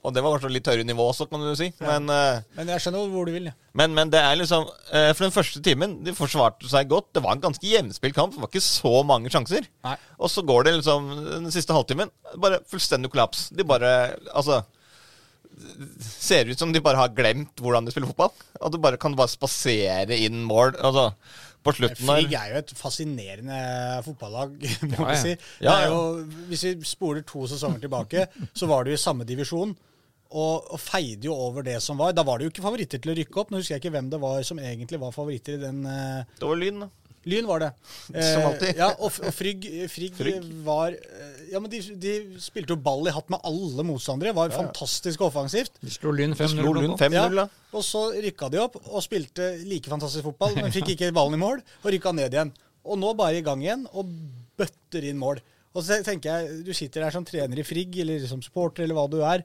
[0.02, 1.68] og det var kanskje litt høyere nivå også, kan du si.
[1.78, 3.44] Men uh, men, men jeg skjønner hvor du vil.
[3.46, 3.52] Ja.
[3.78, 7.12] Men, men det er liksom uh, For den første timen De forsvarte seg godt.
[7.14, 8.34] Det var en ganske jevnspilt kamp.
[8.34, 9.68] Det var ikke så mange sjanser.
[9.86, 9.94] Nei.
[10.18, 12.10] Og så går det liksom den siste halvtimen
[12.42, 13.50] bare fullstendig kollaps.
[13.54, 14.64] De bare Altså
[16.02, 18.32] Ser ut som de bare har glemt hvordan de spiller fotball.
[18.60, 20.74] Og du bare kan bare spasere inn mål.
[20.82, 21.12] Altså
[21.64, 23.58] på slutten Frigg er jo et fascinerende
[24.06, 24.54] fotballag,
[24.92, 25.16] må Ja, ja.
[25.22, 25.34] si.
[25.64, 25.98] Ja, jo,
[26.50, 28.26] hvis vi spoler to sesonger tilbake,
[28.58, 29.74] så var det jo i samme divisjon.
[30.34, 32.10] Og, og feide jo over det som var.
[32.16, 33.52] Da var det jo ikke favoritter til å rykke opp.
[33.54, 36.24] Nå husker jeg ikke hvem det var som egentlig var favoritter i den Uh...
[36.40, 36.88] Det var Lyn, da.
[37.30, 37.70] Lyn var det.
[38.32, 38.80] Som alltid.
[38.80, 40.50] ja, og, og Frigg, Frigg, Frigg.
[40.66, 44.34] var eh, Ja, men de, de spilte jo ball i hatt med alle motstandere.
[44.36, 45.78] Var fantastisk offensivt.
[45.84, 46.54] De slo Lyn 5-0.
[46.58, 47.48] Slo Lyn 5-0, da.
[47.74, 51.42] Og så rykka de opp og spilte like fantastisk fotball, men fikk ikke ballen i
[51.42, 52.54] mål, og rykka ned igjen.
[52.84, 54.10] Og nå bare i gang igjen og
[54.60, 55.40] bøtter inn mål.
[55.74, 58.94] Og så tenker jeg, du sitter der som trener i Frigg, eller som supporter, eller
[58.98, 59.42] hva du er.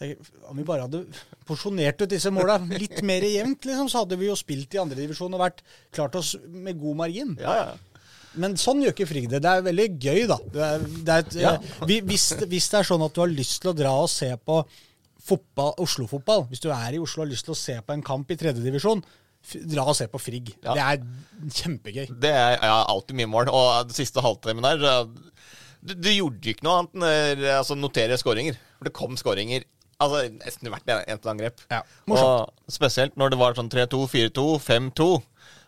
[0.00, 1.04] Om vi bare hadde
[1.46, 5.34] porsjonert ut disse måla litt mer jevnt, liksom, så hadde vi jo spilt i andredivisjon
[5.36, 5.60] og vært
[5.94, 7.36] klart oss med god margin.
[7.40, 7.72] Ja, ja.
[8.34, 9.42] Men sånn gjør ikke Frigg det.
[9.44, 10.38] Det er veldig gøy, da.
[10.54, 11.50] Det er, det er et, Ja.
[11.60, 14.08] eh, vi- hvis, hvis det er sånn at du har lyst til å dra og
[14.08, 14.62] se på
[15.78, 18.30] Oslo-fotball, hvis du er i Oslo og har lyst til å se på en kamp
[18.32, 19.02] i tredjedivisjon,
[19.70, 20.54] dra og se på Frigg.
[20.62, 21.02] Det er
[21.50, 22.08] kjempegøy.
[22.22, 23.48] Det er alltid min mål.
[23.52, 24.78] Og den siste halvtimen der
[25.82, 28.58] du, du gjorde ikke noe annet enn eh, altså, notere skåringer.
[28.78, 29.64] For det kom skåringer
[30.04, 31.62] altså, nesten hvert eneste angrep.
[31.72, 32.50] Ja, morsomt.
[32.66, 35.10] Og spesielt når det var sånn 3-2, 4-2, 5-2.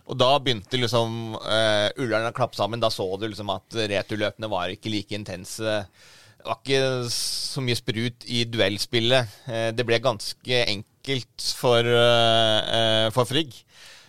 [0.04, 2.82] Og da begynte liksom uh, Ullern å klappe sammen.
[2.82, 5.64] Da så du liksom at returløpene var ikke like intense.
[5.64, 9.38] Det var ikke så mye sprut i duellspillet.
[9.48, 13.56] Uh, det ble ganske enkelt for, uh, eh, for Frigg.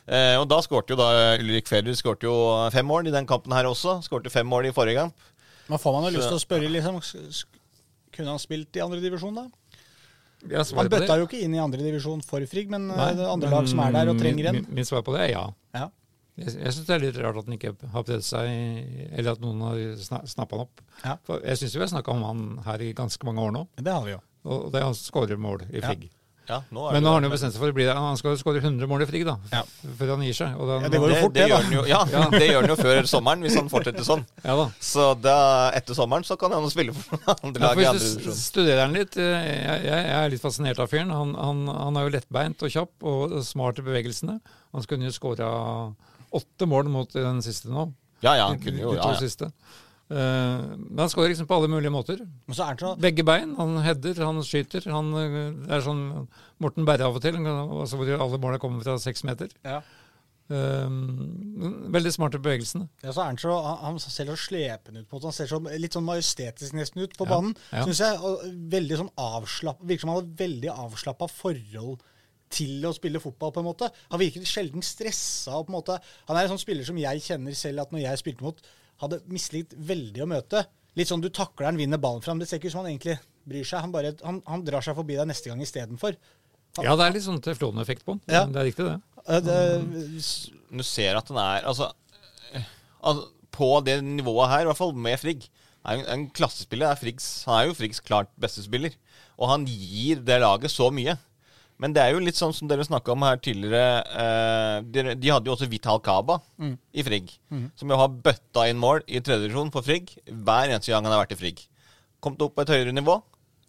[0.06, 2.36] Eh, og da skårte jo da Ulrik Federer skårte jo
[2.74, 3.98] fem mål i den kampen her også.
[4.06, 5.32] Skårte fem mål i forrige kamp.
[5.66, 7.00] Men får man jo lyst til å spørre, liksom
[8.14, 9.48] Kunne han spilt i andredivisjon, da?
[10.52, 13.32] Ja, Han bøtta jo ikke inn i andredivisjon for Frigg, men eh, Nei, det er
[13.34, 14.60] andre lag som er der og trenger en.
[14.62, 15.46] Min, min svar på det er ja.
[15.78, 15.88] Ja.
[16.36, 18.50] Jeg, jeg syns det er litt rart at han ikke har prøvd seg,
[19.16, 20.82] eller at noen har sna, snappa han opp.
[21.06, 21.14] Ja.
[21.28, 23.94] For jeg syns vi har snakka om han her i ganske mange år nå, Det
[23.96, 24.20] har vi jo.
[24.52, 25.80] og det er han skårer mål i.
[25.80, 26.10] Frigg.
[26.46, 27.94] Ja, nå er Men nå har han jo bestemt seg for å bli det.
[27.98, 29.62] Han skal jo skåre 100 mål i Frigg, da, Ja.
[29.98, 30.54] før han gir seg.
[30.62, 31.56] Og da, Ja, det går jo fort, det det, da.
[31.56, 32.02] gjør han jo, ja,
[32.40, 34.26] det gjør han jo før sommeren, hvis han fortsetter sånn.
[34.44, 34.66] Ja da.
[34.80, 35.38] Så da,
[35.80, 38.94] etter sommeren så kan han jo spille for andre lag Ja, hvis du studerer han
[38.94, 41.10] litt eh, jeg, jeg jeg er litt fascinert av fyren.
[41.16, 44.38] Han, han, han er jo lettbeint og kjapp og smart i bevegelsene.
[44.76, 45.50] Han skulle jo skåra
[46.36, 47.90] åtte mål mot den siste nå.
[48.24, 49.22] Ja, ja, han kunne jo de to ja, ja.
[49.22, 49.50] siste.
[50.12, 52.20] Eh, men han skårer liksom på alle mulige måter.
[52.46, 53.56] Men så er så Begge bein.
[53.58, 54.86] Han header, han skyter.
[54.94, 56.28] Han, eh, det er sånn
[56.62, 59.50] Morten Berre av og til, altså hvor alle målene kommer fra seks meter.
[59.66, 59.82] ja.
[60.46, 62.86] Um, veldig smarte bevegelsene.
[63.02, 65.26] Ja, så er han, så, han, han ser så slepen ut på det.
[65.32, 67.56] Han ser så, litt sånn majestetisk nesten ut på Ja, banen.
[67.74, 67.82] ja.
[67.88, 68.44] Synes jeg, og
[68.76, 72.04] veldig sånn avslapp, Virker som han har veldig avslappa forhold
[72.54, 73.56] til å spille fotball.
[73.56, 73.90] på en måte.
[74.14, 75.58] Han virker sjelden stressa.
[75.66, 75.98] på en måte,
[76.28, 78.62] Han er en sånn spiller som jeg kjenner selv at når jeg spilte mot,
[79.04, 80.66] hadde mislikt veldig å møte.
[80.96, 82.40] Litt sånn du takler han, vinner ballen fram.
[82.40, 83.84] Det ser ikke ut som han egentlig bryr seg.
[83.84, 86.16] Han, bare, han, han drar seg forbi deg neste gang istedenfor.
[86.84, 88.24] Ja, det er litt sånn tefloneffekt på han.
[88.32, 88.44] Ja.
[88.52, 88.98] Det er riktig, det.
[89.46, 89.60] Det,
[90.76, 91.88] Du ser at han er altså
[93.56, 95.48] På det nivået her, i hvert fall med Frigg.
[95.86, 96.92] Er en, en klassespiller.
[96.92, 98.96] Er Friggs, han er jo Friggs klart beste spiller.
[99.40, 101.16] Og han gir det laget så mye.
[101.84, 104.00] Men det er jo litt sånn som dere snakka om her tidligere.
[104.08, 106.38] Eh, de, de hadde jo også Vital Kaba
[106.96, 107.34] i Frigg.
[107.76, 111.26] Som jo har bøtta inn mål i tredjedivisjon for Frigg hver eneste gang han har
[111.26, 111.66] vært i Frigg.
[112.24, 113.20] Kommet opp på et høyere nivå,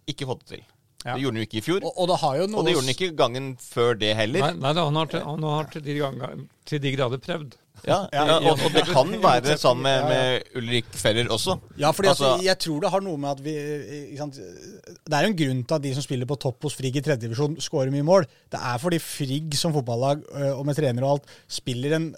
[0.08, 0.64] ikke fått det til.
[1.06, 1.14] Ja.
[1.14, 1.84] Det gjorde han jo ikke i fjor.
[1.86, 4.42] og, og det har jo noe Og det gjorde han ikke gangen før det heller.
[4.46, 7.58] Nei, nei da, han har, til, han har til, de ganger, til de grader prøvd.
[7.84, 8.36] Ja, Ja, ja.
[8.50, 11.58] og, og det kan være sånn med, med Ulrik Ferrer også.
[11.78, 13.52] Ja, for Altså- jeg tror det har noe med at vi?
[14.16, 17.02] Det er jo en grunn til at de som spiller på topp hos Frigg i
[17.04, 18.26] tredjedivisjon, skårer mye mål.
[18.50, 20.24] Det er fordi Frigg som fotballag
[20.56, 22.08] og med trener og alt spiller en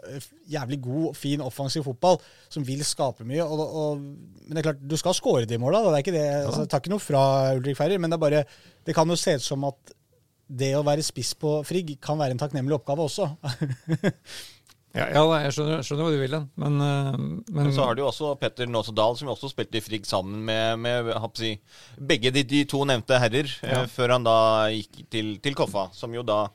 [0.49, 2.17] jævlig god, fin, offensiv fotball
[2.49, 3.45] som vil skape mye.
[3.45, 5.83] Og, og, men det er klart, du skal skåre de måla.
[5.85, 7.23] Det er ikke det, altså, jeg tar ikke noe fra
[7.59, 8.45] Ulrik Ferrer, men det er bare
[8.89, 9.95] Det kan jo se ut som at
[10.49, 13.27] det å være spiss på Frigg kan være en takknemlig oppgave også.
[14.99, 17.95] Ja, ja jeg skjønner, skjønner hva du vil hen, men, eh, men, Men så har
[17.99, 21.13] du jo også Petter Nåse Dahl, som jo også spilte i Frigg sammen med, med
[21.39, 21.53] si,
[22.01, 23.83] begge de, de to nevnte herrer, Ja.
[23.85, 24.37] eh, før han da
[24.75, 26.47] gikk til, til Koffa, som jo da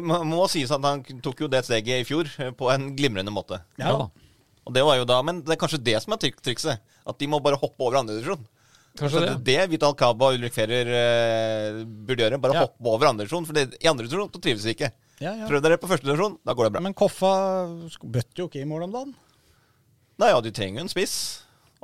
[0.00, 3.60] må sies at han tok jo det steget i fjor eh, på en glimrende måte.
[3.78, 4.08] ja, da.
[4.64, 6.80] Og det var jo da, Men det er kanskje det som er trik trikset.
[7.04, 8.46] At de må bare hoppe over andre divisjon.
[8.96, 9.32] Kanskje det.
[9.44, 12.38] det det Vital Kaba og Ulrik Ferrer eh, burde gjøre.
[12.40, 12.62] Bare Ja.
[12.64, 13.44] hoppe over andre divisjon.
[13.44, 14.88] For det, i andre divisjon trives de ikke.
[15.22, 15.46] Ja, ja.
[15.46, 16.82] Prøv dere på første divisjon, da går det bra.
[16.84, 17.32] Men Koffa
[18.02, 19.14] bøtte jo ikke i mål om dagen.
[20.18, 21.16] Nei, ja, de trenger jo en spiss.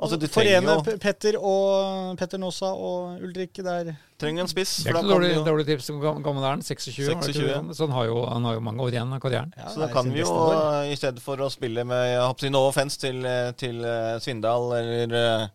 [0.01, 3.91] Altså, de Forene trenger jo Petter og Petter Nåsa og Ulrikke der.
[4.17, 4.79] trenger en spiss.
[4.81, 5.89] Det er ikke da noe kan dårlig, jo- dårlig tips.
[6.25, 6.61] Gammel er han?
[6.65, 7.05] 26?
[7.13, 7.75] var det ikke 26.
[7.77, 9.53] Så han har, jo, han har jo mange år igjen av karrieren.
[9.57, 10.89] Ja, Så da kan vi jo, år.
[10.89, 15.13] i stedet for å spille med å No offense til, eh, til eh, Svindal eller
[15.13, 15.47] uh,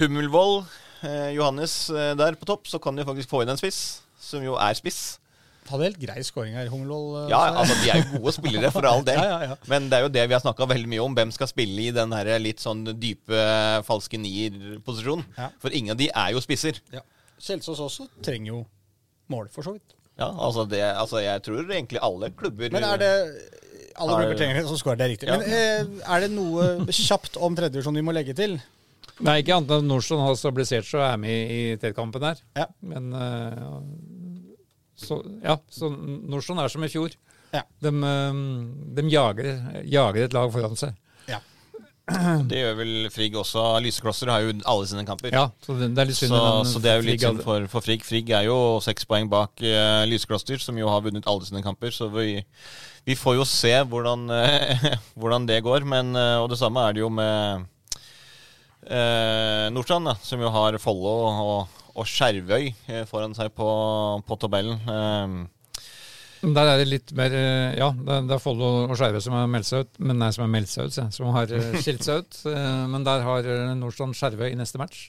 [0.00, 0.64] Hummelvoll,
[1.04, 4.42] uh, Johannes uh, der på topp, så kan de faktisk få inn en spiss, som
[4.42, 5.19] jo er spiss.
[5.70, 7.28] Hadde helt grei scoring her, Hummelvoll.
[7.30, 9.20] Ja, altså De er jo gode spillere, for all del.
[9.24, 9.56] Ja, ja, ja.
[9.70, 11.14] Men det er jo det vi har snakka veldig mye om.
[11.18, 13.44] Hvem skal spille i den her litt sånn dype
[13.86, 15.24] falske nier-posisjonen?
[15.38, 15.50] Ja.
[15.62, 16.82] For ingen av de er jo spisser.
[16.94, 17.04] Ja.
[17.40, 18.60] Kjelsås også trenger jo
[19.32, 19.94] mål, for så vidt.
[20.20, 23.12] Ja, altså, det, altså Jeg tror egentlig alle klubber Men er det
[23.96, 25.30] Alle klubber trenger det, så skårer det riktig.
[25.30, 25.38] Ja.
[25.40, 28.58] Men eh, er det noe kjapt om tredjevisjon vi må legge til?
[29.20, 32.38] Nei, ikke annet enn at Nordstrand har stabilisert seg og er med i tredjekampen her.
[32.56, 32.66] Ja.
[32.92, 33.66] Men eh,
[35.00, 37.14] så, Ja, så Nordstrand er som i fjor.
[37.54, 37.64] Ja.
[37.82, 38.42] De, eh,
[38.96, 40.94] de jager, jager et lag foran seg.
[41.30, 41.40] Ja.
[42.50, 43.62] Det gjør vel Frigg også.
[43.84, 45.32] Lyseklosser har jo alle sine kamper.
[45.34, 46.34] Ja, så det, er litt synd.
[46.34, 46.42] Så,
[46.72, 48.04] så det er jo litt synd for, for Frigg.
[48.06, 51.94] Frigg er jo seks poeng bak uh, Lysekloster, som jo har vunnet alle sine kamper.
[51.94, 52.40] Så vi,
[53.06, 54.88] vi får jo se hvordan, uh,
[55.20, 55.86] hvordan det går.
[55.88, 57.68] Men, uh, og det samme er det jo med
[58.90, 63.66] uh, Nordstrand, da, som jo har Follo og, og Skjervøy eh, foran seg på,
[64.26, 64.80] på tabellen.
[64.88, 65.34] Eh,
[66.40, 69.48] Der er det litt mer eh, Ja, det er, er Follo og Skjervøy som har
[69.52, 69.94] meldt seg ut.
[70.00, 72.42] Men nei, som har meldt seg ut, som har eh, skilt seg ut.
[72.92, 73.48] Men der har
[73.78, 75.08] Nordstrand Skjervøy i neste match.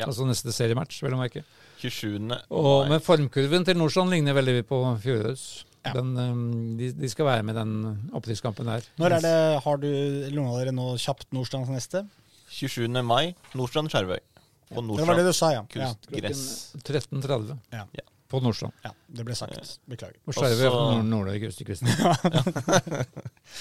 [0.00, 0.06] Ja.
[0.08, 1.42] Altså neste seriematch, vel å merke.
[1.80, 2.16] 27.
[2.52, 5.44] Og, med formkurven til Nordstrand ligner veldig på fjorårets.
[5.84, 5.94] Ja.
[5.96, 6.10] Den,
[6.76, 7.70] de, de skal være med den
[8.16, 8.84] opprykkskampen der.
[9.00, 9.88] Når er det, Har du
[10.32, 12.02] lunga dere nå kjapt Nordstrands neste?
[12.52, 12.88] 27.
[13.06, 14.20] mai, Nordstrand Skjervøy.
[14.70, 15.64] På Det var det du sa, ja.
[15.74, 15.90] ja.
[15.90, 16.74] kunstgress.
[16.86, 17.84] 13.30 Ja.
[17.98, 18.04] Ja.
[18.30, 18.72] på Nordstrand.
[18.84, 18.92] ja.
[19.10, 19.78] Det ble sagt.
[19.90, 20.16] Beklager.
[20.26, 21.50] Og skeive er fra Nord- Nord-Norge,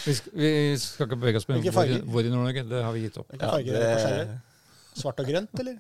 [0.06, 2.64] vi, skal, ikke bevege oss på hvor, hvor i Nord-Norge.
[2.70, 3.28] Det har vi gitt opp.
[3.34, 5.80] Hvilken Ja, farge er det på det- Svart og grønt, eller?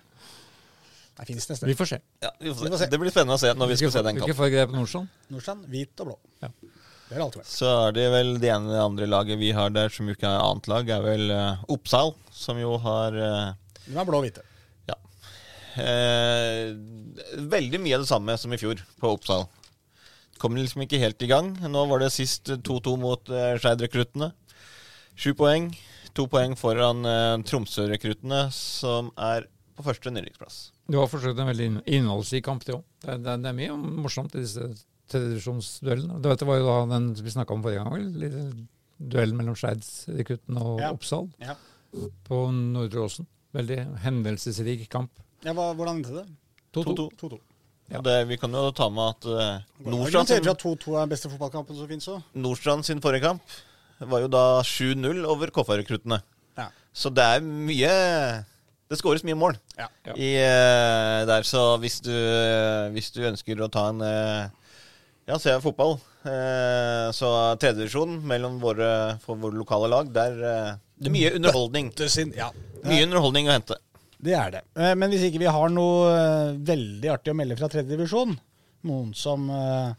[1.19, 1.67] Nei, finnes nesten.
[1.67, 1.97] Vi får se.
[2.23, 2.87] Ja, vi får Vi får se.
[2.89, 5.07] Det blir spennende å se når vi skal se den Hvilke farger er på Nordstrand?
[5.29, 6.17] Nordstrand, hvit og blå.
[6.41, 6.49] Ja.
[7.09, 7.49] Det har alltid vært.
[7.51, 10.29] Så er det vel det ene det andre laget vi har der som jo ikke
[10.29, 13.53] er annet lag, er vel uh, Oppsal, som jo har uh,
[13.87, 14.45] De er blå og hvite.
[15.77, 16.71] Eh,
[17.51, 19.45] veldig mye av det samme som i fjor på Oppsal.
[20.39, 21.51] Kom liksom ikke helt i gang.
[21.67, 24.31] Nå var det sist 2-2 mot eh, Skeid-rekruttene.
[25.19, 25.69] Sju poeng.
[26.17, 29.45] To poeng foran uh, Tromsø-rekruttene, som er
[29.77, 30.55] på første nedrykksplass.
[30.89, 32.81] Du har forsøkt en veldig inn- innholdsrik kamp, det òg.
[33.03, 34.65] Det, er- det, det er mye morsomt i disse
[35.11, 36.17] tredjedivisjonsduellene.
[36.23, 38.65] Det var jo da den vi snakka om forrige gang, vel?
[38.99, 40.89] Duellen mellom Skeidsrekrutten og Ja.
[40.97, 41.55] Oppsal Ja.
[42.27, 43.29] på Nordre Åsen.
[43.55, 45.13] Veldig hendelsesrik kamp.
[45.45, 46.25] Ja, hva, hvordan endte det?
[46.75, 47.07] 2-2.
[47.19, 47.39] 2-2.
[47.89, 48.01] Ja.
[48.05, 51.31] Det, vi kan jo ta med at uh, Nordstrand, sin, at 2-2 er den beste
[51.31, 52.21] fotballkampen som finnes òg.
[52.37, 53.55] Nordstrand sin forrige kamp
[54.11, 56.19] var jo da 7-0 over Koffa-rekruttene.
[56.59, 56.67] Ja.
[56.93, 57.89] Så det er mye
[58.89, 59.87] Det skåres mye mål Ja.
[60.05, 60.13] Ja.
[60.13, 61.47] i, uh, der.
[61.47, 62.13] Så hvis du,
[62.93, 64.71] hvis du ønsker å ta en eh,
[65.29, 67.29] Ja, se fotball, uh, så
[67.61, 71.93] tredjedivisjon mellom våre, for våre lokale lag, der uh, det er mye underholdning.
[72.11, 72.49] Sin, ja.
[72.83, 73.77] Mye underholdning å hente.
[74.19, 74.61] Det er det.
[74.75, 78.35] Eh, Men hvis ikke vi har noe eh, veldig artig å melde fra tredje divisjon,
[78.89, 79.93] noen som eh,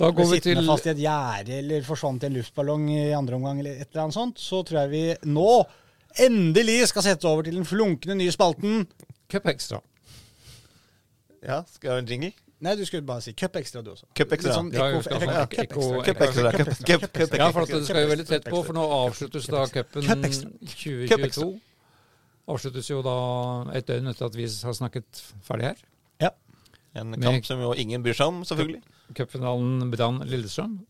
[0.00, 3.00] Da går vi sittende til fast i et gjerde eller forsvant i en luftballong i
[3.16, 5.48] andre omgang eller et eller annet sånt, så tror jeg vi nå
[6.24, 8.84] endelig skal sette over til den flunkende nye spalten.
[9.30, 9.80] Cup Extra.
[11.44, 12.32] Ja, skal jeg ha en jingle?
[12.64, 14.06] Nei, du skulle bare si Cup Extra, du også.
[14.16, 14.54] Cup Extra.
[14.56, 14.86] Sånn Ja,
[17.52, 21.50] for at det skal jo veldig tett på, for nå avsluttes da cupen Cup 2022.
[22.50, 23.14] Avsluttes jo da
[23.76, 25.78] et døgn etter at vi har snakket ferdig her.
[26.20, 26.30] Ja.
[26.94, 28.82] En Med- kamp som jo ingen bryr seg om, selvfølgelig.
[29.16, 30.82] Cupfinalen Brann-Lillestrøm.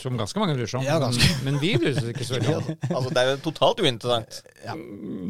[0.00, 0.86] Som ganske mange bryr seg om.
[0.86, 0.96] Ja.
[0.98, 2.70] Men, men vi bryr oss ikke så veldig om.
[2.96, 4.38] Altså, det er jo totalt uinteressant.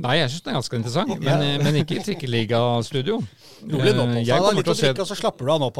[0.05, 3.19] Nei, jeg syns den er ganske interessant, men, men ikke i trikkeligastudio.
[3.65, 5.70] Eh, Jeg kommer til å å se og så slapper du av nå,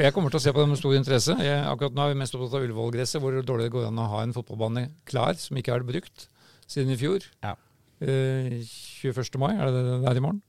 [0.00, 1.36] jeg kommer til å se på det med stor interesse.
[1.42, 4.08] Jeg, akkurat nå er vi mest opptatt av Ullevål-gresset, hvor dårlig det går an å
[4.14, 6.26] ha en fotballbane klar som ikke er brukt
[6.66, 7.26] siden i fjor.
[7.44, 7.54] Ja.
[8.00, 9.38] Eh, 21.
[9.40, 10.42] mai, er det det det er i morgen?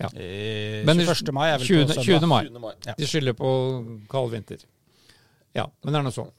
[0.00, 1.32] Eh, Men 21.
[1.36, 1.86] mai er vel 20.
[1.94, 2.26] på 20.
[2.26, 2.44] mai.
[2.48, 2.60] 20.
[2.60, 2.72] mai.
[2.86, 2.94] Ja.
[2.96, 3.50] De skylder på
[4.08, 4.62] kald vinter.
[5.54, 6.30] Ja, men det er nå sånn.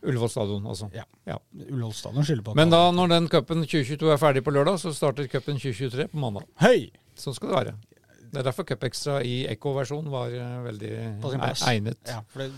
[0.00, 0.86] Ullevål stadion, altså.
[0.96, 1.02] Ja.
[1.28, 1.36] Ja.
[1.68, 4.94] Ullevål stadion skylder på Men da, når den cupen 2022 er ferdig på lørdag, så
[4.96, 6.46] starter cupen 2023 på mandag.
[6.62, 6.88] Hei!
[7.20, 7.74] Sånn skal det være.
[8.30, 11.98] Det er derfor Cup Extra i Echo-versjon var eh, veldig e- egnet.
[12.06, 12.52] Ja, for det,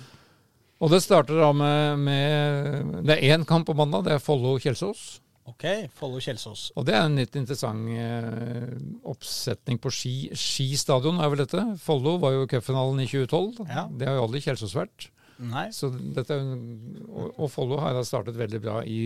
[0.83, 5.22] Og det starter da med, med Det er én kamp på mandag, det er Follo-Kjelsås.
[5.51, 5.65] Ok,
[5.99, 6.69] Follo-Kjelsås.
[6.79, 8.77] Og det er en litt interessant eh,
[9.11, 10.15] oppsetning på ski.
[10.39, 11.65] Skistadion er vel dette.
[11.83, 13.65] Follo var jo cupfinalen i 2012.
[13.69, 13.87] Ja.
[13.91, 15.09] Det har jo aldri Kjelsås vært.
[15.43, 15.69] Nei.
[15.75, 19.01] Så dette er, jo- og, og Follo har da startet veldig bra i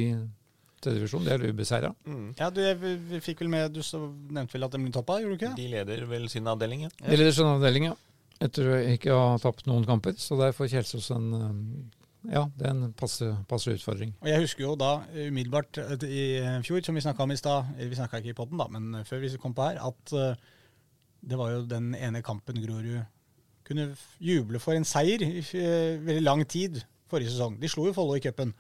[0.84, 1.24] tredjedivisjon.
[1.24, 1.92] Det er ubeseira.
[2.06, 2.26] Mm.
[2.38, 5.38] Ja, du vi fikk vel med Du så, nevnte vel at de ble toppa, gjorde
[5.38, 5.54] du ikke?
[5.56, 6.90] De leder vel sin avdeling, ja.
[7.00, 7.96] De leder sin avdeling, ja.
[8.44, 10.12] Etter å ikke ha tapt noen kamper.
[10.20, 11.54] Så der får Kjelsås en eh,
[12.26, 14.12] Ja, det er en passe, passe utfordring.
[14.22, 17.34] Og jeg husker jo da eh, umiddelbart eh, i eh, fjor, som vi snakka om
[17.34, 20.14] i stad, vi snakka ikke i poden, da, men før vi kom på her, at
[21.26, 23.04] det var jo den ene kampen Grorud
[23.66, 23.88] kunne
[24.22, 26.78] juble for en seier i veldig lang tid
[27.10, 27.56] forrige sesong.
[27.58, 28.52] De slo jo Follo i cupen.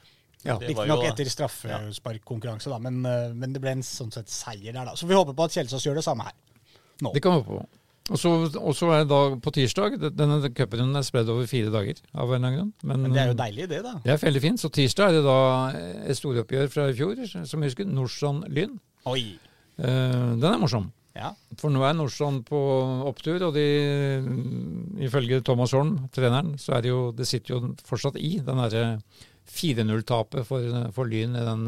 [0.46, 0.56] Ja.
[0.62, 3.00] Riktignok etter straffesparkkonkurranse, da, men,
[3.38, 4.94] men det ble en sånn sett seier der, da.
[4.98, 6.36] Så vi håper på at Kjelsås gjør det samme her.
[7.02, 7.12] Nå.
[7.14, 7.75] Det kan vi håpe på.
[8.06, 11.72] Og så og så er det da på tirsdag Denne cuprunden er spredd over fire
[11.74, 11.98] dager.
[12.14, 12.72] av en grunn.
[12.82, 13.94] Men, Men det er jo deilig, det, da.
[14.04, 14.62] det er veldig fint.
[14.62, 15.38] Så tirsdag er det da
[16.06, 17.88] et storoppgjør fra i fjor, som vi husker.
[17.90, 18.78] Nordstrand-Lyn.
[19.10, 19.24] Oi.
[19.80, 20.92] Uh, den er morsom.
[21.16, 21.32] Ja.
[21.58, 22.58] For nå er Nordstrand på
[23.08, 23.66] opptur, og de,
[25.06, 29.00] ifølge Thomas Holm, treneren, så er det jo Det sitter jo fortsatt i den derre
[29.50, 31.66] 4-0-tapet for, for Lyn i den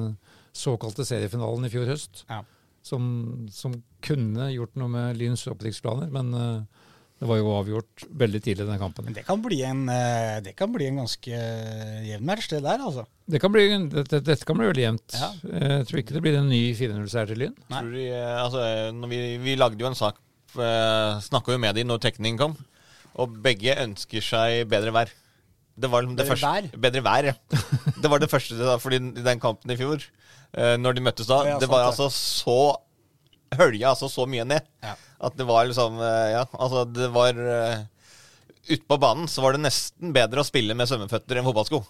[0.59, 2.25] såkalte seriefinalen i fjor høst.
[2.29, 2.43] Ja.
[2.87, 3.75] Som, som
[4.05, 6.85] kunne gjort noe med Lyns opptrykksplaner, men uh,
[7.19, 9.09] det var jo avgjort veldig tidlig i den kampen.
[9.09, 12.63] Men det kan bli en, uh, det kan bli en ganske eh, jevn match, det
[12.65, 13.05] der, altså.
[13.29, 15.19] Det kan bli, dette, dette kan bli veldig jevnt.
[15.19, 15.29] Ja.
[15.67, 17.59] Jeg tror ikke det blir en ny 4-0-seier til Lyn.
[17.69, 18.65] De, altså,
[18.97, 20.23] når vi, vi lagde jo en sak,
[21.29, 22.57] snakka jo med dem når tekningen kom,
[23.21, 25.13] og begge ønsker seg bedre vær.
[25.79, 26.81] Det var det Bedre første, vær?
[26.87, 27.35] Bedre vær, ja.
[28.03, 30.03] Det var det første, da, fordi i den kampen i fjor,
[30.81, 31.91] når de møttes da, Ja, det var det.
[31.93, 32.59] altså så
[33.57, 34.67] Hølja altså så mye ned.
[34.85, 34.95] Ja.
[35.25, 37.79] At det var liksom eh, Ja, altså, det var uh,
[38.69, 41.81] Ute på banen så var det nesten bedre å spille med svømmeføtter enn fotballsko.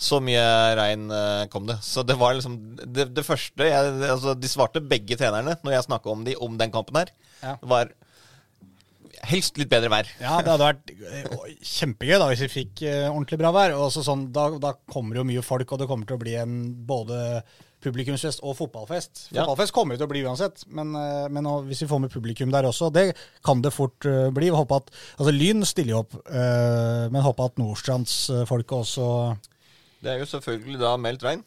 [0.00, 0.42] Så mye
[0.76, 1.78] regn eh, kom det.
[1.84, 5.86] Så det var liksom det, det første jeg, altså, De svarte begge trenerne når jeg
[5.88, 7.12] snakka om de om den kampen her.
[7.40, 7.54] Ja.
[7.62, 7.92] Det var
[9.28, 10.08] helst litt bedre vær.
[10.20, 13.74] Ja, det hadde vært eh, kjempegøy da hvis vi fikk eh, ordentlig bra vær.
[13.78, 16.54] Og sånn, da, da kommer jo mye folk, og det kommer til å bli en
[16.88, 17.42] både
[17.80, 19.26] publikumsfest og fotballfest.
[19.30, 19.42] Ja.
[19.42, 22.52] Fotballfest kommer det til å bli uansett, men, eh, men hvis vi får med publikum
[22.52, 23.06] der også, det
[23.46, 24.50] kan det fort bli.
[24.54, 29.06] Håper at, altså Lyn stiller jo opp, men håper at Nordstrandsfolket også
[30.04, 31.44] Det er jo selvfølgelig da meldt regn.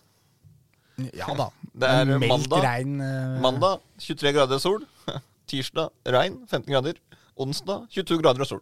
[1.17, 1.49] Ja da.
[1.73, 2.59] Det er mandag.
[2.61, 2.99] regn,
[3.41, 4.83] Mandag 23 grader sol.
[5.49, 6.99] Tirsdag regn 15 grader.
[7.41, 8.61] Onsdag 22 grader og sol.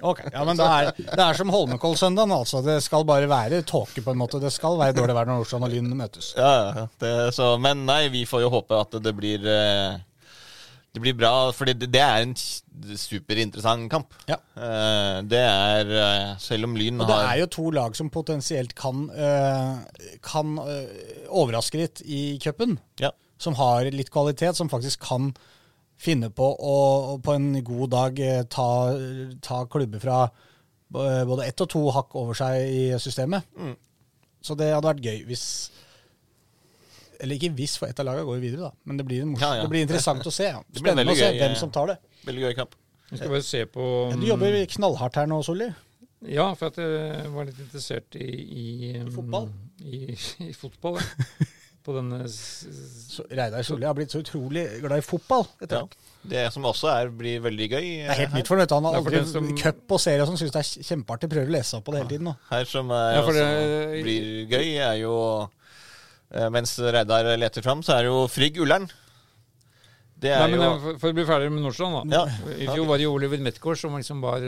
[0.00, 2.62] Ok, ja, men det er, det er som Holmenkollsøndagen, altså.
[2.64, 4.40] Det skal bare være tåke, på en måte.
[4.42, 6.32] Det skal være dårlig vær når Nordstrand og Lyn møtes.
[6.38, 6.84] Ja, ja, ja.
[7.04, 10.00] Det, så, men nei, vi får jo håpe at det blir eh,
[10.94, 14.16] Det blir bra, for det, det er en superinteressant kamp.
[14.30, 14.40] Ja.
[14.56, 18.74] Eh, det er eh, Selv om Lyn Og det er jo to lag som potensielt
[18.78, 19.06] kan,
[20.24, 20.56] kan
[21.28, 22.78] overraske litt i cupen.
[23.02, 23.12] Ja.
[23.38, 25.34] Som har litt kvalitet, som faktisk kan
[26.04, 26.74] finne på å
[27.24, 28.68] på en god dag eh, ta,
[29.44, 30.26] ta klubber fra
[30.94, 33.48] både ett og to hakk over seg i systemet.
[33.58, 33.72] Mm.
[34.44, 35.46] Så det hadde vært gøy hvis
[37.22, 38.84] Eller ikke hvis, for ett av lagene går videre, da.
[38.84, 39.64] Men det blir, en Ja, ja.
[39.64, 40.50] Det blir interessant å se.
[40.50, 40.60] Ja.
[40.70, 41.60] Det Spennende å se gøy, hvem eh.
[41.60, 41.98] som tar det.
[42.28, 42.76] Veldig gøy kamp.
[43.10, 45.70] Vi skal bare se på Ja, du jobber knallhardt her nå, Solli.
[46.24, 48.66] Ja, for at jeg var litt interessert i I,
[49.02, 49.50] I fotball?
[49.84, 50.04] I,
[50.50, 51.50] i fotball, ja.
[51.84, 55.44] På denne Så Reidar Solli har blitt så utrolig glad i fotball.
[55.60, 55.86] etter Ja.
[56.26, 58.68] Det som også er, blir veldig gøy Det er helt nytt for ham.
[58.72, 60.38] Han har Ja, aldri som- cup og serie og sånn.
[60.40, 61.28] Syns det er kjempeartig.
[61.28, 62.36] Prøver å lese opp på det hele tiden nå.
[62.48, 65.50] Her som er, Ja, for også det- blir gøy, er jo
[66.32, 68.88] eh, Mens Reidar leter fram, så er det jo Frigg Ullern.
[70.18, 72.16] Det Nei, er men jo eh, for å bli ferdig med Nordstrand, da.
[72.16, 72.24] Ja.
[72.56, 74.40] I fjor var det jo Oliver Metgaard som liksom var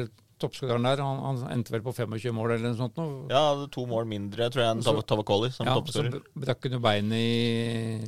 [0.43, 1.01] toppskåreren der.
[1.05, 2.99] Han, han endte vel på 25 mål eller noe sånt.
[3.01, 3.07] Nå.
[3.33, 3.43] Ja,
[3.73, 6.19] to mål mindre, tror jeg, enn Colley som Ja, så toppskårer.
[6.21, 7.99] Så brakk hun jo beinet i,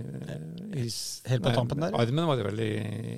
[0.78, 0.86] i
[1.32, 1.96] Helt på nei, tampen der.
[1.98, 2.70] Armen var det vel i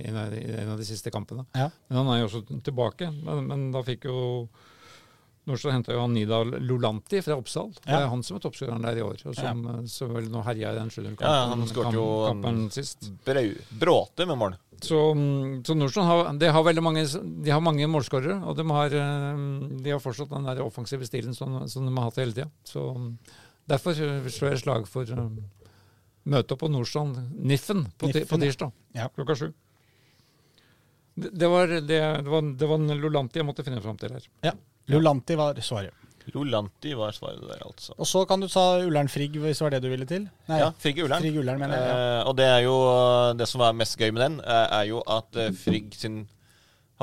[0.08, 1.46] en av, de, en av de siste kampene.
[1.58, 1.70] Ja.
[1.90, 3.10] Men han er jo også tilbake.
[3.20, 4.20] Men, men da fikk jo
[5.48, 7.72] Norstad henta jo han Nidal Lolanti fra Oppsal.
[7.80, 8.02] Det Ja.
[8.04, 9.22] er han som er toppskåreren der i år.
[9.24, 9.76] Og som, ja.
[9.88, 13.08] som vel nå herja i den 7 Ja, ja, han skårte jo kampen sist.
[13.24, 13.48] Brau,
[13.80, 14.58] bråte med mål.
[14.80, 17.04] Så, mm, så Nordstrand har, de har veldig mange,
[17.44, 19.40] de har mange målskårere, og de har, eh,
[19.84, 22.48] de har fortsatt den der offensive stilen som, som de har hatt hele tida.
[22.64, 23.10] Så mm,
[23.68, 25.56] derfor eh, slår jeg slag for møtet
[26.30, 29.08] møte på Nordstrand, Niffen, på, Niffen, på tirsdag Ja.
[29.08, 29.52] klokka sju.
[31.14, 34.26] Det, det, var, det, det, var, det var Lolanti jeg måtte finne fram til her.
[34.44, 34.52] Ja.
[34.92, 35.96] Lulanti var svaret.
[36.34, 37.94] Lolanti var svaret der, altså.
[37.98, 40.26] Og så kan du ta Ullern Frigg, hvis det var det du ville til.
[40.50, 41.22] Nei, Ja, Frigg Ullern.
[41.24, 41.86] Frigg Ullern, mener jeg.
[41.88, 42.02] Ja.
[42.20, 44.84] Eh, og det er jo eh, det som er mest gøy med den, eh, er
[44.90, 46.22] jo at Frigg sin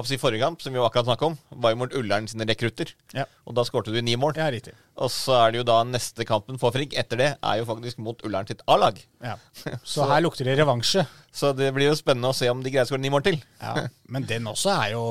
[0.06, 2.92] si, forrige kamp, som vi jo akkurat snakka om, var jo mot Ullern sine rekrutter.
[3.18, 3.26] Ja.
[3.50, 4.38] Og da skårte du ni mål.
[4.38, 4.76] ja, riktig.
[4.98, 7.98] Og så er det jo da neste kampen for Frigg etter det er jo faktisk
[7.98, 9.00] mot Ullern sitt A-lag.
[9.22, 9.38] Ja.
[9.84, 11.06] Så her lukter det revansje.
[11.34, 13.42] Så det blir jo spennende å se om de greier å skåre ni mål til.
[13.62, 13.88] Ja.
[14.10, 15.04] Men den også er jo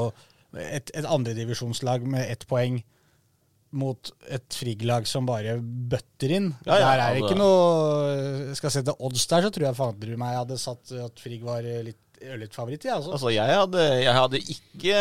[0.56, 2.80] et, et andredivisjonslag med ett poeng
[3.78, 6.50] mot et Frigg-lag som bare bøtter inn.
[6.66, 9.78] Ja, ja, der er det ikke noe Skal jeg sette odds der, så tror jeg
[9.78, 12.86] fader meg hadde satt at Frigg var litt ørlitfavoritt.
[12.88, 13.12] Ja, altså.
[13.16, 15.00] Altså, jeg hadde, jeg hadde ikke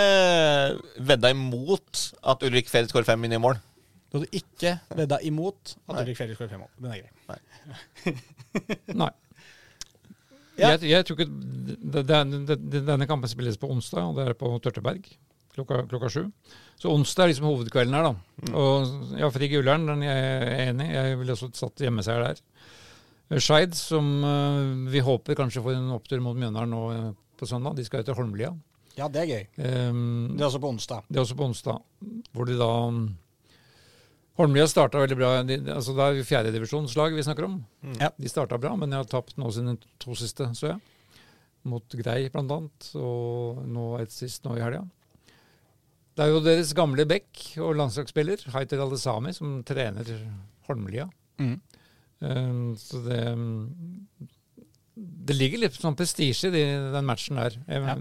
[1.07, 2.03] vedda imot
[2.33, 3.59] at Ulrik Ferd skårer fem i mål.
[4.11, 6.03] Du hadde ikke vedda imot at Nei.
[6.05, 6.73] Ulrik Felix skårer fem mål.
[6.79, 8.17] Den er grei.
[9.03, 9.11] Nei.
[10.55, 10.69] Ja.
[10.71, 11.25] Jeg, jeg tror ikke
[11.91, 12.03] det,
[12.87, 15.09] Denne kampen spilles på onsdag, og det er på Tørteberg
[15.55, 16.23] klokka, klokka sju.
[16.79, 18.53] Så onsdag er liksom hovedkvelden her, da.
[18.59, 20.95] Og ja, Frigg Ullern, den jeg er enig i.
[20.97, 22.41] Jeg ville også satt hjemmeseier der.
[23.41, 24.61] Skeid, som eh,
[24.93, 27.77] vi håper kanskje får en opptur mot Mjøndalen nå eh, på søndag.
[27.79, 28.51] De skal jo til Holmlia.
[28.95, 29.45] Ja, det er gøy.
[29.91, 31.07] Um, Det er også på onsdag.
[31.09, 31.81] det er også på onsdag,
[32.31, 32.99] hvor de da um,
[34.39, 35.31] Holmlia starta veldig bra.
[35.47, 37.57] De, altså Det er jo fjerdedivisjonslag vi snakker om.
[37.99, 38.11] Ja.
[38.15, 40.79] De starta bra, men de har tapt nå sine to siste, så jeg.
[41.65, 44.83] Mot Grei blant annet, og nå et sist nå i helga.
[46.15, 50.07] Det er jo deres gamle bekk og landslagsspiller, Haiter Alesami, som trener
[50.69, 51.09] Holmlia.
[51.41, 51.57] Mm.
[52.23, 53.19] Um, så det
[54.95, 56.63] Det ligger litt sånn prestisje i
[56.93, 57.57] den matchen der.
[57.67, 57.95] Jeg, Ja.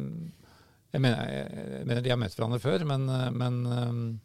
[0.93, 4.21] jeg, mener, jeg, mener de har møtt hverandre før, men, uh, men, um,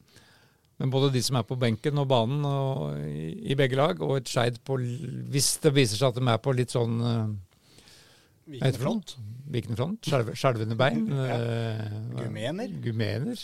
[0.78, 4.18] men både de som er på benken og banen og, i, i begge lag, og
[4.20, 7.02] et Skeid på Hvis det viser seg at de er på litt sånn
[9.50, 10.08] Vikende front?
[10.38, 11.06] Skjelvende bein?
[11.10, 11.84] uh,
[12.18, 12.72] Gumener?
[12.84, 13.44] Gumener.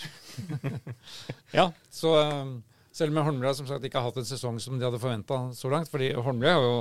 [1.60, 2.56] ja, så um,
[2.95, 5.72] selv om Holmlia som sagt ikke har hatt en sesong som de hadde forventa så
[5.73, 6.76] langt, fordi Holmlia har jo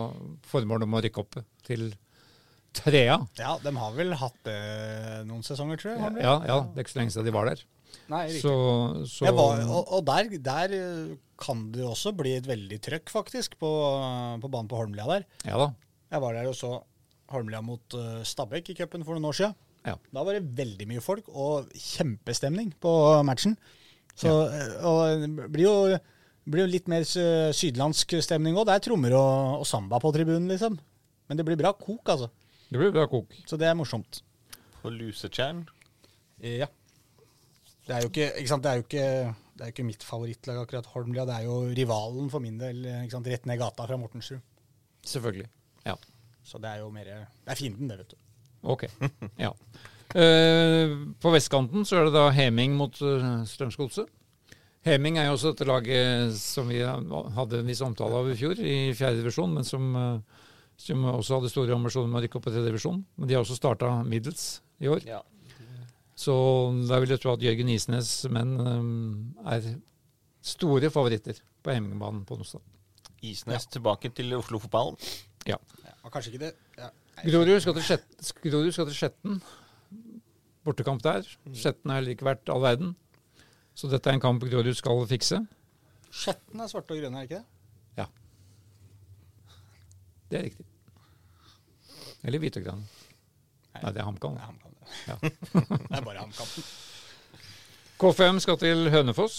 [0.50, 1.88] formål om å rykke opp til
[2.74, 3.18] trea.
[3.38, 4.58] Ja, de har vel hatt det
[5.28, 6.18] noen sesonger, tror jeg.
[6.22, 7.62] Ja, ja, det er ikke så lenge siden de var der.
[8.10, 8.42] Nei, riktig.
[8.42, 8.54] Så,
[9.10, 13.12] så Jeg var, og og der, der eh, kan det også bli et veldig trøkk,
[13.12, 13.70] faktisk, på,
[14.42, 15.26] på banen på Holmlia der.
[15.46, 15.70] Ja da.
[16.14, 16.72] Jeg var der og så
[17.34, 19.56] Holmlia mot uh, Stabæk i cupen for noen år siden.
[19.84, 19.98] Ja.
[20.16, 22.92] Da var det veldig mye folk og kjempestemning på
[23.26, 23.56] matchen.
[24.16, 24.68] Så, ja.
[24.86, 25.98] Og det blir jo,
[26.48, 28.68] blir jo litt mer eh, sydlandsk stemning òg.
[28.68, 30.78] Det er trommer og, og samba på tribunen, liksom.
[31.28, 32.30] Men det blir bra kok, altså.
[32.70, 33.34] Det blir bra kok.
[33.48, 34.22] Så det er morsomt.
[34.80, 35.64] På Lusetjern.
[36.40, 36.70] Ja.
[37.84, 38.64] Det er jo ikke, ikke sant?
[38.64, 39.08] Det er jo ikke,
[39.52, 41.26] det er jo ikke mitt favorittlag, akkurat Holmlia.
[41.28, 43.28] Det er jo rivalen for min del, ikke sant?
[43.34, 44.40] rett ned gata fra Mortensrud.
[45.04, 45.50] Selvfølgelig.
[46.44, 46.50] Ja.
[46.50, 48.18] Så det er jo mer Det er fienden, det, vet du.
[48.74, 48.86] Ok.
[49.40, 49.54] Ja.
[50.14, 54.12] Uh, på vestkanten så er det da Heming mot uh, Strømsgodset.
[54.84, 58.58] Heming er jo også dette laget som vi hadde en viss omtale av i fjor,
[58.60, 60.42] i fjerde divisjon, men som, eh,
[60.76, 63.00] som også hadde store ambisjoner med å rykke opp i tredje divisjon.
[63.16, 65.06] Men de har også starta middels i år.
[65.08, 65.22] Ja.
[66.14, 66.34] Så
[66.86, 69.70] da vil jeg tro at Jørgen Isnes menn eh, er
[70.44, 72.60] store favoritter på Hemingbanen på onsdag.
[73.24, 75.00] Isnes tilbake til Oslo-fotballen.
[75.48, 75.56] Ja.
[76.04, 76.90] Ja, kanskje ikke det ja.
[77.24, 79.38] Grorud skal til Skjet- Grorud skal til Skjetten.
[80.64, 81.24] Bortekamp der.
[81.52, 82.94] Skjetten har heller ikke vært all verden.
[83.74, 85.40] Så dette er en kamp Grorud skal fikse.
[86.14, 87.44] Skjetten er svarte og grønne, er ikke det?
[87.98, 88.06] Ja.
[90.30, 90.66] Det er riktig.
[92.24, 92.86] Eller hvite og grønne.
[93.82, 94.36] Nei, det er HamKam.
[94.38, 94.98] Det det.
[95.08, 95.16] Ja.
[95.24, 96.52] det er bare HamKam.
[98.00, 99.38] K5 skal til Hønefoss.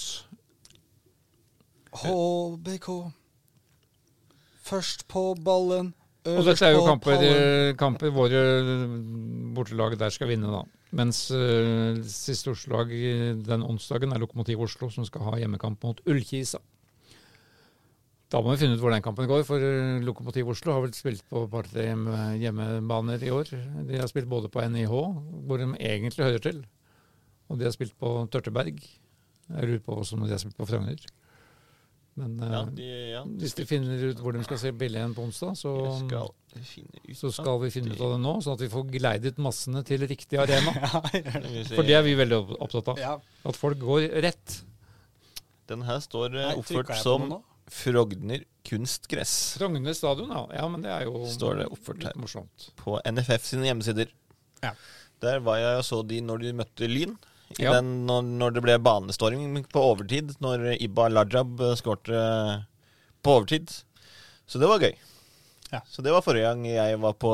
[1.96, 2.90] HBK.
[4.66, 5.94] Først på ballen,
[6.26, 8.40] Og dette er jo kamper, eh, kamper våre
[9.54, 10.64] bortelag der skal vinne, da.
[10.96, 12.90] Mens uh, siste Oslo-lag
[13.46, 16.62] den onsdagen er Lokomotiv Oslo, som skal ha hjemmekamp mot Ullkisa.
[18.34, 20.96] Da må vi finne ut hvor den kampen går, for eh, Lokomotiv Oslo har vel
[20.98, 21.86] spilt på par-tre
[22.42, 23.52] hjemmebaner i år.
[23.86, 24.96] De har spilt både på NIH,
[25.46, 26.64] hvor de egentlig hører til,
[27.52, 28.82] og de har spilt på Tørteberg.
[28.82, 31.06] Jeg lurer på også om de har spilt på Frogner.
[32.16, 35.02] Men eh, Ja, de, ja, de hvis de finner ut hvor de skal se billig
[35.02, 38.56] igjen på onsdag, så, skal ut så skal vi finne ut av det nå, sånn
[38.56, 40.72] at vi får gleidet massene til riktig arena.
[41.76, 43.04] For det er vi veldig opptatt av.
[43.52, 44.62] At folk går rett.
[45.68, 47.40] Den her står eh, oppført som?
[47.66, 50.44] Frogner kunstgress Frogner stadion, ja.
[50.60, 50.66] ja.
[50.70, 52.14] Men det er jo Står det oppført her.
[52.14, 52.68] litt morsomt.
[52.78, 54.12] på NFF sine hjemmesider.
[54.62, 54.76] Ja.
[55.26, 57.16] Der var jeg og så de når de møtte Lyn.
[57.62, 57.76] Ja.
[57.78, 62.64] den, når, når det ble banestorming på overtid, når Ibba Lajab eh, skårte eh,
[63.24, 63.70] på overtid.
[64.50, 64.96] Så det var gøy.
[65.72, 65.82] Ja.
[65.90, 67.32] Så det var forrige gang jeg var på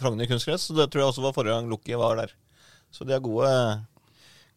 [0.00, 2.34] Frogner kunstgress, og det tror jeg også var forrige gang Lukki var der.
[2.92, 3.50] Så de har gode,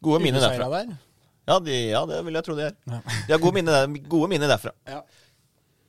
[0.04, 0.68] gode minner derfra.
[0.72, 0.96] der.
[1.44, 2.76] Ja, de, ja, det vil jeg tro de er.
[2.88, 4.72] De har gode minner, derfra.
[4.88, 5.02] Ja.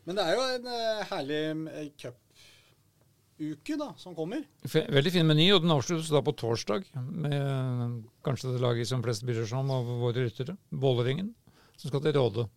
[0.05, 1.85] Men det er jo en eh, herlig eh,
[3.37, 4.43] cupuke da, som kommer.
[4.63, 9.25] Veldig fin meny, og den avsluttes da på torsdag med kanskje det laget som flest
[9.27, 11.33] bryr seg om av våre ryttere, Vålerengen,
[11.77, 12.47] som skal til Råde.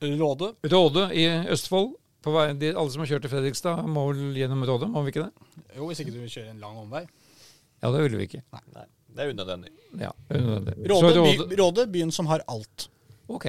[0.00, 0.54] Råde.
[0.72, 1.96] Råde i Østfold.
[2.20, 5.12] På vei, de, alle som har kjørt til Fredrikstad, må vel gjennom Råde, må vi
[5.14, 5.50] ikke det?
[5.76, 7.06] Jo, hvis ikke du kjøre en lang omvei.
[7.80, 8.42] Ja, det ville vi ikke.
[8.74, 8.84] Nei,
[9.16, 9.70] det er unødvendig.
[10.02, 10.74] Ja, unødvendig.
[10.92, 12.90] Råde, Så by, Råde byen som har alt.
[13.32, 13.48] Ok.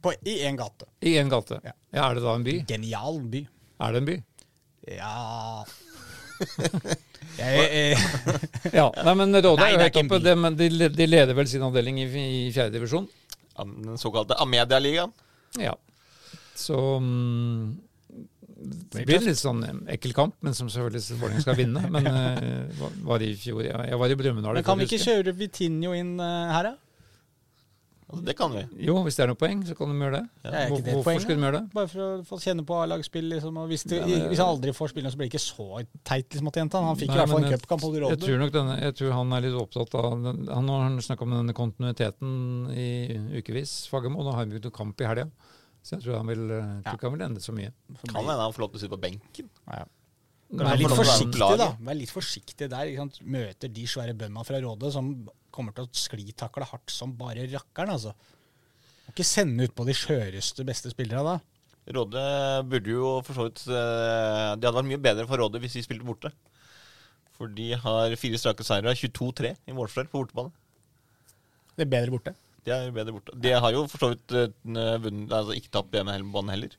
[0.00, 0.88] På, I én gate.
[1.04, 1.60] I én gate.
[1.60, 1.74] Ja.
[1.92, 2.56] Ja, er det da en by?
[2.68, 3.44] Genial by.
[3.84, 4.16] Er det en by?
[4.90, 5.64] Ja
[7.38, 7.98] jeg, jeg,
[8.74, 10.18] Ja, nei, men Råde er jo en oppe.
[10.20, 10.50] by.
[10.58, 13.06] De, de leder vel sin avdeling i, i fjerde divisjon.
[13.56, 15.12] Den såkalte Amedia-ligaen.
[15.62, 15.76] Ja.
[16.58, 17.76] Så um,
[18.94, 21.82] det blir litt sånn eh, ekkel kamp, men som selvfølgelig Vålerenga skal vinne.
[21.94, 24.62] Men uh, var- i fjor ja, Jeg var i Brumunddal.
[24.66, 26.74] kan vi ikke kjøre Vitinho inn uh, her, da?
[28.04, 28.62] Altså, det kan vi.
[28.84, 30.24] Jo, hvis det er noe poeng, så kan de gjøre det.
[30.44, 31.62] Ja, er ikke Hvor- det Hvorfor poeng, skal de gjøre det?
[31.72, 33.28] Bare for å få kjenne på A-lagsspill.
[33.32, 36.28] Liksom, hvis, Ja, men- hvis han aldri får spille, så blir det ikke så teit
[36.30, 36.82] liksom, at jenta.
[36.84, 38.20] Han fikk Nei, i hvert fall en jeg- cupkamp mot Jeg Råde.
[38.20, 41.30] tror nok denne, jeg tror han er litt opptatt av den, Han har snakka om
[41.30, 44.22] denne kontinuiteten i ukevis, Fagermo.
[44.22, 45.30] Nå har han begynt jo kamp i helga.
[45.82, 46.80] Så jeg tror han vil, ja.
[46.82, 47.72] tror ikke han vil endre så mye.
[48.08, 49.48] Kan hende han får lov til å sitte på benken.
[49.68, 49.78] Ja.
[49.78, 49.84] ja.
[50.54, 51.72] Vær litt forsiktig, da.
[51.82, 52.84] Vær litt forsiktig der.
[52.86, 53.18] Ikke sant?
[53.26, 57.94] Møter de svære bøndene fra Råde som kommer til å sklitakle hardt som bare rakkeren,
[57.94, 58.14] altså.
[59.04, 61.36] Må ikke sende ut på de skjøreste, beste spillerne da.
[61.94, 62.20] Råde
[62.70, 65.82] burde jo for så vidt eh, Det hadde vært mye bedre for Råde hvis de
[65.84, 66.30] spilte borte.
[67.36, 70.54] For de har fire strake seire, 22-3 i målforskjell på bortebane.
[71.74, 72.34] Det er bedre borte.
[72.64, 73.34] De er bedre borte.
[73.36, 76.78] De har jo for så vidt eh, vunnet, altså ikke tapt på hjemmebane heller.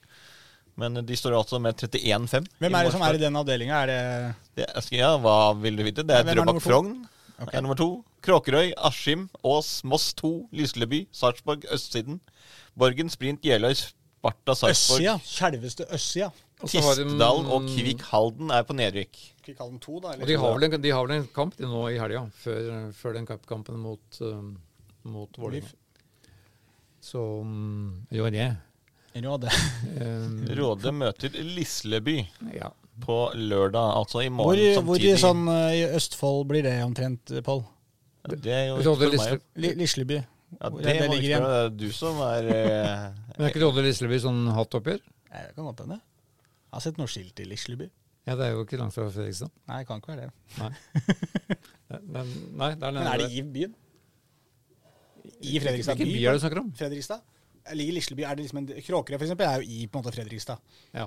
[0.80, 2.48] Men de står altså med 31-5.
[2.60, 3.84] Hvem er det som er i den avdelinga?
[3.88, 4.00] Det
[4.58, 4.66] Det,
[4.98, 6.04] ja, hva vil du vite?
[6.04, 6.60] Det er er Drøbak?
[6.64, 6.98] Frogn.
[7.36, 7.54] Okay.
[7.54, 8.04] Er nummer to.
[8.26, 12.20] Kråkerøy, Askim, Ås, Moss 2, Lysleby, Sarpsborg, Østsiden.
[12.78, 14.72] Borgen, Sprint, Jeløy, Sparta, Sarpsborg.
[14.72, 15.20] Østsida.
[15.24, 16.32] Selveste de-
[16.66, 19.18] Tistedal og Kvikk Halden er på nedrykk.
[19.44, 20.14] Kvikk Halden 2, da?
[20.16, 22.70] Og de har vel en, de har vel en kamp de nå i helga, før,
[22.96, 24.40] før den cupkampen mot, uh,
[25.04, 25.76] mot Vålerenga.
[27.06, 28.48] Så um, jo, det.
[29.22, 29.52] Råde.
[30.00, 32.18] Um, Råde møter Lisleby
[32.56, 32.72] ja.
[33.04, 35.22] på lørdag, altså i Hvor, morgen hvor i samtidig.
[35.22, 37.62] sånn eh, i Østfold blir det omtrent, Pål?
[38.26, 39.44] Ja, det er jo ikke for meg.
[39.56, 40.18] Lisle, Lisleby.
[40.56, 41.46] Ja, det, er det ligger igjen?
[41.46, 43.06] Det er du som er eh,
[43.38, 45.02] Men er ikke Råde Lisleby sånn hattoppgjør?
[45.32, 45.98] Nei, det kan godt hende.
[46.00, 47.88] Jeg har sett noe skilt i Lisleby.
[48.26, 49.52] Ja, det er jo ikke langt fra Fredrikstad.
[49.70, 50.34] Nei, det kan ikke være det.
[50.60, 50.72] Nei.
[51.86, 52.24] Det- det-
[52.58, 53.76] nei, det er Men er det i byen?
[55.46, 56.16] I Fredrikstad Hvilken by?
[56.18, 56.72] by er det du snakker om?
[56.80, 57.22] Fredrikstad?
[57.78, 60.58] Ligger Lisleby, er det liksom en Kråkerøy eksempel, er jo i på en måte Fredrikstad.
[60.94, 61.06] Ja.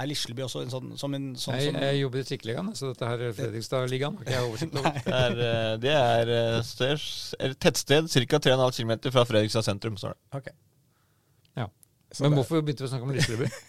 [0.00, 2.92] Er Lisleby også en sånn som en sånn Jeg, som jeg jobber i Trikkeligaen, så
[2.94, 4.16] dette her er Fredrikstad-ligaen.
[4.16, 5.00] har ikke jeg oversikt over.
[5.04, 8.38] Det er, et det er eh, tettsted ca.
[8.48, 9.98] 3,5 km fra Fredrikstad sentrum.
[10.00, 10.22] står det.
[10.40, 10.48] Ok.
[11.60, 11.68] Ja.
[12.12, 13.50] Så Men det- hvorfor begynte vi å snakke om Lisleby?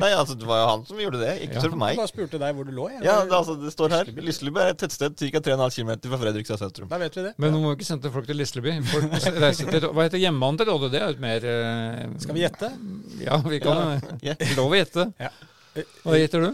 [0.00, 1.76] Nei, altså Det var jo han som gjorde det, ikke Ja.
[1.76, 1.90] meg.
[1.92, 2.86] Jeg bare spurte deg hvor du lå.
[2.88, 3.02] jeg.
[3.04, 4.04] Ja, det, altså, det står her.
[4.24, 5.40] Lisleby er et tettsted ca.
[5.44, 6.88] 3,5 km fra Fredrikstad sentrum.
[6.88, 7.34] Da vet vi det.
[7.36, 8.78] Men nå må vi ikke sende folk til Lisleby.
[8.88, 9.12] Folk
[9.44, 10.88] reiser til, hva heter hjemmebanen til Råde?
[10.94, 12.72] Det er jo et mer uh, Skal vi gjette?
[13.26, 14.32] Ja, vi kan Ja.
[14.32, 14.34] ja.
[14.56, 15.04] lov å gjette.
[15.20, 15.28] Ja.
[16.04, 16.50] Hva heter du?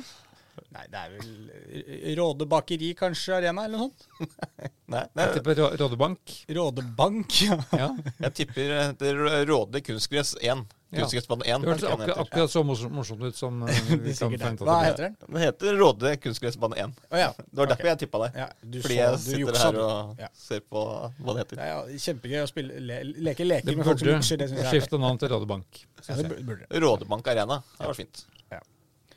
[0.76, 1.28] Nei, det er vel
[1.72, 4.32] eh, Råde bakeri, kanskje, Arena, eller noe sånt?
[4.92, 6.32] Nei, Jeg tipper Rådebank.
[6.56, 7.36] Rådebank.
[7.46, 7.56] Ja.
[7.76, 7.88] Ja.
[8.26, 9.12] jeg tipper det
[9.48, 10.44] Råde kunstgress 1.
[10.46, 11.00] Ja.
[11.02, 11.64] Kunstgressbane 1.
[11.64, 14.68] Det hørtes akkurat, akkurat så morsomt, ut som eh, vi er kan tenke det.
[14.68, 15.16] Hva heter den?
[15.26, 17.00] Den heter Råde kunstgressbane 1.
[17.10, 17.32] Oh, ja.
[17.40, 18.30] Det var derfor jeg tippa det.
[18.44, 18.48] ja.
[18.62, 20.30] Du Fordi så- jeg du sitter juksa, her og Ja.
[20.46, 21.64] ser på hva det heter.
[21.64, 24.40] Er ja, kjempegøy å spille, le, leke leker med folk som jukser.
[24.44, 25.84] Det burde skifte navn til Rådebank.
[26.06, 26.70] Ja, det burde.
[26.86, 27.62] Rådebank Arena.
[27.76, 28.26] Det var fint.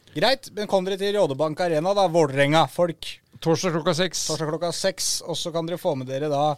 [0.09, 2.07] Greit, men kom dere til Rådebank Arena, da.
[2.09, 3.07] Vålerenga, folk.
[3.45, 4.23] Torsdag klokka seks.
[4.25, 5.09] Torsdag klokka seks.
[5.29, 6.55] Og så kan dere få med dere da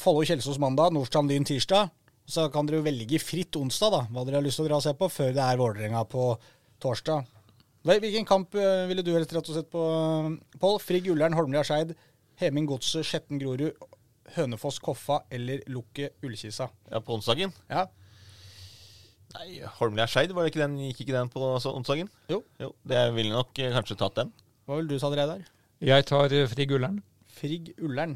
[0.00, 1.92] Follo-Kjelsås mandag, Nordstrand Lyn tirsdag.
[2.24, 4.86] Så kan dere velge fritt onsdag da, hva dere har lyst til å dra og
[4.86, 6.30] se på, før det er Vålerenga på
[6.80, 7.28] torsdag.
[7.84, 9.82] Hvilken kamp eh, ville du helst rett og slett på,
[10.62, 10.78] Pål?
[10.80, 11.92] Frigg Ullern, Holmlia Skeid,
[12.40, 13.76] Heming Godset, Skjetten Grorud,
[14.38, 16.70] Hønefoss Koffa eller Lukke Ullkisa?
[16.88, 17.52] Ja, på onsdagen.
[17.68, 17.84] Ja.
[19.34, 21.42] Nei, Holmlia Skeid, var det ikke den, gikk ikke den på
[21.72, 22.10] onsdagen?
[22.30, 22.38] Jo.
[22.62, 24.30] Jo, det ville nok eh, kanskje tatt den.
[24.68, 25.42] Hva vil du ta, Reidar?
[25.82, 27.00] Jeg tar eh, Frigg Ullern.
[27.34, 28.14] Frigg Ullern.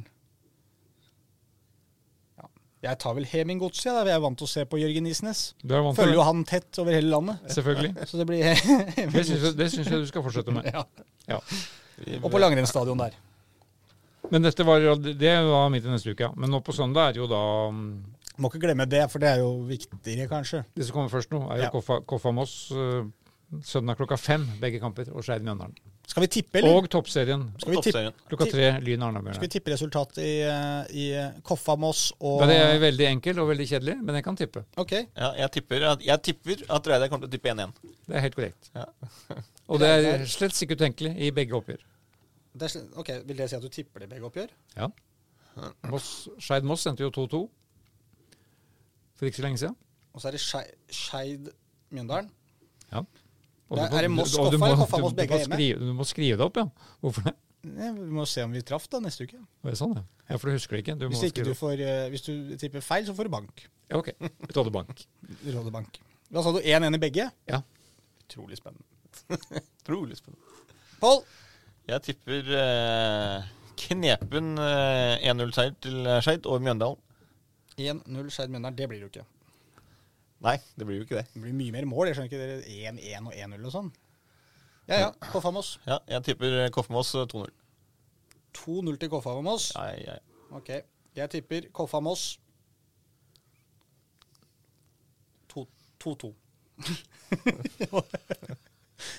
[2.39, 2.47] Ja.
[2.87, 4.05] Jeg tar vel Heming Godset, da.
[4.07, 5.43] Vi er vant til å se på Jørgen Isnes.
[5.65, 7.43] Du er vant Følger jo han tett over hele landet.
[7.57, 7.95] Selvfølgelig.
[8.13, 8.47] Så det blir
[9.17, 10.71] Det syns jeg, det syns jeg du skal fortsette med.
[10.77, 10.87] ja.
[11.35, 11.41] Ja.
[12.23, 13.19] Og på langrennsstadion der.
[14.31, 16.31] Men dette var, det var midt i neste uke, ja.
[16.39, 17.43] Men nå på søndag er jo da
[17.75, 17.93] mm,
[18.39, 20.65] Må ikke glemme det, for det er jo viktigere, kanskje.
[20.77, 21.71] De som kommer først nå, er jo Ja.
[21.75, 22.71] Koffa, Koffa Moss.
[22.73, 23.05] eh,
[23.65, 25.73] Søndag klokka fem, begge kamper, og Skeid Mjøndalen.
[26.07, 26.75] Skal vi tippe, eller?
[26.77, 27.47] Og toppserien.
[27.59, 29.01] Skal vi tippe, Klokka tre, Lyn
[29.33, 33.49] skal vi tippe resultatet i, eh, i Koffa Moss og Det er veldig enkelt og
[33.49, 34.65] veldig kjedelig, men jeg kan tippe.
[34.77, 34.93] Ok.
[35.17, 37.73] Ja, jeg tipper at, jeg tipper at Reidar kommer til å tippe 1-1.
[38.07, 38.71] Det er helt korrekt.
[38.75, 38.85] Ja.
[39.69, 41.81] Og det er slett ikke utenkelig i begge oppgjør.
[42.55, 44.49] Det er, sl- ok, Vil det si at du tipper det i begge oppgjør?
[44.77, 44.89] Ja.
[45.89, 47.49] Moss, Skeid Moss endte jo 2-2
[49.19, 49.77] for ikke så lenge siden.
[50.15, 51.51] Og så er det Skei- Skeid
[51.91, 52.31] Mjøndalen.
[52.93, 53.03] Ja.
[53.69, 55.57] Og Det er- er det Moss du Koffa må- eller Koffa Moss begge er hjemme?
[55.59, 56.65] skrive- Du må skrive det opp, ja.
[57.03, 57.35] Hvorfor det?
[57.65, 59.37] Ja, vi må se om vi traff da neste uke.
[59.65, 60.03] Det er sånn, ja.
[60.31, 60.37] ja.
[60.39, 60.99] For du husker det ikke.
[60.99, 63.67] Du Hvis, må ikke du får, eh, hvis du tipper feil, så får du bank.
[63.91, 64.09] Ja, ok.
[64.55, 65.05] Rådebank.
[65.55, 65.99] Rådebank.
[66.33, 67.31] Da sa du 1-1 i begge.
[67.49, 67.61] Ja.
[68.29, 68.85] Utrolig spennende.
[69.85, 70.45] Utrolig spennende.
[71.01, 71.25] Pål?
[71.89, 73.43] Jeg tipper eh,
[73.77, 76.97] knepen eh, 1-0-seier til Skeid over Mjøndalen.
[77.79, 78.77] 1-0 Skeid Mjøndalen.
[78.79, 79.27] Det blir det jo ikke.
[80.47, 81.27] Nei, det blir jo ikke det.
[81.35, 82.05] Det blir mye mer mål.
[82.09, 82.57] Jeg skjønner ikke dere
[82.95, 83.89] 1-1 og 1-0 og sånn.
[84.89, 85.09] Ja ja.
[85.33, 85.51] Koffa
[85.87, 87.51] Ja, jeg tipper eh, 2-0.
[88.57, 89.65] 2-0 til Koffa Moss.
[89.75, 90.19] Ja, ja, ja.
[90.57, 90.69] Ok.
[91.19, 92.39] Jeg tipper Koffa Moss
[95.53, 96.33] 2-2.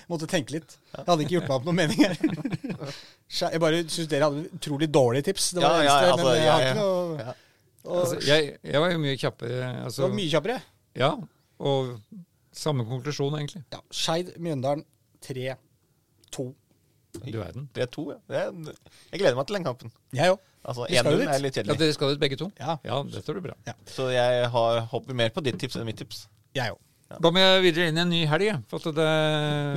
[0.10, 0.78] Måtte tenke litt.
[0.96, 2.16] Jeg hadde ikke gjort meg opp noen mening her.
[3.54, 5.46] Jeg bare syns dere hadde utrolig dårlige tips.
[5.56, 6.68] Det var Ja, det ja, altså, men jeg har ja.
[6.72, 7.34] ikke noe
[7.86, 9.70] Altså, jeg, jeg var jo mye kjappere.
[9.86, 10.58] Altså, var mye kjappere.
[11.00, 11.14] Ja,
[11.60, 11.94] og
[12.56, 13.64] samme konklusjon, egentlig.
[13.74, 13.80] Ja.
[13.94, 14.84] Skeid Mjøndalen
[15.26, 16.50] 3-2.
[17.20, 17.70] Du verden.
[17.76, 18.20] Er to, ja.
[18.30, 18.76] Det er,
[19.12, 19.94] jeg gleder meg til den kampen.
[20.14, 20.44] Jeg òg.
[20.70, 21.32] Altså, skal jo 1-0 dit.
[21.32, 21.64] er litt Ja.
[21.80, 22.52] Dere skal ut begge to?
[22.60, 22.76] Ja.
[22.86, 23.74] ja dette blir bra.
[23.90, 26.28] Så jeg har, hopper mer på ditt tips enn mitt tips.
[26.58, 26.82] Jeg òg.
[27.10, 28.60] Da må jeg videre inn i en ny helg.
[28.70, 29.08] For at det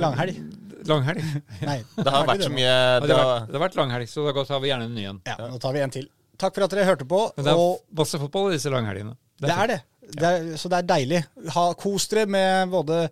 [0.03, 0.41] Langhelg.
[0.85, 1.23] Langhelg.
[1.69, 1.79] Nei.
[1.97, 4.43] Det har vært så mye Ja, det det, har det har vært langhelg, så da
[4.45, 5.21] tar vi gjerne en ny en.
[5.25, 6.05] Ja, nå tar vi en til.
[6.43, 7.19] Takk for at dere hørte på.
[7.37, 9.15] Men det er og masse fotball i disse langhelgene.
[9.39, 9.77] det er det.
[10.11, 11.21] det er, så det er deilig.
[11.55, 13.05] Ha, kos dere med både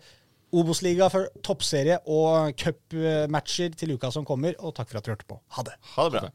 [0.51, 4.57] Obos-liga for toppserie og cupmatcher til uka som kommer.
[4.59, 5.39] Og takk for at dere hørte på.
[5.55, 5.77] Ha det.
[5.95, 6.31] ha det bra.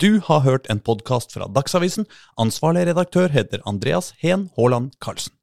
[0.00, 2.06] Du har hørt en podkast fra Dagsavisen.
[2.40, 5.34] Ansvarlig redaktør heter Andreas Heen Haaland Karlsen.